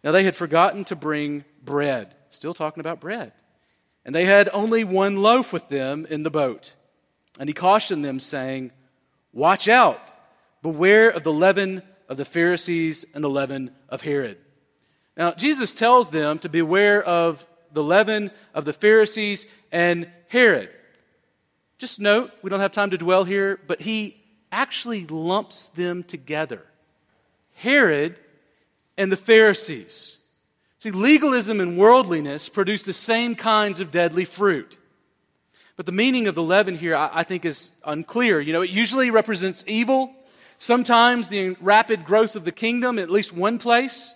Now 0.03 0.11
they 0.11 0.23
had 0.23 0.35
forgotten 0.35 0.83
to 0.85 0.95
bring 0.95 1.45
bread. 1.63 2.13
Still 2.29 2.53
talking 2.53 2.81
about 2.81 2.99
bread. 2.99 3.31
And 4.05 4.13
they 4.13 4.25
had 4.25 4.49
only 4.53 4.83
one 4.83 5.17
loaf 5.17 5.53
with 5.53 5.69
them 5.69 6.05
in 6.09 6.23
the 6.23 6.31
boat. 6.31 6.73
And 7.39 7.49
he 7.49 7.53
cautioned 7.53 8.03
them, 8.03 8.19
saying, 8.19 8.71
Watch 9.31 9.67
out, 9.67 9.99
beware 10.61 11.09
of 11.09 11.23
the 11.23 11.33
leaven 11.33 11.81
of 12.09 12.17
the 12.17 12.25
Pharisees 12.25 13.05
and 13.13 13.23
the 13.23 13.29
leaven 13.29 13.71
of 13.89 14.01
Herod. 14.01 14.37
Now, 15.15 15.31
Jesus 15.31 15.73
tells 15.73 16.09
them 16.09 16.39
to 16.39 16.49
beware 16.49 17.03
of 17.03 17.47
the 17.71 17.83
leaven 17.83 18.31
of 18.53 18.65
the 18.65 18.73
Pharisees 18.73 19.45
and 19.71 20.09
Herod. 20.27 20.69
Just 21.77 21.99
note, 21.99 22.31
we 22.41 22.49
don't 22.49 22.59
have 22.59 22.71
time 22.71 22.91
to 22.91 22.97
dwell 22.97 23.23
here, 23.23 23.59
but 23.67 23.81
he 23.81 24.17
actually 24.51 25.05
lumps 25.07 25.67
them 25.69 26.03
together 26.03 26.63
Herod 27.55 28.19
and 28.97 29.11
the 29.11 29.17
Pharisees. 29.17 30.17
See, 30.79 30.91
legalism 30.91 31.61
and 31.61 31.77
worldliness 31.77 32.49
produce 32.49 32.83
the 32.83 32.93
same 32.93 33.35
kinds 33.35 33.79
of 33.79 33.91
deadly 33.91 34.25
fruit. 34.25 34.77
But 35.75 35.85
the 35.85 35.91
meaning 35.91 36.27
of 36.27 36.35
the 36.35 36.43
leaven 36.43 36.75
here, 36.77 36.95
I, 36.95 37.23
think, 37.23 37.45
is 37.45 37.71
unclear. 37.85 38.39
You 38.39 38.53
know, 38.53 38.61
it 38.61 38.69
usually 38.69 39.09
represents 39.09 39.63
evil, 39.65 40.13
sometimes 40.63 41.27
the 41.27 41.57
rapid 41.59 42.05
growth 42.05 42.35
of 42.37 42.45
the 42.45 42.51
kingdom 42.51 42.97
at 42.97 43.09
least 43.09 43.33
one 43.33 43.57
place. 43.57 44.15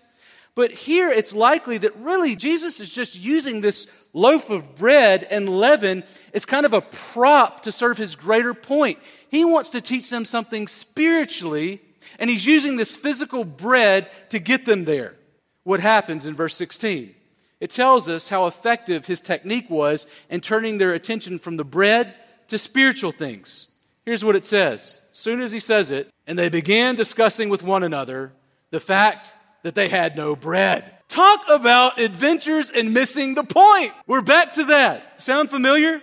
But 0.55 0.71
here 0.71 1.11
it's 1.11 1.33
likely 1.33 1.77
that 1.79 1.95
really 1.97 2.35
Jesus 2.35 2.79
is 2.79 2.89
just 2.89 3.19
using 3.19 3.61
this 3.61 3.87
loaf 4.13 4.49
of 4.49 4.75
bread 4.75 5.27
and 5.29 5.49
leaven 5.49 6.03
as 6.33 6.45
kind 6.45 6.65
of 6.65 6.73
a 6.73 6.81
prop 6.81 7.63
to 7.63 7.71
serve 7.71 7.97
his 7.97 8.15
greater 8.15 8.53
point. 8.53 8.97
He 9.29 9.45
wants 9.45 9.71
to 9.71 9.81
teach 9.81 10.09
them 10.09 10.25
something 10.25 10.67
spiritually, 10.67 11.81
and 12.17 12.29
he's 12.29 12.47
using 12.47 12.77
this 12.77 12.95
physical 12.95 13.43
bread 13.43 14.09
to 14.29 14.39
get 14.39 14.65
them 14.65 14.85
there. 14.85 15.15
What 15.63 15.81
happens 15.81 16.25
in 16.25 16.33
verse 16.33 16.55
16? 16.55 17.13
It 17.59 17.71
tells 17.71 18.07
us 18.07 18.29
how 18.29 18.47
effective 18.47 19.05
his 19.05 19.19
technique 19.19 19.69
was 19.69 20.07
in 20.29 20.41
turning 20.41 20.77
their 20.77 20.93
attention 20.93 21.39
from 21.39 21.57
the 21.57 21.65
bread 21.65 22.15
to 22.47 22.57
spiritual 22.57 23.11
things. 23.11 23.66
Here's 24.07 24.23
what 24.23 24.37
it 24.37 24.45
says. 24.45 25.01
Soon 25.11 25.41
as 25.41 25.51
he 25.51 25.59
says 25.59 25.91
it, 25.91 26.09
and 26.25 26.39
they 26.39 26.47
began 26.47 26.95
discussing 26.95 27.49
with 27.49 27.61
one 27.61 27.83
another 27.83 28.31
the 28.69 28.79
fact 28.79 29.35
that 29.63 29.75
they 29.75 29.89
had 29.89 30.15
no 30.15 30.33
bread. 30.33 30.93
Talk 31.09 31.41
about 31.49 31.99
adventures 31.99 32.71
and 32.71 32.93
missing 32.93 33.35
the 33.35 33.43
point. 33.43 33.91
We're 34.07 34.21
back 34.21 34.53
to 34.53 34.63
that. 34.63 35.19
Sound 35.19 35.49
familiar? 35.49 35.95
I 35.97 36.01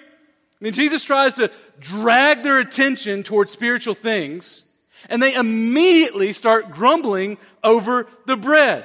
mean, 0.61 0.75
Jesus 0.75 1.03
tries 1.03 1.33
to 1.35 1.51
drag 1.81 2.43
their 2.43 2.59
attention 2.59 3.23
towards 3.23 3.53
spiritual 3.53 3.95
things, 3.95 4.65
and 5.09 5.23
they 5.23 5.35
immediately 5.35 6.35
start 6.35 6.73
grumbling 6.73 7.39
over 7.63 8.07
the 8.27 8.37
bread. 8.37 8.85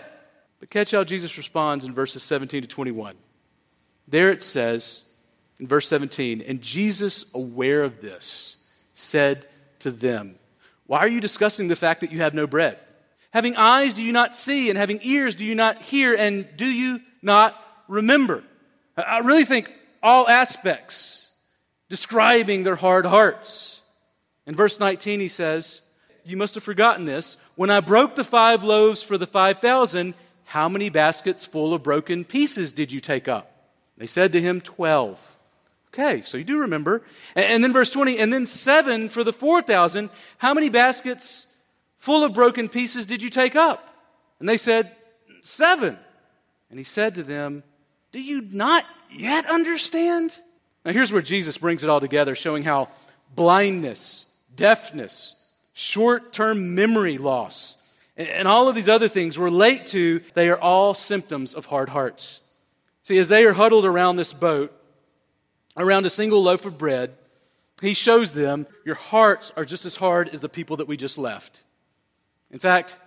But 0.61 0.69
catch 0.69 0.91
how 0.91 1.03
Jesus 1.03 1.37
responds 1.37 1.83
in 1.83 1.93
verses 1.93 2.23
17 2.23 2.61
to 2.61 2.69
21. 2.69 3.15
There 4.07 4.31
it 4.31 4.41
says, 4.41 5.03
in 5.59 5.67
verse 5.67 5.89
17, 5.89 6.41
and 6.41 6.61
Jesus, 6.61 7.25
aware 7.33 7.83
of 7.83 7.99
this, 7.99 8.58
said 8.99 9.47
to 9.79 9.91
them, 9.91 10.35
Why 10.87 10.99
are 10.99 11.07
you 11.07 11.19
discussing 11.19 11.67
the 11.67 11.75
fact 11.75 12.01
that 12.01 12.11
you 12.11 12.19
have 12.19 12.33
no 12.33 12.47
bread? 12.47 12.79
Having 13.31 13.57
eyes, 13.57 13.93
do 13.93 14.03
you 14.03 14.11
not 14.11 14.35
see? 14.35 14.69
And 14.69 14.77
having 14.77 14.99
ears, 15.03 15.35
do 15.35 15.45
you 15.45 15.55
not 15.55 15.81
hear? 15.81 16.15
And 16.15 16.47
do 16.55 16.65
you 16.65 16.99
not 17.21 17.55
remember? 17.87 18.43
I 18.97 19.19
really 19.19 19.45
think 19.45 19.71
all 20.01 20.27
aspects 20.27 21.29
describing 21.89 22.63
their 22.63 22.75
hard 22.75 23.05
hearts. 23.05 23.81
In 24.45 24.55
verse 24.55 24.79
19, 24.79 25.19
he 25.19 25.27
says, 25.27 25.81
You 26.25 26.37
must 26.37 26.55
have 26.55 26.63
forgotten 26.63 27.05
this. 27.05 27.37
When 27.55 27.69
I 27.69 27.81
broke 27.81 28.15
the 28.15 28.23
five 28.23 28.63
loaves 28.63 29.03
for 29.03 29.17
the 29.17 29.27
5,000, 29.27 30.15
how 30.45 30.67
many 30.67 30.89
baskets 30.89 31.45
full 31.45 31.73
of 31.73 31.83
broken 31.83 32.25
pieces 32.25 32.73
did 32.73 32.91
you 32.91 32.99
take 32.99 33.27
up? 33.27 33.51
They 33.97 34.07
said 34.07 34.31
to 34.31 34.41
him, 34.41 34.61
Twelve. 34.61 35.35
Okay, 35.93 36.21
so 36.23 36.37
you 36.37 36.43
do 36.43 36.59
remember. 36.59 37.01
And, 37.35 37.63
then 37.63 37.73
verse 37.73 37.89
20, 37.89 38.19
and 38.19 38.31
then 38.31 38.45
seven 38.45 39.09
for 39.09 39.23
the 39.23 39.33
4,000. 39.33 40.09
How 40.37 40.53
many 40.53 40.69
baskets 40.69 41.47
full 41.97 42.23
of 42.23 42.33
broken 42.33 42.69
pieces 42.69 43.07
did 43.07 43.23
you 43.23 43.29
take 43.29 43.55
up? 43.55 43.89
And 44.39 44.47
they 44.47 44.57
said, 44.57 44.95
Seven. 45.41 45.97
And 46.69 46.77
he 46.77 46.83
said 46.83 47.15
to 47.15 47.23
them, 47.23 47.63
Do 48.11 48.21
you 48.21 48.41
not 48.41 48.85
yet 49.11 49.45
understand? 49.45 50.37
Now 50.85 50.91
here's 50.91 51.11
where 51.11 51.21
Jesus 51.21 51.57
brings 51.57 51.83
it 51.83 51.89
all 51.89 51.99
together, 51.99 52.35
showing 52.35 52.63
how 52.63 52.89
blindness, 53.35 54.25
deafness, 54.55 55.35
short 55.73 56.33
term 56.33 56.75
memory 56.75 57.17
loss, 57.17 57.77
and 58.17 58.47
all 58.49 58.67
of 58.67 58.75
these 58.75 58.89
other 58.89 59.07
things 59.07 59.37
relate 59.37 59.85
to, 59.87 60.21
they 60.33 60.49
are 60.49 60.59
all 60.59 60.93
symptoms 60.93 61.53
of 61.53 61.65
hard 61.65 61.87
hearts. 61.87 62.41
See, 63.01 63.17
as 63.17 63.29
they 63.29 63.45
are 63.45 63.53
huddled 63.53 63.85
around 63.85 64.17
this 64.17 64.33
boat, 64.33 64.73
around 65.81 66.05
a 66.05 66.09
single 66.09 66.43
loaf 66.43 66.65
of 66.65 66.77
bread, 66.77 67.15
he 67.81 67.93
shows 67.93 68.33
them 68.33 68.67
your 68.85 68.95
hearts 68.95 69.53
are 69.55 69.65
just 69.65 69.85
as 69.85 69.95
hard 69.95 70.29
as 70.29 70.41
the 70.41 70.49
people 70.49 70.77
that 70.77 70.87
we 70.87 70.97
just 70.97 71.17
left. 71.17 71.63
In 72.51 72.59
fact, 72.59 72.99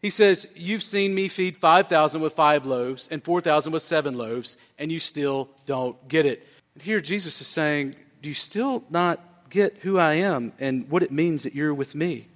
he 0.00 0.10
says, 0.10 0.48
You've 0.54 0.82
seen 0.82 1.14
me 1.14 1.28
feed 1.28 1.56
5,000 1.56 2.20
with 2.20 2.34
five 2.34 2.66
loaves 2.66 3.08
and 3.10 3.22
4,000 3.22 3.72
with 3.72 3.82
seven 3.82 4.16
loaves, 4.16 4.56
and 4.78 4.92
you 4.92 4.98
still 4.98 5.48
don't 5.66 6.08
get 6.08 6.26
it. 6.26 6.46
And 6.74 6.82
here 6.82 7.00
Jesus 7.00 7.40
is 7.40 7.46
saying, 7.46 7.96
Do 8.22 8.28
you 8.28 8.34
still 8.34 8.84
not 8.90 9.20
get 9.50 9.78
who 9.78 9.98
I 9.98 10.14
am 10.14 10.52
and 10.58 10.88
what 10.88 11.02
it 11.02 11.10
means 11.10 11.42
that 11.42 11.54
you're 11.54 11.74
with 11.74 11.94
me? 11.94 12.28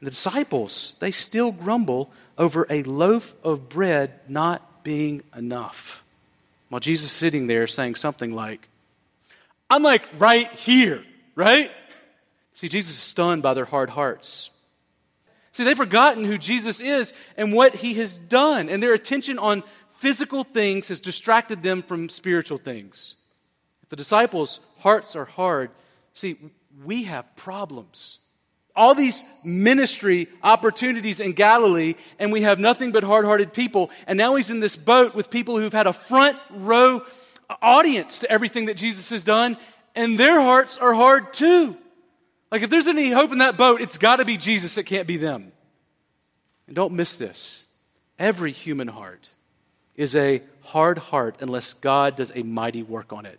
The 0.00 0.10
disciples, 0.10 0.96
they 1.00 1.10
still 1.10 1.50
grumble 1.50 2.10
over 2.38 2.66
a 2.68 2.82
loaf 2.82 3.34
of 3.42 3.68
bread 3.68 4.12
not 4.28 4.84
being 4.84 5.22
enough. 5.34 6.04
While 6.68 6.80
Jesus 6.80 7.06
is 7.06 7.12
sitting 7.12 7.46
there 7.46 7.66
saying 7.66 7.94
something 7.94 8.34
like, 8.34 8.68
I'm 9.68 9.82
like 9.82 10.02
right 10.18 10.50
here, 10.52 11.02
right? 11.34 11.70
See, 12.52 12.68
Jesus 12.68 12.94
is 12.94 13.02
stunned 13.02 13.42
by 13.42 13.54
their 13.54 13.64
hard 13.64 13.90
hearts. 13.90 14.50
See, 15.52 15.64
they've 15.64 15.76
forgotten 15.76 16.24
who 16.24 16.38
Jesus 16.38 16.80
is 16.80 17.12
and 17.36 17.52
what 17.52 17.74
he 17.74 17.94
has 17.94 18.18
done, 18.18 18.68
and 18.68 18.82
their 18.82 18.94
attention 18.94 19.38
on 19.38 19.62
physical 19.90 20.44
things 20.44 20.88
has 20.88 21.00
distracted 21.00 21.62
them 21.62 21.82
from 21.82 22.08
spiritual 22.08 22.58
things. 22.58 23.16
If 23.82 23.88
the 23.88 23.96
disciples' 23.96 24.60
hearts 24.78 25.16
are 25.16 25.24
hard, 25.24 25.70
see, 26.12 26.36
we 26.84 27.04
have 27.04 27.34
problems 27.36 28.18
all 28.76 28.94
these 28.94 29.24
ministry 29.42 30.28
opportunities 30.42 31.18
in 31.18 31.32
Galilee, 31.32 31.94
and 32.18 32.30
we 32.30 32.42
have 32.42 32.60
nothing 32.60 32.92
but 32.92 33.02
hard 33.02 33.24
hearted 33.24 33.52
people. 33.52 33.90
And 34.06 34.18
now 34.18 34.34
he's 34.34 34.50
in 34.50 34.60
this 34.60 34.76
boat 34.76 35.14
with 35.14 35.30
people 35.30 35.58
who've 35.58 35.72
had 35.72 35.86
a 35.86 35.92
front 35.92 36.38
row 36.50 37.02
audience 37.62 38.20
to 38.20 38.30
everything 38.30 38.66
that 38.66 38.76
Jesus 38.76 39.10
has 39.10 39.22
done, 39.22 39.56
and 39.94 40.18
their 40.18 40.40
hearts 40.40 40.78
are 40.78 40.94
hard 40.94 41.32
too. 41.32 41.76
Like, 42.50 42.62
if 42.62 42.70
there's 42.70 42.86
any 42.86 43.10
hope 43.10 43.32
in 43.32 43.38
that 43.38 43.56
boat, 43.56 43.80
it's 43.80 43.98
got 43.98 44.16
to 44.16 44.24
be 44.24 44.36
Jesus, 44.36 44.78
it 44.78 44.84
can't 44.84 45.06
be 45.06 45.16
them. 45.16 45.52
And 46.66 46.76
don't 46.76 46.94
miss 46.94 47.16
this 47.16 47.66
every 48.18 48.52
human 48.52 48.88
heart 48.88 49.30
is 49.94 50.16
a 50.16 50.42
hard 50.62 50.98
heart 50.98 51.36
unless 51.40 51.72
God 51.72 52.16
does 52.16 52.32
a 52.34 52.42
mighty 52.42 52.82
work 52.82 53.12
on 53.12 53.26
it. 53.26 53.38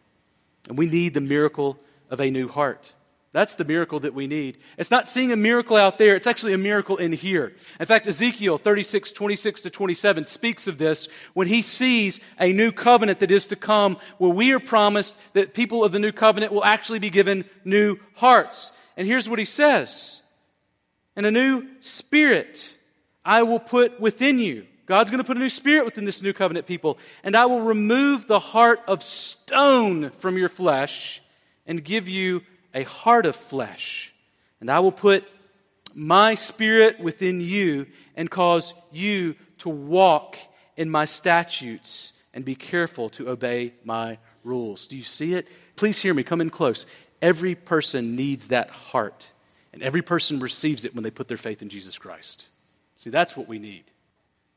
And 0.68 0.78
we 0.78 0.88
need 0.88 1.14
the 1.14 1.22
miracle 1.22 1.80
of 2.10 2.20
a 2.20 2.30
new 2.30 2.48
heart. 2.48 2.94
That's 3.38 3.54
the 3.54 3.66
miracle 3.66 4.00
that 4.00 4.16
we 4.16 4.26
need. 4.26 4.58
It's 4.80 4.90
not 4.90 5.08
seeing 5.08 5.32
a 5.32 5.36
miracle 5.36 5.78
out 5.78 6.00
there, 6.00 6.16
it's 6.16 6.26
actually 6.26 6.54
a 6.54 6.58
miracle 6.58 6.98
in 6.98 7.12
here. 7.12 7.54
In 7.80 7.86
fact, 7.86 8.08
Ezekiel 8.08 8.58
36, 8.58 9.12
26 9.12 9.62
to 9.62 9.70
27 9.70 10.26
speaks 10.26 10.68
of 10.68 10.80
this 10.80 11.08
when 11.36 11.48
he 11.48 11.62
sees 11.62 12.20
a 12.40 12.52
new 12.52 12.72
covenant 12.72 13.20
that 13.20 13.30
is 13.30 13.46
to 13.50 13.56
come, 13.56 13.98
where 14.18 14.32
we 14.32 14.54
are 14.54 14.60
promised 14.60 15.16
that 15.34 15.54
people 15.54 15.84
of 15.84 15.92
the 15.92 16.00
new 16.00 16.12
covenant 16.12 16.52
will 16.52 16.66
actually 16.66 16.98
be 16.98 17.12
given 17.12 17.46
new 17.64 17.98
hearts. 18.16 18.72
And 18.98 19.06
here's 19.06 19.30
what 19.30 19.38
he 19.38 19.46
says 19.46 20.24
And 21.16 21.28
a 21.28 21.32
new 21.32 21.68
spirit 21.80 22.76
I 23.24 23.44
will 23.44 23.60
put 23.60 24.00
within 24.00 24.40
you. 24.40 24.66
God's 24.88 25.12
going 25.12 25.22
to 25.22 25.28
put 25.28 25.38
a 25.38 25.42
new 25.42 25.50
spirit 25.50 25.86
within 25.86 26.06
this 26.06 26.24
new 26.24 26.34
covenant 26.34 26.66
people, 26.66 26.98
and 27.24 27.36
I 27.36 27.46
will 27.46 27.62
remove 27.62 28.26
the 28.26 28.40
heart 28.40 28.80
of 28.88 29.04
stone 29.04 30.10
from 30.10 30.40
your 30.40 30.50
flesh 30.50 31.22
and 31.68 31.84
give 31.84 32.10
you 32.10 32.42
a 32.78 32.84
heart 32.84 33.26
of 33.26 33.36
flesh. 33.36 34.14
And 34.62 34.70
I 34.70 34.80
will 34.80 34.92
put 34.92 35.26
my 35.96 36.36
spirit 36.36 37.00
within 37.00 37.42
you 37.42 37.88
and 38.16 38.30
cause 38.30 38.76
you 38.92 39.36
to 39.60 39.70
walk 39.70 40.38
in 40.76 40.90
my 40.90 41.06
statutes 41.06 42.14
and 42.36 42.46
be 42.46 42.54
careful 42.54 43.10
to 43.10 43.30
obey 43.30 43.74
my 43.84 44.20
rules. 44.44 44.86
Do 44.86 44.96
you 44.96 45.04
see 45.04 45.34
it? 45.34 45.48
Please 45.76 46.00
hear 46.00 46.14
me. 46.14 46.22
Come 46.22 46.40
in 46.40 46.52
close. 46.52 46.86
Every 47.20 47.56
person 47.56 48.16
needs 48.16 48.50
that 48.50 48.70
heart, 48.70 49.32
and 49.74 49.82
every 49.82 50.04
person 50.04 50.40
receives 50.40 50.86
it 50.86 50.94
when 50.94 51.04
they 51.04 51.10
put 51.10 51.28
their 51.28 51.36
faith 51.36 51.64
in 51.64 51.70
Jesus 51.70 51.98
Christ. 51.98 52.48
See, 52.96 53.10
that's 53.10 53.36
what 53.36 53.48
we 53.48 53.58
need. 53.58 53.86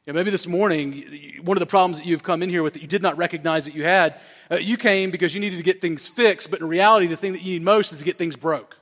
Maybe 0.06 0.30
this 0.30 0.46
morning, 0.46 1.40
one 1.42 1.56
of 1.56 1.60
the 1.60 1.66
problems 1.66 1.98
that 1.98 2.06
you've 2.06 2.22
come 2.22 2.42
in 2.42 2.48
here 2.48 2.62
with 2.62 2.72
that 2.72 2.82
you 2.82 2.88
did 2.88 3.02
not 3.02 3.16
recognize 3.16 3.66
that 3.66 3.74
you 3.74 3.84
had, 3.84 4.18
uh, 4.50 4.56
you 4.56 4.76
came 4.76 5.10
because 5.10 5.34
you 5.34 5.40
needed 5.40 5.58
to 5.58 5.62
get 5.62 5.80
things 5.80 6.08
fixed, 6.08 6.50
but 6.50 6.60
in 6.60 6.66
reality, 6.66 7.06
the 7.06 7.16
thing 7.16 7.32
that 7.32 7.42
you 7.42 7.52
need 7.52 7.62
most 7.62 7.92
is 7.92 7.98
to 7.98 8.04
get 8.04 8.16
things 8.16 8.34
broke. 8.34 8.76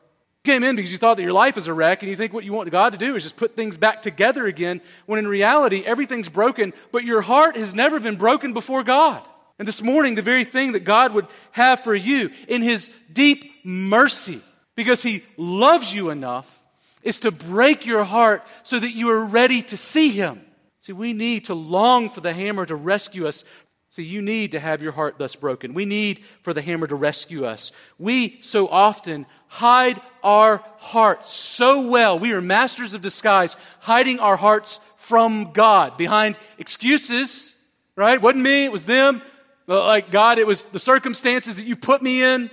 You 0.44 0.52
came 0.52 0.62
in 0.62 0.76
because 0.76 0.92
you 0.92 0.96
thought 0.96 1.16
that 1.16 1.24
your 1.24 1.32
life 1.32 1.58
is 1.58 1.66
a 1.66 1.74
wreck, 1.74 2.02
and 2.02 2.08
you 2.08 2.16
think 2.16 2.32
what 2.32 2.44
you 2.44 2.52
want 2.52 2.70
God 2.70 2.92
to 2.92 2.98
do 2.98 3.16
is 3.16 3.24
just 3.24 3.36
put 3.36 3.56
things 3.56 3.76
back 3.76 4.00
together 4.00 4.46
again, 4.46 4.80
when 5.06 5.18
in 5.18 5.26
reality, 5.26 5.82
everything's 5.84 6.28
broken, 6.28 6.72
but 6.92 7.04
your 7.04 7.20
heart 7.20 7.56
has 7.56 7.74
never 7.74 7.98
been 7.98 8.16
broken 8.16 8.54
before 8.54 8.84
God. 8.84 9.26
And 9.58 9.66
this 9.66 9.82
morning, 9.82 10.14
the 10.14 10.22
very 10.22 10.44
thing 10.44 10.72
that 10.72 10.84
God 10.84 11.12
would 11.12 11.26
have 11.50 11.80
for 11.80 11.94
you 11.94 12.30
in 12.46 12.62
His 12.62 12.90
deep 13.12 13.52
mercy, 13.64 14.40
because 14.76 15.02
He 15.02 15.24
loves 15.36 15.92
you 15.92 16.10
enough, 16.10 16.62
is 17.02 17.18
to 17.20 17.32
break 17.32 17.84
your 17.84 18.04
heart 18.04 18.46
so 18.62 18.78
that 18.78 18.92
you 18.92 19.10
are 19.10 19.24
ready 19.24 19.62
to 19.62 19.76
see 19.76 20.10
Him. 20.10 20.40
See, 20.80 20.92
we 20.92 21.12
need 21.12 21.46
to 21.46 21.54
long 21.54 22.08
for 22.08 22.20
the 22.20 22.32
hammer 22.32 22.64
to 22.66 22.74
rescue 22.74 23.26
us. 23.26 23.44
See, 23.90 24.02
you 24.02 24.20
need 24.22 24.52
to 24.52 24.60
have 24.60 24.82
your 24.82 24.92
heart 24.92 25.18
thus 25.18 25.34
broken. 25.34 25.74
We 25.74 25.86
need 25.86 26.22
for 26.42 26.52
the 26.52 26.62
hammer 26.62 26.86
to 26.86 26.94
rescue 26.94 27.46
us. 27.46 27.72
We 27.98 28.38
so 28.42 28.68
often 28.68 29.26
hide 29.48 30.00
our 30.22 30.62
hearts 30.76 31.30
so 31.30 31.86
well. 31.88 32.18
We 32.18 32.32
are 32.32 32.40
masters 32.40 32.94
of 32.94 33.02
disguise, 33.02 33.56
hiding 33.80 34.20
our 34.20 34.36
hearts 34.36 34.78
from 34.96 35.52
God 35.52 35.96
behind 35.96 36.36
excuses, 36.58 37.56
right? 37.96 38.20
Wasn't 38.20 38.42
me, 38.42 38.66
it 38.66 38.72
was 38.72 38.84
them. 38.84 39.22
Like, 39.66 40.10
God, 40.10 40.38
it 40.38 40.46
was 40.46 40.66
the 40.66 40.78
circumstances 40.78 41.56
that 41.56 41.66
you 41.66 41.76
put 41.76 42.02
me 42.02 42.22
in. 42.22 42.50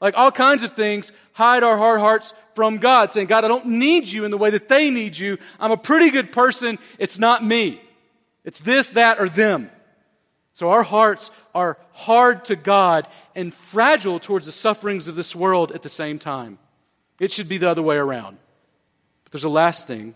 Like, 0.00 0.16
all 0.16 0.30
kinds 0.30 0.62
of 0.62 0.72
things 0.72 1.12
hide 1.32 1.62
our 1.62 1.76
hard 1.76 2.00
hearts 2.00 2.34
from 2.54 2.78
God, 2.78 3.12
saying, 3.12 3.26
God, 3.26 3.44
I 3.44 3.48
don't 3.48 3.66
need 3.66 4.06
you 4.08 4.24
in 4.24 4.30
the 4.30 4.38
way 4.38 4.50
that 4.50 4.68
they 4.68 4.90
need 4.90 5.16
you. 5.16 5.38
I'm 5.60 5.72
a 5.72 5.76
pretty 5.76 6.10
good 6.10 6.32
person. 6.32 6.78
It's 6.98 7.18
not 7.18 7.44
me. 7.44 7.80
It's 8.44 8.60
this, 8.60 8.90
that, 8.90 9.20
or 9.20 9.28
them. 9.28 9.70
So 10.52 10.70
our 10.70 10.82
hearts 10.82 11.30
are 11.54 11.76
hard 11.92 12.46
to 12.46 12.56
God 12.56 13.08
and 13.34 13.52
fragile 13.52 14.18
towards 14.18 14.46
the 14.46 14.52
sufferings 14.52 15.08
of 15.08 15.14
this 15.14 15.36
world 15.36 15.72
at 15.72 15.82
the 15.82 15.88
same 15.88 16.18
time. 16.18 16.58
It 17.20 17.30
should 17.30 17.48
be 17.48 17.58
the 17.58 17.68
other 17.68 17.82
way 17.82 17.96
around. 17.96 18.38
But 19.24 19.32
there's 19.32 19.44
a 19.44 19.50
last 19.50 19.86
thing. 19.86 20.14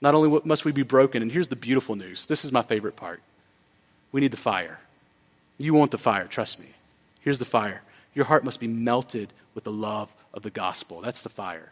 Not 0.00 0.14
only 0.14 0.40
must 0.44 0.64
we 0.64 0.72
be 0.72 0.82
broken, 0.82 1.22
and 1.22 1.32
here's 1.32 1.48
the 1.48 1.56
beautiful 1.56 1.96
news. 1.96 2.26
This 2.26 2.44
is 2.44 2.52
my 2.52 2.62
favorite 2.62 2.96
part. 2.96 3.22
We 4.12 4.20
need 4.20 4.30
the 4.30 4.36
fire. 4.36 4.78
You 5.58 5.74
want 5.74 5.90
the 5.90 5.98
fire, 5.98 6.26
trust 6.26 6.58
me. 6.58 6.66
Here's 7.20 7.38
the 7.38 7.44
fire. 7.44 7.82
Your 8.18 8.24
heart 8.24 8.42
must 8.42 8.58
be 8.58 8.66
melted 8.66 9.32
with 9.54 9.62
the 9.62 9.70
love 9.70 10.12
of 10.34 10.42
the 10.42 10.50
gospel. 10.50 11.00
That's 11.00 11.22
the 11.22 11.28
fire 11.28 11.70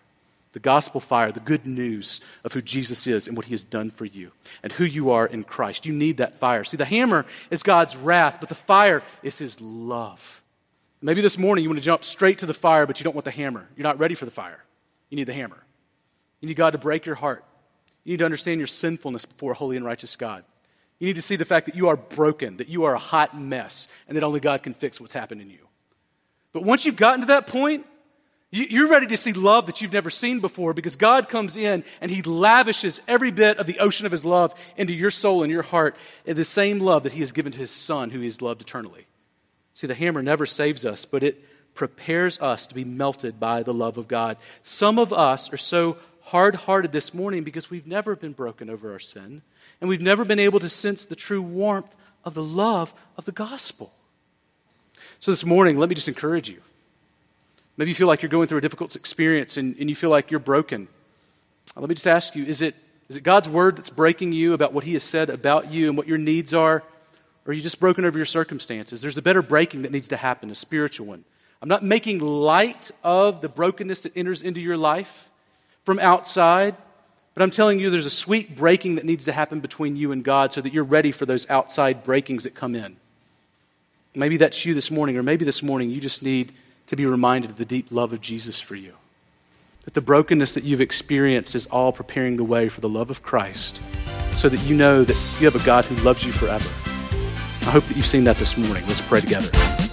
the 0.53 0.61
gospel 0.61 1.03
fire, 1.03 1.31
the 1.33 1.41
good 1.41 1.67
news 1.67 2.23
of 2.43 2.55
who 2.55 2.63
Jesus 2.63 3.07
is 3.07 3.29
and 3.29 3.37
what 3.37 3.45
he 3.45 3.53
has 3.53 3.63
done 3.63 3.91
for 3.91 4.07
you 4.07 4.33
and 4.63 4.73
who 4.73 4.85
you 4.85 5.11
are 5.11 5.27
in 5.27 5.45
Christ. 5.45 5.85
You 5.85 5.93
need 5.93 6.17
that 6.17 6.39
fire. 6.39 6.65
See, 6.65 6.79
the 6.79 6.87
hammer 6.87 7.27
is 7.51 7.63
God's 7.63 7.95
wrath, 7.95 8.39
but 8.41 8.49
the 8.49 8.55
fire 8.55 9.03
is 9.23 9.37
his 9.37 9.61
love. 9.61 10.41
Maybe 11.03 11.21
this 11.21 11.37
morning 11.37 11.63
you 11.63 11.69
want 11.69 11.81
to 11.81 11.85
jump 11.85 12.05
straight 12.05 12.39
to 12.39 12.47
the 12.47 12.55
fire, 12.55 12.87
but 12.87 12.99
you 12.99 13.05
don't 13.05 13.15
want 13.15 13.27
the 13.27 13.33
hammer. 13.33 13.69
You're 13.77 13.85
not 13.85 13.99
ready 13.99 14.15
for 14.15 14.25
the 14.25 14.31
fire. 14.31 14.65
You 15.11 15.17
need 15.17 15.25
the 15.25 15.35
hammer. 15.35 15.63
You 16.41 16.49
need 16.49 16.57
God 16.57 16.71
to 16.71 16.79
break 16.79 17.05
your 17.05 17.17
heart. 17.17 17.45
You 18.05 18.13
need 18.13 18.21
to 18.21 18.25
understand 18.25 18.59
your 18.59 18.67
sinfulness 18.67 19.27
before 19.27 19.53
a 19.53 19.57
holy 19.57 19.77
and 19.77 19.85
righteous 19.85 20.17
God. 20.17 20.43
You 21.01 21.07
need 21.07 21.17
to 21.17 21.23
see 21.23 21.37
the 21.37 21.45
fact 21.45 21.67
that 21.67 21.77
you 21.77 21.89
are 21.89 21.97
broken, 21.97 22.57
that 22.57 22.71
you 22.71 22.85
are 22.85 22.95
a 22.95 22.99
hot 22.99 23.39
mess, 23.39 23.89
and 24.09 24.17
that 24.17 24.25
only 24.25 24.41
God 24.41 24.63
can 24.63 24.73
fix 24.73 25.03
what's 25.03 25.13
happened 25.13 25.43
in 25.43 25.51
you. 25.51 25.66
But 26.57 26.65
once 26.65 26.87
you've 26.87 26.97
gotten 26.97 27.21
to 27.21 27.27
that 27.27 27.49
point, 27.49 27.85
you're 28.51 28.89
ready 28.89 29.07
to 29.09 29.17
see 29.19 29.35
love 29.35 29.67
that 29.67 29.83
you've 29.83 29.93
never 29.93 30.09
seen 30.09 30.41
before 30.41 30.73
because 30.73 30.97
God 30.97 31.29
comes 31.29 31.55
in 31.55 31.85
and 32.01 32.11
He 32.11 32.23
lavishes 32.23 33.03
every 33.07 33.31
bit 33.31 33.59
of 33.59 33.67
the 33.67 33.79
ocean 33.79 34.07
of 34.07 34.13
His 34.13 34.25
love 34.25 34.55
into 34.75 34.95
your 34.95 35.11
soul 35.11 35.43
and 35.43 35.53
your 35.53 35.65
heart 35.65 35.97
in 36.25 36.35
the 36.35 36.47
same 36.47 36.79
love 36.79 37.03
that 37.03 37.13
He 37.13 37.21
has 37.21 37.33
given 37.33 37.53
to 37.53 37.59
His 37.59 37.71
Son, 37.71 38.09
who 38.09 38.21
He 38.21 38.25
has 38.25 38.41
loved 38.41 38.63
eternally. 38.63 39.07
See, 39.75 39.87
the 39.87 39.95
hammer 39.95 40.23
never 40.23 40.47
saves 40.47 40.87
us, 40.87 41.05
but 41.05 41.23
it 41.23 41.45
prepares 41.75 42.41
us 42.41 42.67
to 42.69 42.75
be 42.75 42.87
melted 42.87 43.39
by 43.39 43.63
the 43.63 43.75
love 43.75 43.99
of 43.99 44.09
God. 44.09 44.39
Some 44.63 44.99
of 44.99 45.13
us 45.13 45.53
are 45.53 45.59
so 45.59 45.99
hard 46.23 46.55
hearted 46.55 46.91
this 46.91 47.13
morning 47.13 47.45
because 47.45 47.69
we've 47.69 47.87
never 47.87 48.17
been 48.17 48.33
broken 48.33 48.71
over 48.71 48.93
our 48.93 48.99
sin, 48.99 49.43
and 49.83 49.91
we've 49.91 50.01
never 50.01 50.25
been 50.25 50.41
able 50.41 50.61
to 50.61 50.71
sense 50.71 51.05
the 51.05 51.17
true 51.17 51.43
warmth 51.43 51.95
of 52.25 52.33
the 52.33 52.43
love 52.43 52.95
of 53.19 53.27
the 53.27 53.33
gospel. 53.33 53.93
So 55.21 55.31
this 55.33 55.45
morning, 55.45 55.79
let 55.79 55.89
me 55.89 55.95
just 55.95 56.09
encourage 56.09 56.49
you. 56.49 56.61
Maybe 57.77 57.91
you 57.91 57.95
feel 57.95 58.09
like 58.09 58.23
you're 58.23 58.31
going 58.31 58.49
through 58.49 58.59
a 58.59 58.63
difficult 58.63 58.97
experience 58.97 59.57
and, 59.57 59.77
and 59.79 59.89
you 59.89 59.97
feel 59.97 60.11
like 60.11 60.31
you're 60.31 60.41
broken. 60.41 60.89
Uh, 61.77 61.81
let 61.81 61.89
me 61.89 61.95
just 61.95 62.07
ask 62.07 62.35
you 62.35 62.45
is 62.45 62.63
it, 62.63 62.75
is 63.09 63.17
it 63.17 63.23
God's 63.23 63.49
word 63.49 63.77
that's 63.77 63.91
breaking 63.91 64.33
you 64.33 64.53
about 64.53 64.73
what 64.73 64.85
He 64.85 64.95
has 64.95 65.03
said 65.03 65.31
about 65.31 65.71
you 65.71 65.89
and 65.89 65.97
what 65.97 66.07
your 66.07 66.19
needs 66.19 66.55
are? 66.55 66.83
Or 67.45 67.51
are 67.51 67.53
you 67.53 67.63
just 67.63 67.79
broken 67.79 68.05
over 68.05 68.19
your 68.19 68.27
circumstances? 68.27 69.03
There's 69.03 69.19
a 69.19 69.23
better 69.23 69.43
breaking 69.43 69.83
that 69.83 69.93
needs 69.93 70.09
to 70.09 70.17
happen, 70.17 70.51
a 70.51 70.55
spiritual 70.55 71.07
one. 71.07 71.25
I'm 71.63 71.69
not 71.69 71.83
making 71.83 72.19
light 72.19 72.91
of 73.03 73.41
the 73.41 73.49
brokenness 73.49 74.03
that 74.03 74.17
enters 74.17 74.43
into 74.43 74.61
your 74.61 74.77
life 74.77 75.31
from 75.85 75.99
outside, 75.99 76.75
but 77.35 77.43
I'm 77.43 77.51
telling 77.51 77.79
you 77.79 77.89
there's 77.91 78.07
a 78.07 78.11
sweet 78.11 78.57
breaking 78.57 78.97
that 78.97 79.05
needs 79.05 79.27
to 79.27 79.33
happen 79.33 79.61
between 79.61 79.97
you 79.97 80.13
and 80.13 80.25
God 80.25 80.53
so 80.53 80.61
that 80.61 80.73
you're 80.73 80.85
ready 80.85 81.13
for 81.13 81.25
those 81.25 81.49
outside 81.49 82.03
breakings 82.03 82.45
that 82.45 82.55
come 82.55 82.75
in. 82.75 82.97
Maybe 84.17 84.39
that's 84.39 84.65
you 84.65 84.73
this 84.73 84.91
morning, 84.91 85.19
or 85.19 85.23
maybe 85.23 85.45
this 85.45 85.63
morning 85.63 85.91
you 85.91 86.01
just 86.01 86.23
need 86.23 86.53
to 86.87 86.97
be 86.97 87.05
reminded 87.05 87.51
of 87.51 87.59
the 87.59 87.67
deep 87.67 87.89
love 87.91 88.15
of 88.15 88.23
Jesus 88.23 88.59
for 88.59 88.75
you. 88.75 88.95
That 89.85 89.93
the 89.93 90.01
brokenness 90.01 90.55
that 90.55 90.65
you've 90.65 90.81
experienced 90.81 91.55
is 91.55 91.67
all 91.67 91.93
preparing 91.93 92.39
the 92.39 92.45
way 92.45 92.71
for 92.71 92.81
the 92.81 92.89
love 92.89 93.11
of 93.11 93.23
Christ 93.23 93.81
so 94.35 94.49
that 94.49 94.67
you 94.67 94.75
know 94.75 95.05
that 95.05 95.17
you 95.39 95.45
have 95.47 95.55
a 95.55 95.65
God 95.67 95.85
who 95.85 95.97
loves 95.97 96.25
you 96.25 96.33
forever. 96.33 96.73
I 97.63 97.71
hope 97.71 97.85
that 97.85 97.97
you've 97.97 98.07
seen 98.07 98.25
that 98.25 98.39
this 98.39 98.57
morning. 98.57 98.87
Let's 98.87 99.03
pray 99.03 99.21
together. 99.21 99.86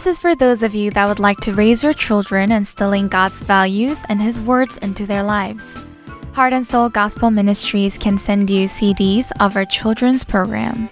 This 0.00 0.16
is 0.16 0.18
for 0.18 0.34
those 0.34 0.62
of 0.62 0.74
you 0.74 0.90
that 0.92 1.06
would 1.06 1.18
like 1.18 1.40
to 1.40 1.52
raise 1.52 1.82
your 1.82 1.92
children 1.92 2.52
instilling 2.52 3.06
God's 3.08 3.42
values 3.42 4.02
and 4.08 4.18
His 4.18 4.40
words 4.40 4.78
into 4.78 5.04
their 5.04 5.22
lives. 5.22 5.74
Heart 6.32 6.54
and 6.54 6.66
Soul 6.66 6.88
Gospel 6.88 7.30
Ministries 7.30 7.98
can 7.98 8.16
send 8.16 8.48
you 8.48 8.66
CDs 8.66 9.30
of 9.40 9.56
our 9.56 9.66
children's 9.66 10.24
program. 10.24 10.88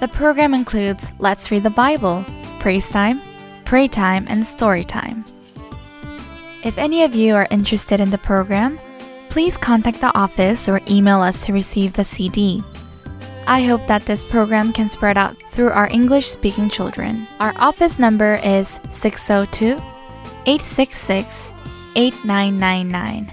The 0.00 0.08
program 0.08 0.54
includes 0.54 1.04
Let's 1.18 1.50
Read 1.50 1.64
the 1.64 1.68
Bible, 1.68 2.24
Praise 2.60 2.88
Time, 2.88 3.20
Pray 3.66 3.88
Time, 3.88 4.24
and 4.26 4.42
Story 4.46 4.84
Time. 4.84 5.22
If 6.62 6.78
any 6.78 7.02
of 7.02 7.14
you 7.14 7.34
are 7.34 7.46
interested 7.50 8.00
in 8.00 8.08
the 8.08 8.16
program, 8.16 8.80
please 9.28 9.58
contact 9.58 10.00
the 10.00 10.16
office 10.16 10.66
or 10.66 10.80
email 10.88 11.20
us 11.20 11.44
to 11.44 11.52
receive 11.52 11.92
the 11.92 12.04
CD. 12.04 12.64
I 13.46 13.62
hope 13.62 13.86
that 13.86 14.06
this 14.06 14.22
program 14.22 14.72
can 14.72 14.88
spread 14.88 15.16
out 15.16 15.36
through 15.52 15.70
our 15.70 15.88
English 15.88 16.28
speaking 16.28 16.70
children. 16.70 17.26
Our 17.40 17.52
office 17.56 17.98
number 17.98 18.38
is 18.44 18.80
602 18.90 19.76
866 20.46 21.54
8999. 21.96 23.32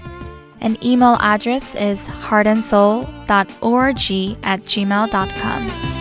And 0.60 0.84
email 0.84 1.16
address 1.20 1.74
is 1.74 2.04
heartandsoul.org 2.04 4.38
at 4.44 4.60
gmail.com. 4.62 5.91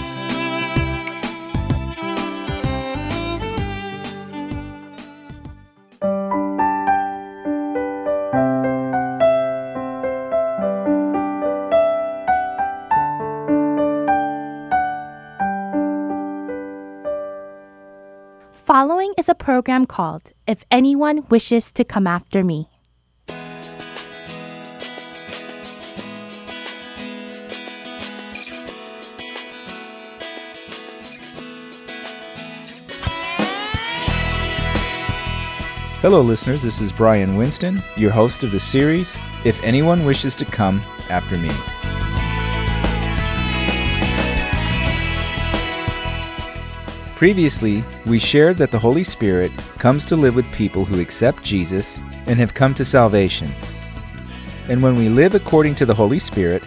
is 19.22 19.30
a 19.30 19.36
program 19.36 19.86
called 19.86 20.32
If 20.48 20.64
Anyone 20.72 21.28
Wishes 21.30 21.72
to 21.74 21.84
Come 21.84 22.08
After 22.08 22.44
Me. 22.44 22.68
Hello, 36.02 36.22
listeners. 36.22 36.64
This 36.64 36.82
is 36.82 36.92
Brian 36.92 37.36
Winston, 37.36 37.84
your 37.96 38.10
host 38.10 38.42
of 38.42 38.50
the 38.50 38.60
series, 38.60 39.16
If 39.46 39.64
Anyone 39.64 40.04
Wishes 40.04 40.34
to 40.34 40.46
Come 40.46 40.82
After 41.12 41.38
Me. 41.38 41.52
Previously, 47.22 47.84
we 48.08 48.18
shared 48.18 48.58
that 48.58 48.72
the 48.72 48.80
Holy 48.80 49.04
Spirit 49.04 49.52
comes 49.78 50.04
to 50.06 50.16
live 50.16 50.34
with 50.34 50.52
people 50.52 50.86
who 50.86 51.00
accept 51.00 51.44
Jesus 51.44 52.00
and 52.26 52.40
have 52.40 52.56
come 52.56 52.74
to 52.74 52.84
salvation. 52.84 53.54
And 54.68 54.82
when 54.82 54.96
we 54.96 55.08
live 55.08 55.36
according 55.36 55.76
to 55.76 55.86
the 55.86 55.94
Holy 55.94 56.18
Spirit, 56.18 56.64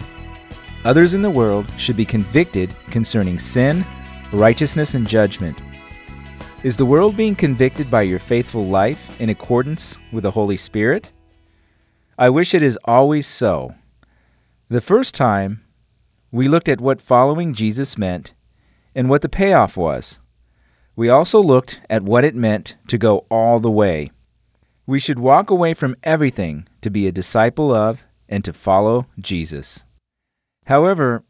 others 0.85 1.13
in 1.13 1.21
the 1.21 1.29
world 1.29 1.69
should 1.77 1.97
be 1.97 2.05
convicted 2.05 2.73
concerning 2.89 3.37
sin, 3.37 3.85
righteousness, 4.31 4.93
and 4.93 5.05
judgment. 5.05 5.57
Is 6.63 6.77
the 6.77 6.85
world 6.85 7.17
being 7.17 7.35
convicted 7.35 7.91
by 7.91 8.03
your 8.03 8.19
faithful 8.19 8.65
life 8.65 9.09
in 9.19 9.27
accordance 9.27 9.99
with 10.13 10.23
the 10.23 10.31
Holy 10.31 10.55
Spirit? 10.55 11.09
I 12.17 12.29
wish 12.29 12.53
it 12.53 12.63
is 12.63 12.79
always 12.85 13.27
so. 13.27 13.75
The 14.69 14.79
first 14.79 15.15
time, 15.15 15.65
we 16.31 16.47
looked 16.47 16.69
at 16.69 16.79
what 16.79 17.01
following 17.01 17.53
Jesus 17.53 17.97
meant 17.97 18.31
and 18.95 19.09
what 19.09 19.21
the 19.21 19.27
payoff 19.27 19.75
was. 19.75 20.19
We 20.95 21.09
also 21.09 21.41
looked 21.41 21.81
at 21.89 22.03
what 22.03 22.23
it 22.23 22.35
meant 22.35 22.75
to 22.87 22.97
go 22.97 23.25
all 23.29 23.59
the 23.59 23.71
way. 23.71 24.11
We 24.87 24.99
should 24.99 25.19
walk 25.19 25.49
away 25.49 25.73
from 25.73 25.95
everything 26.03 26.67
to 26.81 26.89
be 26.89 27.07
a 27.07 27.11
disciple 27.11 27.73
of 27.73 28.03
and 28.29 28.45
to 28.45 28.53
follow 28.53 29.07
Jesus. 29.19 29.83
However, 30.65 31.23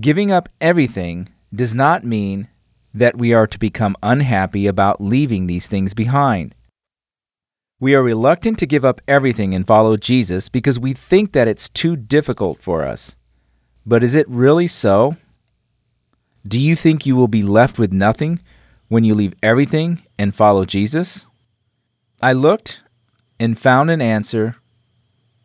giving 0.00 0.30
up 0.30 0.48
everything 0.60 1.28
does 1.54 1.74
not 1.74 2.04
mean 2.04 2.48
that 2.94 3.16
we 3.16 3.32
are 3.32 3.46
to 3.46 3.58
become 3.58 3.96
unhappy 4.02 4.66
about 4.66 5.00
leaving 5.00 5.46
these 5.46 5.66
things 5.66 5.94
behind. 5.94 6.54
We 7.80 7.94
are 7.94 8.02
reluctant 8.02 8.58
to 8.58 8.66
give 8.66 8.84
up 8.84 9.00
everything 9.08 9.54
and 9.54 9.66
follow 9.66 9.96
Jesus 9.96 10.48
because 10.48 10.78
we 10.78 10.92
think 10.92 11.32
that 11.32 11.48
it's 11.48 11.68
too 11.68 11.96
difficult 11.96 12.60
for 12.60 12.84
us. 12.84 13.16
But 13.84 14.04
is 14.04 14.14
it 14.14 14.28
really 14.28 14.68
so? 14.68 15.16
Do 16.46 16.58
you 16.58 16.74
think 16.74 17.06
you 17.06 17.14
will 17.14 17.28
be 17.28 17.42
left 17.42 17.78
with 17.78 17.92
nothing 17.92 18.40
when 18.88 19.04
you 19.04 19.14
leave 19.14 19.34
everything 19.42 20.02
and 20.18 20.34
follow 20.34 20.64
Jesus? 20.64 21.26
I 22.20 22.32
looked 22.32 22.80
and 23.38 23.58
found 23.58 23.90
an 23.90 24.00
answer 24.00 24.56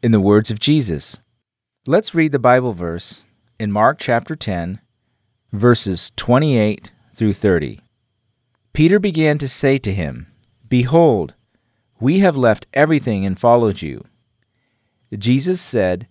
in 0.02 0.12
the 0.12 0.22
words 0.22 0.50
of 0.50 0.60
Jesus. 0.60 1.20
Let's 1.86 2.16
read 2.16 2.32
the 2.32 2.40
Bible 2.40 2.74
verse 2.74 3.24
in 3.60 3.72
Mark 3.72 4.00
chapter 4.00 4.36
10, 4.36 4.80
verses 5.52 6.12
28 6.16 6.92
through 7.16 7.34
30. 7.34 7.80
Peter 8.74 9.00
began 9.00 9.38
to 9.38 9.48
say 9.48 9.78
to 9.78 9.94
him, 9.94 10.28
Behold, 10.68 11.34
we 12.00 12.20
have 12.20 12.36
left 12.38 12.68
everything 12.74 13.26
and 13.26 13.40
followed 13.40 13.82
you. 13.82 14.06
Jesus 15.18 15.62
said, 15.62 16.08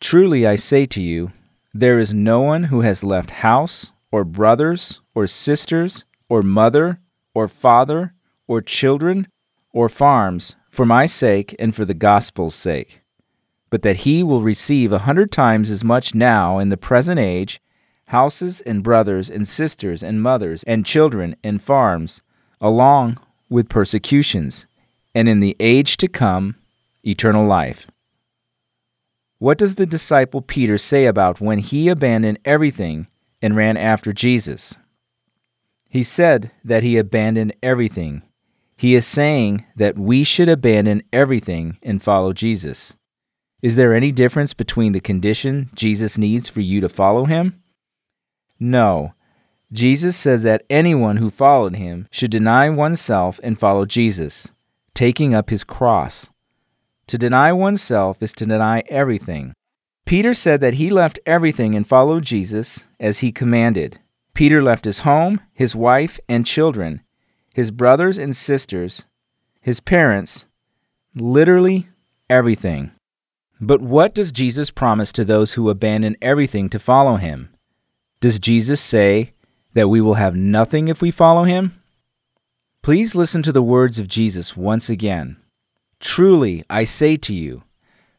Truly 0.00 0.46
I 0.46 0.56
say 0.56 0.86
to 0.86 1.02
you, 1.02 1.32
there 1.74 1.98
is 1.98 2.14
no 2.14 2.40
one 2.40 2.64
who 2.64 2.80
has 2.80 3.04
left 3.04 3.30
house, 3.30 3.92
or 4.10 4.24
brothers, 4.24 5.00
or 5.14 5.26
sisters, 5.26 6.04
or 6.28 6.42
mother, 6.42 7.00
or 7.34 7.48
father, 7.48 8.14
or 8.46 8.60
children, 8.60 9.28
or 9.72 9.88
farms, 9.88 10.56
for 10.70 10.86
my 10.86 11.06
sake 11.06 11.54
and 11.58 11.74
for 11.74 11.84
the 11.84 11.94
gospel's 11.94 12.54
sake, 12.54 13.00
but 13.70 13.82
that 13.82 13.98
he 13.98 14.22
will 14.22 14.42
receive 14.42 14.92
a 14.92 15.00
hundred 15.00 15.30
times 15.30 15.70
as 15.70 15.84
much 15.84 16.14
now 16.14 16.58
in 16.58 16.68
the 16.68 16.76
present 16.76 17.18
age 17.18 17.60
houses 18.08 18.62
and 18.62 18.82
brothers 18.82 19.28
and 19.28 19.46
sisters 19.46 20.02
and 20.02 20.22
mothers 20.22 20.62
and 20.64 20.86
children 20.86 21.36
and 21.44 21.62
farms, 21.62 22.22
along 22.60 23.18
with 23.50 23.68
persecutions, 23.68 24.66
and 25.14 25.28
in 25.28 25.40
the 25.40 25.56
age 25.60 25.96
to 25.98 26.08
come, 26.08 26.56
eternal 27.04 27.46
life. 27.46 27.86
What 29.38 29.58
does 29.58 29.76
the 29.76 29.86
disciple 29.86 30.42
Peter 30.42 30.78
say 30.78 31.04
about 31.04 31.40
when 31.40 31.58
he 31.58 31.88
abandoned 31.88 32.38
everything 32.44 33.06
and 33.40 33.56
ran 33.56 33.76
after 33.76 34.12
Jesus? 34.12 34.76
He 35.88 36.04
said 36.04 36.50
that 36.64 36.82
he 36.82 36.96
abandoned 36.96 37.54
everything. 37.62 38.22
He 38.76 38.94
is 38.94 39.06
saying 39.06 39.64
that 39.76 39.98
we 39.98 40.22
should 40.22 40.48
abandon 40.48 41.02
everything 41.12 41.78
and 41.82 42.02
follow 42.02 42.32
Jesus. 42.32 42.94
Is 43.60 43.74
there 43.74 43.94
any 43.94 44.12
difference 44.12 44.54
between 44.54 44.92
the 44.92 45.00
condition 45.00 45.70
Jesus 45.74 46.16
needs 46.16 46.48
for 46.48 46.60
you 46.60 46.80
to 46.80 46.88
follow 46.88 47.24
him? 47.24 47.60
No. 48.60 49.14
Jesus 49.72 50.16
says 50.16 50.42
that 50.44 50.64
anyone 50.70 51.16
who 51.16 51.30
followed 51.30 51.76
him 51.76 52.06
should 52.10 52.30
deny 52.30 52.70
oneself 52.70 53.40
and 53.42 53.58
follow 53.58 53.84
Jesus, 53.84 54.52
taking 54.94 55.34
up 55.34 55.50
his 55.50 55.64
cross. 55.64 56.30
To 57.08 57.18
deny 57.18 57.52
oneself 57.52 58.22
is 58.22 58.32
to 58.34 58.46
deny 58.46 58.82
everything. 58.88 59.54
Peter 60.08 60.32
said 60.32 60.62
that 60.62 60.72
he 60.72 60.88
left 60.88 61.18
everything 61.26 61.74
and 61.74 61.86
followed 61.86 62.24
Jesus 62.24 62.86
as 62.98 63.18
he 63.18 63.30
commanded. 63.30 64.00
Peter 64.32 64.62
left 64.62 64.86
his 64.86 65.00
home, 65.00 65.38
his 65.52 65.76
wife 65.76 66.18
and 66.30 66.46
children, 66.46 67.02
his 67.52 67.70
brothers 67.70 68.16
and 68.16 68.34
sisters, 68.34 69.04
his 69.60 69.80
parents, 69.80 70.46
literally 71.14 71.88
everything. 72.30 72.90
But 73.60 73.82
what 73.82 74.14
does 74.14 74.32
Jesus 74.32 74.70
promise 74.70 75.12
to 75.12 75.26
those 75.26 75.52
who 75.52 75.68
abandon 75.68 76.16
everything 76.22 76.70
to 76.70 76.78
follow 76.78 77.16
him? 77.16 77.50
Does 78.22 78.38
Jesus 78.38 78.80
say 78.80 79.34
that 79.74 79.88
we 79.88 80.00
will 80.00 80.14
have 80.14 80.34
nothing 80.34 80.88
if 80.88 81.02
we 81.02 81.10
follow 81.10 81.44
him? 81.44 81.82
Please 82.80 83.14
listen 83.14 83.42
to 83.42 83.52
the 83.52 83.62
words 83.62 83.98
of 83.98 84.08
Jesus 84.08 84.56
once 84.56 84.88
again. 84.88 85.36
Truly, 86.00 86.64
I 86.70 86.84
say 86.84 87.18
to 87.18 87.34
you, 87.34 87.62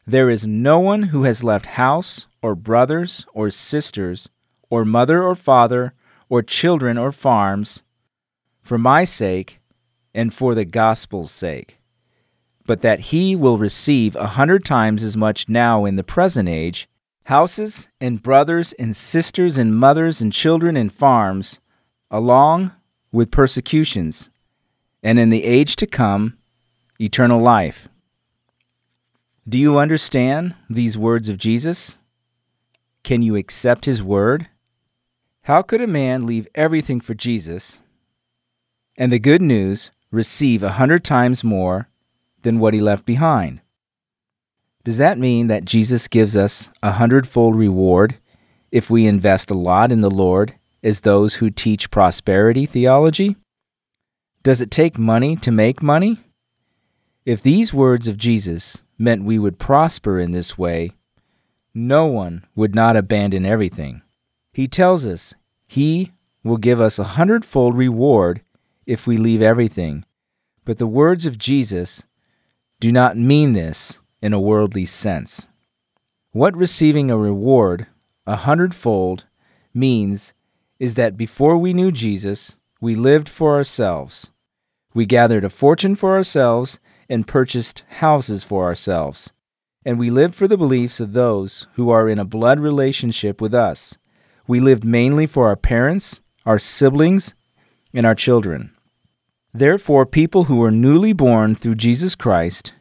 there 0.06 0.30
is 0.30 0.46
no 0.46 0.78
one 0.78 1.04
who 1.04 1.24
has 1.24 1.44
left 1.44 1.66
house, 1.66 2.26
or 2.42 2.54
brothers, 2.54 3.26
or 3.32 3.50
sisters, 3.50 4.28
or 4.70 4.84
mother, 4.84 5.22
or 5.22 5.34
father, 5.34 5.94
or 6.28 6.42
children, 6.42 6.96
or 6.96 7.12
farms, 7.12 7.82
for 8.62 8.78
my 8.78 9.04
sake 9.04 9.60
and 10.14 10.32
for 10.32 10.54
the 10.54 10.64
gospel's 10.64 11.30
sake, 11.30 11.78
but 12.66 12.82
that 12.82 13.00
he 13.00 13.36
will 13.36 13.58
receive 13.58 14.16
a 14.16 14.28
hundred 14.28 14.64
times 14.64 15.02
as 15.02 15.16
much 15.16 15.48
now 15.48 15.84
in 15.84 15.96
the 15.96 16.04
present 16.04 16.48
age 16.48 16.88
houses 17.24 17.88
and 18.00 18.22
brothers 18.22 18.72
and 18.72 18.96
sisters 18.96 19.56
and 19.56 19.76
mothers 19.76 20.20
and 20.20 20.32
children 20.32 20.76
and 20.76 20.92
farms, 20.92 21.60
along 22.10 22.72
with 23.12 23.30
persecutions, 23.30 24.30
and 25.02 25.18
in 25.18 25.30
the 25.30 25.44
age 25.44 25.76
to 25.76 25.86
come, 25.86 26.36
eternal 27.00 27.40
life. 27.40 27.88
Do 29.48 29.58
you 29.58 29.78
understand 29.78 30.54
these 30.68 30.98
words 30.98 31.28
of 31.28 31.38
Jesus? 31.38 31.98
Can 33.02 33.22
you 33.22 33.36
accept 33.36 33.84
his 33.84 34.02
word? 34.02 34.48
How 35.42 35.62
could 35.62 35.80
a 35.80 35.86
man 35.86 36.26
leave 36.26 36.46
everything 36.54 37.00
for 37.00 37.14
Jesus 37.14 37.80
and 38.96 39.10
the 39.10 39.18
good 39.18 39.40
news 39.40 39.90
receive 40.10 40.62
a 40.62 40.72
hundred 40.72 41.04
times 41.04 41.42
more 41.42 41.88
than 42.42 42.58
what 42.58 42.74
he 42.74 42.80
left 42.80 43.04
behind. 43.04 43.60
Does 44.84 44.98
that 44.98 45.18
mean 45.18 45.46
that 45.48 45.64
Jesus 45.64 46.08
gives 46.08 46.34
us 46.34 46.68
a 46.82 46.92
hundredfold 46.92 47.56
reward 47.56 48.18
if 48.70 48.88
we 48.88 49.06
invest 49.06 49.50
a 49.50 49.54
lot 49.54 49.92
in 49.92 50.00
the 50.00 50.10
Lord 50.10 50.54
as 50.82 51.00
those 51.00 51.36
who 51.36 51.50
teach 51.50 51.90
prosperity 51.90 52.66
theology? 52.66 53.36
Does 54.42 54.60
it 54.60 54.70
take 54.70 54.98
money 54.98 55.36
to 55.36 55.50
make 55.50 55.82
money? 55.82 56.18
If 57.26 57.42
these 57.42 57.74
words 57.74 58.08
of 58.08 58.16
Jesus 58.16 58.82
meant 59.00 59.24
we 59.24 59.38
would 59.38 59.58
prosper 59.58 60.20
in 60.20 60.30
this 60.30 60.58
way, 60.58 60.92
no 61.72 62.04
one 62.04 62.44
would 62.54 62.74
not 62.74 62.96
abandon 62.96 63.46
everything. 63.46 64.02
He 64.52 64.68
tells 64.68 65.06
us 65.06 65.34
he 65.66 66.12
will 66.44 66.58
give 66.58 66.80
us 66.80 66.98
a 66.98 67.14
hundredfold 67.16 67.76
reward 67.76 68.42
if 68.84 69.06
we 69.06 69.16
leave 69.16 69.40
everything. 69.40 70.04
But 70.66 70.78
the 70.78 70.86
words 70.86 71.24
of 71.24 71.38
Jesus 71.38 72.04
do 72.78 72.92
not 72.92 73.16
mean 73.16 73.54
this 73.54 73.98
in 74.20 74.34
a 74.34 74.40
worldly 74.40 74.84
sense. 74.84 75.48
What 76.32 76.56
receiving 76.56 77.10
a 77.10 77.16
reward 77.16 77.86
a 78.26 78.36
hundredfold 78.36 79.24
means 79.72 80.34
is 80.78 80.94
that 80.94 81.16
before 81.16 81.56
we 81.56 81.72
knew 81.72 81.90
Jesus, 81.90 82.56
we 82.80 82.94
lived 82.94 83.28
for 83.28 83.54
ourselves. 83.54 84.30
We 84.92 85.06
gathered 85.06 85.44
a 85.44 85.50
fortune 85.50 85.94
for 85.94 86.14
ourselves 86.14 86.78
and 87.10 87.26
purchased 87.26 87.84
houses 87.98 88.44
for 88.44 88.64
ourselves. 88.64 89.32
And 89.84 89.98
we 89.98 90.10
lived 90.10 90.34
for 90.34 90.46
the 90.46 90.56
beliefs 90.56 91.00
of 91.00 91.12
those 91.12 91.66
who 91.74 91.90
are 91.90 92.08
in 92.08 92.18
a 92.18 92.24
blood 92.24 92.60
relationship 92.60 93.40
with 93.40 93.52
us. 93.52 93.98
We 94.46 94.60
lived 94.60 94.84
mainly 94.84 95.26
for 95.26 95.48
our 95.48 95.56
parents, 95.56 96.20
our 96.46 96.58
siblings, 96.58 97.34
and 97.92 98.06
our 98.06 98.14
children. 98.14 98.72
Therefore, 99.52 100.06
people 100.06 100.44
who 100.44 100.56
were 100.56 100.70
newly 100.70 101.12
born 101.12 101.54
through 101.54 101.74
Jesus 101.74 102.14
Christ 102.14 102.72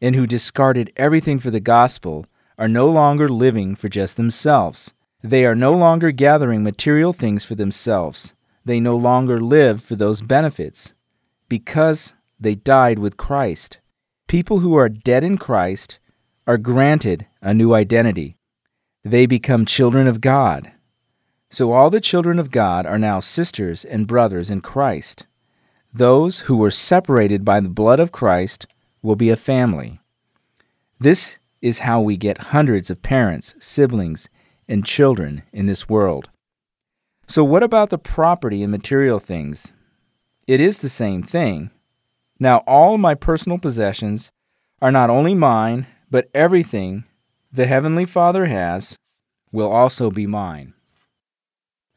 and 0.00 0.14
who 0.14 0.26
discarded 0.26 0.92
everything 0.96 1.40
for 1.40 1.50
the 1.50 1.60
gospel 1.60 2.26
are 2.58 2.68
no 2.68 2.88
longer 2.88 3.28
living 3.28 3.74
for 3.74 3.88
just 3.88 4.16
themselves. 4.16 4.92
They 5.22 5.44
are 5.44 5.54
no 5.54 5.72
longer 5.72 6.12
gathering 6.12 6.62
material 6.62 7.12
things 7.12 7.44
for 7.44 7.56
themselves. 7.56 8.34
They 8.64 8.78
no 8.78 8.96
longer 8.96 9.40
live 9.40 9.82
for 9.82 9.96
those 9.96 10.20
benefits 10.20 10.92
because 11.48 12.14
they 12.42 12.54
died 12.54 12.98
with 12.98 13.16
Christ. 13.16 13.78
People 14.28 14.60
who 14.60 14.74
are 14.76 14.88
dead 14.88 15.24
in 15.24 15.38
Christ 15.38 15.98
are 16.46 16.58
granted 16.58 17.26
a 17.40 17.54
new 17.54 17.74
identity. 17.74 18.36
They 19.04 19.26
become 19.26 19.66
children 19.66 20.06
of 20.06 20.20
God. 20.20 20.72
So 21.50 21.72
all 21.72 21.90
the 21.90 22.00
children 22.00 22.38
of 22.38 22.50
God 22.50 22.86
are 22.86 22.98
now 22.98 23.20
sisters 23.20 23.84
and 23.84 24.06
brothers 24.06 24.50
in 24.50 24.60
Christ. 24.60 25.26
Those 25.92 26.40
who 26.40 26.56
were 26.56 26.70
separated 26.70 27.44
by 27.44 27.60
the 27.60 27.68
blood 27.68 28.00
of 28.00 28.12
Christ 28.12 28.66
will 29.02 29.16
be 29.16 29.28
a 29.28 29.36
family. 29.36 30.00
This 30.98 31.38
is 31.60 31.80
how 31.80 32.00
we 32.00 32.16
get 32.16 32.38
hundreds 32.38 32.88
of 32.88 33.02
parents, 33.02 33.54
siblings, 33.58 34.28
and 34.66 34.86
children 34.86 35.42
in 35.52 35.66
this 35.66 35.88
world. 35.88 36.30
So, 37.26 37.44
what 37.44 37.62
about 37.62 37.90
the 37.90 37.98
property 37.98 38.62
and 38.62 38.70
material 38.70 39.18
things? 39.18 39.72
It 40.46 40.60
is 40.60 40.78
the 40.78 40.88
same 40.88 41.22
thing. 41.22 41.70
Now, 42.42 42.64
all 42.66 42.98
my 42.98 43.14
personal 43.14 43.56
possessions 43.56 44.32
are 44.80 44.90
not 44.90 45.10
only 45.10 45.32
mine, 45.32 45.86
but 46.10 46.28
everything 46.34 47.04
the 47.52 47.66
Heavenly 47.66 48.04
Father 48.04 48.46
has 48.46 48.96
will 49.52 49.70
also 49.70 50.10
be 50.10 50.26
mine. 50.26 50.74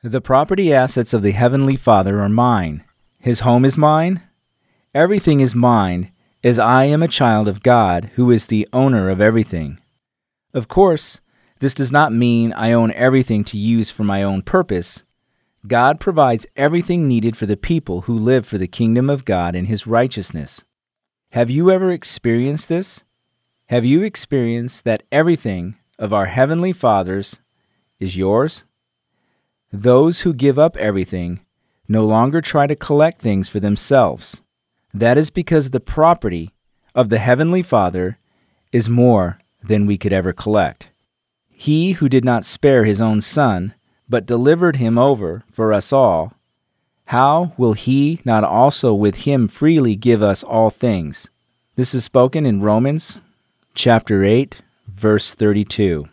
The 0.04 0.22
property 0.22 0.72
assets 0.72 1.16
of 1.16 1.24
the 1.24 1.32
Heavenly 1.32 1.76
Father 1.76 2.22
are 2.22 2.30
mine. 2.30 2.84
His 3.18 3.40
home 3.40 3.66
is 3.66 3.76
mine. 3.76 4.22
Everything 4.94 5.40
is 5.40 5.56
mine, 5.56 6.12
as 6.44 6.60
I 6.60 6.84
am 6.84 7.02
a 7.02 7.08
child 7.08 7.48
of 7.48 7.64
God 7.64 8.12
who 8.14 8.30
is 8.30 8.46
the 8.46 8.68
owner 8.72 9.10
of 9.10 9.20
everything. 9.20 9.80
Of 10.54 10.68
course, 10.68 11.22
this 11.60 11.74
does 11.74 11.92
not 11.92 12.14
mean 12.14 12.54
I 12.54 12.72
own 12.72 12.92
everything 12.92 13.46
to 13.46 13.58
use 13.58 13.90
for 13.90 14.04
my 14.04 14.22
own 14.22 14.44
purpose. 14.44 15.02
God 15.68 16.00
provides 16.00 16.46
everything 16.56 17.08
needed 17.08 17.36
for 17.36 17.46
the 17.46 17.58
people 17.58 18.02
who 18.02 18.18
live 18.18 18.46
for 18.46 18.58
the 18.58 18.68
kingdom 18.68 19.10
of 19.10 19.26
God 19.26 19.56
and 19.56 19.68
His 19.68 19.88
righteousness. 19.88 20.64
Have 21.32 21.50
you 21.50 21.72
ever 21.72 21.92
experienced 21.92 22.70
this? 22.70 23.04
Have 23.68 23.86
you 23.86 24.04
experienced 24.04 24.84
that 24.84 25.04
everything 25.12 25.76
of 25.98 26.14
our 26.14 26.28
Heavenly 26.28 26.72
Father's 26.72 27.40
is 28.00 28.16
yours? 28.16 28.64
Those 29.72 30.22
who 30.22 30.34
give 30.34 30.60
up 30.60 30.78
everything 30.78 31.40
no 31.88 32.06
longer 32.06 32.42
try 32.42 32.68
to 32.68 32.76
collect 32.76 33.22
things 33.22 33.50
for 33.50 33.60
themselves. 33.60 34.42
That 34.94 35.18
is 35.18 35.30
because 35.30 35.70
the 35.70 35.80
property 35.80 36.52
of 36.94 37.10
the 37.10 37.20
Heavenly 37.20 37.64
Father 37.64 38.18
is 38.72 38.90
more 38.90 39.40
than 39.64 39.86
we 39.86 39.98
could 39.98 40.14
ever 40.14 40.34
collect. 40.34 40.90
He 41.50 41.94
who 41.94 42.10
did 42.10 42.26
not 42.26 42.46
spare 42.46 42.84
his 42.84 43.00
own 43.00 43.22
Son, 43.22 43.74
but 44.08 44.26
delivered 44.26 44.76
him 44.78 44.98
over 44.98 45.44
for 45.52 45.74
us 45.74 45.92
all, 45.92 46.34
how 47.06 47.54
will 47.58 47.74
he 47.74 48.20
not 48.26 48.44
also 48.44 48.94
with 48.94 49.18
him 49.18 49.48
freely 49.48 49.96
give 49.96 50.22
us 50.22 50.44
all 50.44 50.70
things? 50.70 51.30
This 51.76 51.94
is 51.94 52.04
spoken 52.04 52.46
in 52.46 52.62
Romans 52.62 53.20
chapter 53.74 54.24
8, 54.24 54.62
verse 54.88 55.36
32. 55.36 56.08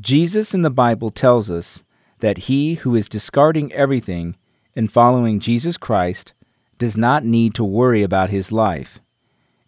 Jesus 0.00 0.54
in 0.54 0.62
the 0.62 0.70
Bible 0.70 1.10
tells 1.10 1.50
us 1.50 1.82
that 2.20 2.38
he 2.38 2.74
who 2.74 2.94
is 2.94 3.08
discarding 3.08 3.72
everything 3.72 4.36
and 4.74 4.92
following 4.92 5.40
Jesus 5.40 5.76
Christ 5.76 6.32
does 6.78 6.96
not 6.96 7.24
need 7.24 7.54
to 7.54 7.64
worry 7.64 8.02
about 8.02 8.30
his 8.30 8.52
life. 8.52 8.98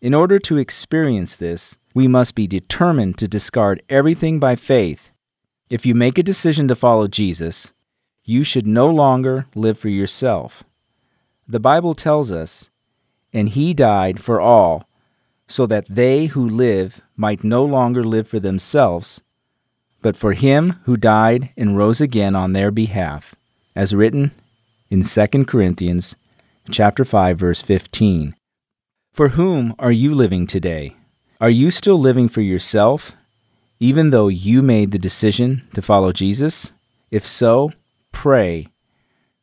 In 0.00 0.14
order 0.14 0.38
to 0.40 0.58
experience 0.58 1.36
this, 1.36 1.76
we 1.94 2.06
must 2.06 2.34
be 2.34 2.46
determined 2.46 3.18
to 3.18 3.26
discard 3.26 3.82
everything 3.88 4.38
by 4.38 4.54
faith 4.54 5.10
if 5.70 5.84
you 5.84 5.94
make 5.94 6.18
a 6.18 6.22
decision 6.22 6.68
to 6.68 6.76
follow 6.76 7.08
Jesus, 7.08 7.72
you 8.24 8.42
should 8.42 8.66
no 8.66 8.90
longer 8.90 9.46
live 9.54 9.78
for 9.78 9.88
yourself. 9.88 10.64
The 11.46 11.60
Bible 11.60 11.94
tells 11.94 12.30
us, 12.30 12.70
and 13.32 13.48
he 13.48 13.74
died 13.74 14.20
for 14.20 14.40
all, 14.40 14.88
so 15.46 15.66
that 15.66 15.86
they 15.88 16.26
who 16.26 16.46
live 16.46 17.00
might 17.16 17.42
no 17.42 17.64
longer 17.64 18.04
live 18.04 18.28
for 18.28 18.38
themselves, 18.38 19.22
but 20.02 20.16
for 20.16 20.32
him 20.34 20.80
who 20.84 20.96
died 20.96 21.50
and 21.56 21.76
rose 21.76 22.00
again 22.00 22.34
on 22.34 22.52
their 22.52 22.70
behalf, 22.70 23.34
as 23.74 23.94
written 23.94 24.32
in 24.90 25.02
2 25.02 25.26
Corinthians 25.44 26.14
chapter 26.70 27.04
5 27.04 27.38
verse 27.38 27.62
15. 27.62 28.34
For 29.12 29.30
whom 29.30 29.74
are 29.78 29.92
you 29.92 30.14
living 30.14 30.46
today? 30.46 30.96
Are 31.40 31.50
you 31.50 31.70
still 31.70 31.98
living 31.98 32.28
for 32.28 32.40
yourself 32.40 33.12
even 33.80 34.10
though 34.10 34.28
you 34.28 34.62
made 34.62 34.90
the 34.90 34.98
decision 34.98 35.62
to 35.74 35.82
follow 35.82 36.12
Jesus? 36.12 36.72
If 37.10 37.26
so, 37.26 37.72
pray. 38.12 38.68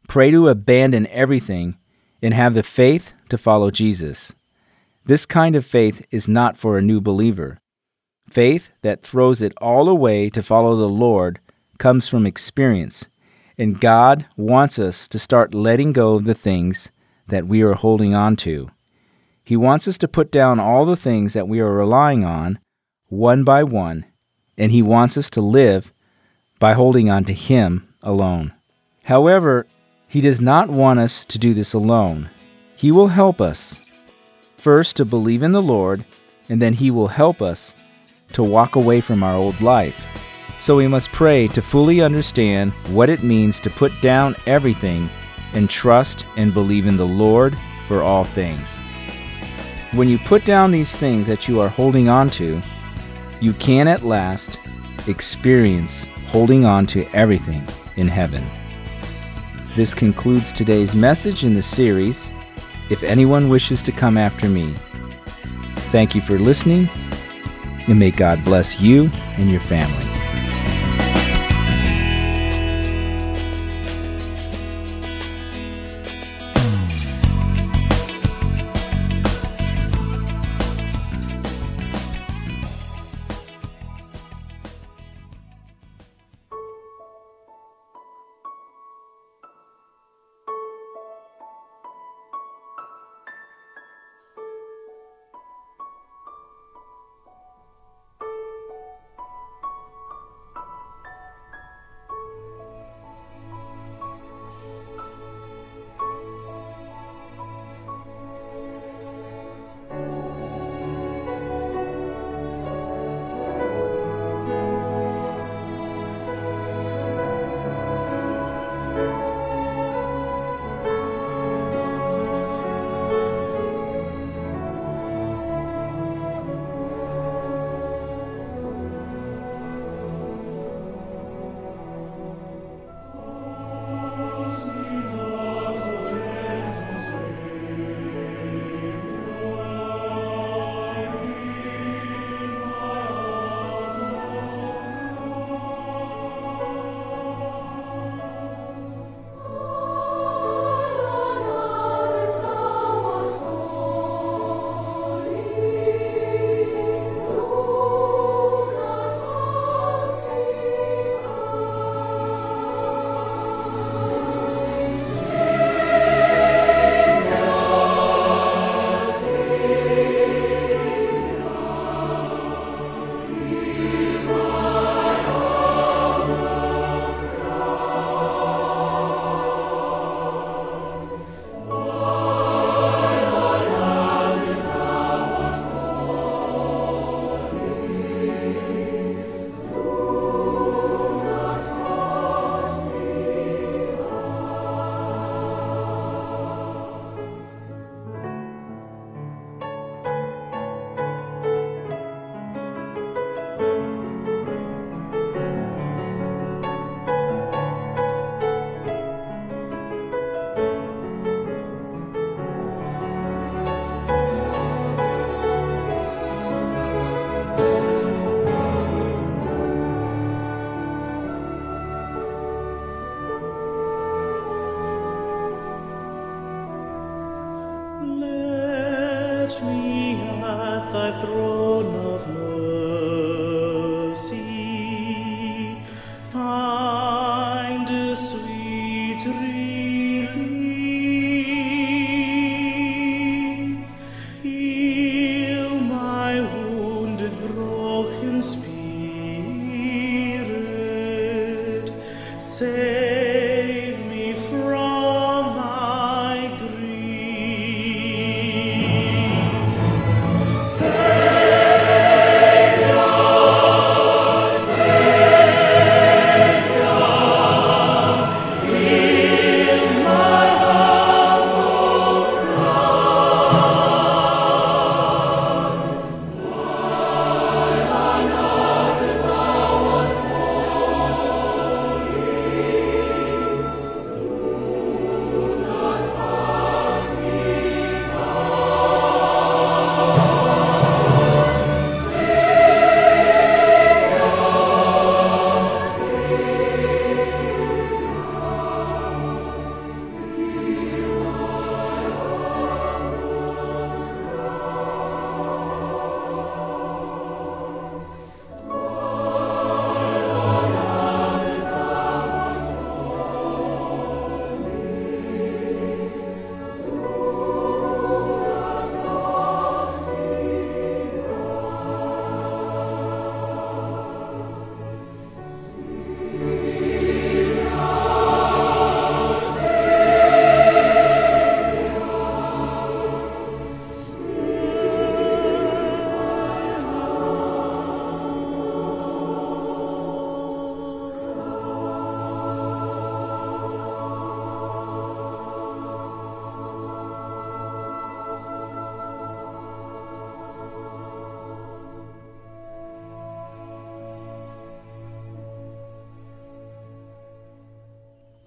Pray 0.07 0.31
to 0.31 0.49
abandon 0.49 1.07
everything 1.07 1.77
and 2.21 2.33
have 2.33 2.53
the 2.53 2.63
faith 2.63 3.13
to 3.29 3.37
follow 3.37 3.71
Jesus. 3.71 4.33
This 5.05 5.25
kind 5.25 5.55
of 5.55 5.65
faith 5.65 6.05
is 6.11 6.27
not 6.27 6.57
for 6.57 6.77
a 6.77 6.81
new 6.81 6.99
believer. 6.99 7.59
Faith 8.29 8.69
that 8.81 9.03
throws 9.03 9.41
it 9.41 9.53
all 9.61 9.87
away 9.87 10.29
to 10.31 10.41
follow 10.41 10.75
the 10.75 10.89
Lord 10.89 11.39
comes 11.77 12.07
from 12.07 12.25
experience, 12.25 13.05
and 13.57 13.79
God 13.79 14.25
wants 14.35 14.79
us 14.79 15.07
to 15.09 15.19
start 15.19 15.53
letting 15.53 15.93
go 15.93 16.15
of 16.15 16.25
the 16.25 16.33
things 16.33 16.89
that 17.27 17.47
we 17.47 17.61
are 17.61 17.73
holding 17.73 18.15
on 18.15 18.35
to. 18.37 18.69
He 19.43 19.55
wants 19.55 19.87
us 19.87 19.97
to 19.99 20.07
put 20.07 20.31
down 20.31 20.59
all 20.59 20.85
the 20.85 20.97
things 20.97 21.33
that 21.33 21.47
we 21.47 21.59
are 21.59 21.71
relying 21.71 22.25
on, 22.25 22.59
one 23.07 23.43
by 23.43 23.63
one, 23.63 24.05
and 24.57 24.71
He 24.71 24.81
wants 24.81 25.17
us 25.17 25.29
to 25.31 25.41
live 25.41 25.91
by 26.59 26.73
holding 26.73 27.09
on 27.09 27.23
to 27.25 27.33
Him 27.33 27.87
alone. 28.01 28.53
However, 29.03 29.67
He 30.07 30.21
does 30.21 30.39
not 30.39 30.69
want 30.69 30.99
us 30.99 31.25
to 31.25 31.39
do 31.39 31.53
this 31.53 31.73
alone. 31.73 32.29
He 32.77 32.91
will 32.91 33.07
help 33.07 33.41
us, 33.41 33.81
first 34.57 34.95
to 34.97 35.05
believe 35.05 35.43
in 35.43 35.51
the 35.51 35.61
Lord, 35.61 36.05
and 36.49 36.61
then 36.61 36.73
He 36.73 36.91
will 36.91 37.07
help 37.07 37.41
us 37.41 37.73
to 38.33 38.43
walk 38.43 38.75
away 38.75 39.01
from 39.01 39.23
our 39.23 39.35
old 39.35 39.59
life. 39.61 40.05
So 40.59 40.75
we 40.75 40.87
must 40.87 41.11
pray 41.11 41.47
to 41.49 41.61
fully 41.61 42.01
understand 42.01 42.71
what 42.87 43.09
it 43.09 43.23
means 43.23 43.59
to 43.59 43.69
put 43.69 43.91
down 44.01 44.35
everything 44.45 45.09
and 45.53 45.69
trust 45.69 46.25
and 46.37 46.53
believe 46.53 46.85
in 46.85 46.97
the 46.97 47.05
Lord 47.05 47.57
for 47.87 48.01
all 48.01 48.23
things. 48.23 48.79
When 49.91 50.09
you 50.09 50.17
put 50.19 50.43
down 50.43 50.71
these 50.71 50.95
things 50.95 51.27
that 51.27 51.47
you 51.47 51.61
are 51.61 51.69
holding 51.69 52.09
on 52.09 52.29
to, 52.31 52.61
you 53.41 53.53
can 53.53 53.87
at 53.87 54.03
last 54.03 54.57
experience 55.07 56.07
holding 56.27 56.65
on 56.65 56.85
to 56.87 57.07
everything 57.13 57.65
in 57.95 58.07
heaven. 58.07 58.49
This 59.75 59.93
concludes 59.93 60.51
today's 60.51 60.95
message 60.95 61.43
in 61.43 61.53
the 61.53 61.61
series, 61.61 62.29
If 62.89 63.03
Anyone 63.03 63.49
Wishes 63.49 63.83
to 63.83 63.91
Come 63.91 64.17
After 64.17 64.47
Me. 64.47 64.73
Thank 65.91 66.15
you 66.15 66.21
for 66.21 66.39
listening, 66.39 66.89
and 67.87 67.99
may 67.99 68.11
God 68.11 68.43
bless 68.43 68.79
you 68.79 69.11
and 69.37 69.49
your 69.49 69.61
family. 69.61 70.14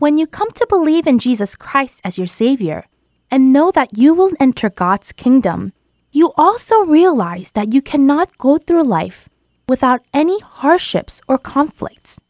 When 0.08 0.16
you 0.16 0.26
come 0.26 0.50
to 0.52 0.66
believe 0.70 1.06
in 1.06 1.18
Jesus 1.18 1.54
Christ 1.54 2.00
as 2.02 2.16
your 2.16 2.26
Savior 2.26 2.86
and 3.30 3.52
know 3.52 3.70
that 3.72 3.98
you 3.98 4.14
will 4.14 4.32
enter 4.40 4.70
God's 4.70 5.12
kingdom, 5.12 5.74
you 6.10 6.32
also 6.38 6.80
realize 6.80 7.52
that 7.52 7.74
you 7.74 7.82
cannot 7.82 8.38
go 8.38 8.56
through 8.56 8.84
life 8.84 9.28
without 9.68 10.00
any 10.14 10.40
hardships 10.40 11.20
or 11.28 11.36
conflicts. 11.36 12.22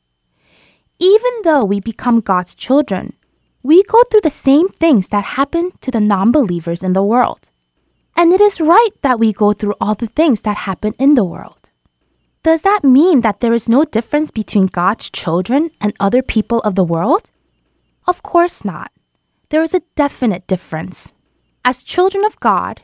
Even 0.99 1.31
though 1.45 1.65
we 1.65 1.79
become 1.79 2.19
God's 2.19 2.57
children, 2.57 3.15
we 3.63 3.85
go 3.85 4.03
through 4.11 4.23
the 4.23 4.43
same 4.49 4.69
things 4.71 5.07
that 5.15 5.39
happen 5.39 5.71
to 5.81 5.93
the 5.93 6.01
non 6.01 6.33
believers 6.33 6.83
in 6.83 6.95
the 6.95 7.05
world. 7.05 7.49
And 8.17 8.33
it 8.33 8.41
is 8.41 8.61
right 8.61 8.95
that 9.03 9.21
we 9.21 9.33
go 9.33 9.53
through 9.53 9.77
all 9.81 9.95
the 9.95 10.09
things 10.09 10.41
that 10.41 10.67
happen 10.67 10.95
in 10.99 11.15
the 11.15 11.23
world. 11.23 11.71
Does 12.43 12.63
that 12.63 12.83
mean 12.83 13.21
that 13.21 13.39
there 13.39 13.55
is 13.55 13.69
no 13.69 13.85
difference 13.85 14.33
between 14.33 14.67
God's 14.67 15.09
children 15.11 15.71
and 15.81 15.95
other 16.01 16.23
people 16.23 16.59
of 16.63 16.75
the 16.75 16.83
world? 16.83 17.31
Of 18.09 18.23
course 18.23 18.65
not. 18.65 18.91
There 19.51 19.63
is 19.63 19.75
a 19.75 19.83
definite 19.95 20.47
difference. 20.47 21.13
As 21.63 21.83
children 21.83 22.25
of 22.25 22.41
God, 22.41 22.81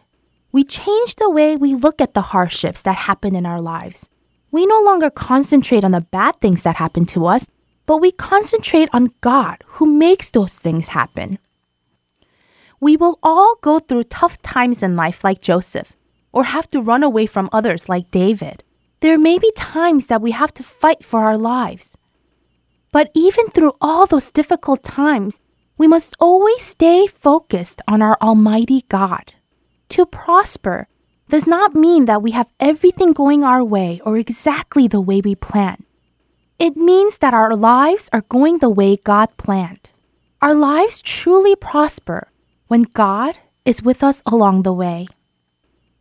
we 0.53 0.65
change 0.65 1.17
the 1.17 1.31
way 1.31 1.57
we 1.57 1.75
look 1.75 1.99
at 2.03 2.13
the 2.13 2.29
hardships 2.33 2.83
that 2.83 3.09
happen 3.09 3.35
in 3.35 3.47
our 3.47 3.63
lives. 3.63 4.11
We 4.51 4.67
no 4.67 4.83
longer 4.83 5.09
concentrate 5.09 5.83
on 5.83 5.93
the 5.93 6.03
bad 6.03 6.43
things 6.43 6.63
that 6.65 6.77
happen 6.77 7.07
to 7.07 7.25
us, 7.25 7.49
but 7.87 8.03
we 8.03 8.13
concentrate 8.13 8.91
on 8.93 9.15
God 9.23 9.65
who 9.81 9.87
makes 9.87 10.29
those 10.31 10.59
things 10.59 10.89
happen. 10.89 11.39
We 12.79 12.95
will 12.95 13.19
all 13.23 13.57
go 13.63 13.79
through 13.79 14.05
tough 14.05 14.43
times 14.43 14.83
in 14.83 14.95
life 14.95 15.25
like 15.25 15.41
Joseph, 15.41 15.97
or 16.33 16.45
have 16.45 16.71
to 16.73 16.83
run 16.83 17.03
away 17.03 17.25
from 17.25 17.49
others 17.51 17.89
like 17.89 18.11
David. 18.11 18.63
There 19.01 19.19
may 19.19 19.39
be 19.39 19.51
times 19.57 20.09
that 20.09 20.21
we 20.21 20.33
have 20.33 20.53
to 20.55 20.63
fight 20.63 21.03
for 21.03 21.21
our 21.21 21.39
lives. 21.39 21.97
But 22.95 23.11
even 23.13 23.49
through 23.49 23.75
all 23.81 24.07
those 24.07 24.31
difficult 24.31 24.85
times, 24.85 25.41
we 25.77 25.89
must 25.89 26.15
always 26.21 26.63
stay 26.63 27.09
focused 27.09 27.83
on 27.89 28.01
our 28.01 28.17
Almighty 28.23 28.85
God. 28.89 29.35
To 29.99 30.07
prosper 30.07 30.87
does 31.29 31.45
not 31.45 31.75
mean 31.75 32.05
that 32.05 32.23
we 32.23 32.31
have 32.31 32.53
everything 32.61 33.13
going 33.13 33.43
our 33.43 33.65
way 33.65 34.01
or 34.05 34.17
exactly 34.17 34.87
the 34.87 35.01
way 35.01 35.21
we 35.21 35.35
plan. 35.35 35.83
It 36.61 36.77
means 36.77 37.19
that 37.19 37.35
our 37.35 37.57
lives 37.57 38.09
are 38.13 38.31
going 38.31 38.59
the 38.59 38.71
way 38.71 38.95
God 38.95 39.37
planned. 39.39 39.91
Our 40.41 40.55
lives 40.55 41.01
truly 41.01 41.57
prosper 41.57 42.29
when 42.69 42.95
God 42.95 43.37
is 43.65 43.83
with 43.83 44.05
us 44.05 44.23
along 44.25 44.63
the 44.63 44.73
way. 44.73 45.09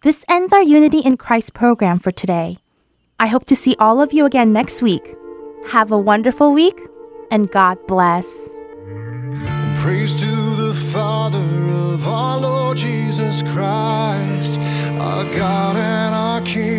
This 0.04 0.24
ends 0.30 0.54
our 0.54 0.62
Unity 0.62 1.00
in 1.00 1.18
Christ 1.18 1.56
program 1.56 1.98
for 1.98 2.12
today. 2.12 2.60
I 3.20 3.34
hope 3.34 3.46
to 3.46 3.56
see 3.56 3.76
all 3.80 4.00
of 4.00 4.14
you 4.14 4.28
again 4.28 4.54
next 4.54 4.84
week. 4.84 5.16
Have 5.72 5.92
a 5.92 5.98
wonderful 5.98 6.54
week 6.54 6.80
and 7.32 7.50
God 7.52 7.78
bless. 7.88 8.50
Praise 9.78 10.14
to 10.20 10.26
the 10.26 10.74
Father 10.94 11.40
of 11.40 12.08
our 12.08 12.40
Lord 12.40 12.78
Jesus 12.78 13.42
Christ, 13.44 14.60
our 15.00 15.24
God 15.26 15.76
and 15.76 16.16
our 16.16 16.42
King. 16.42 16.73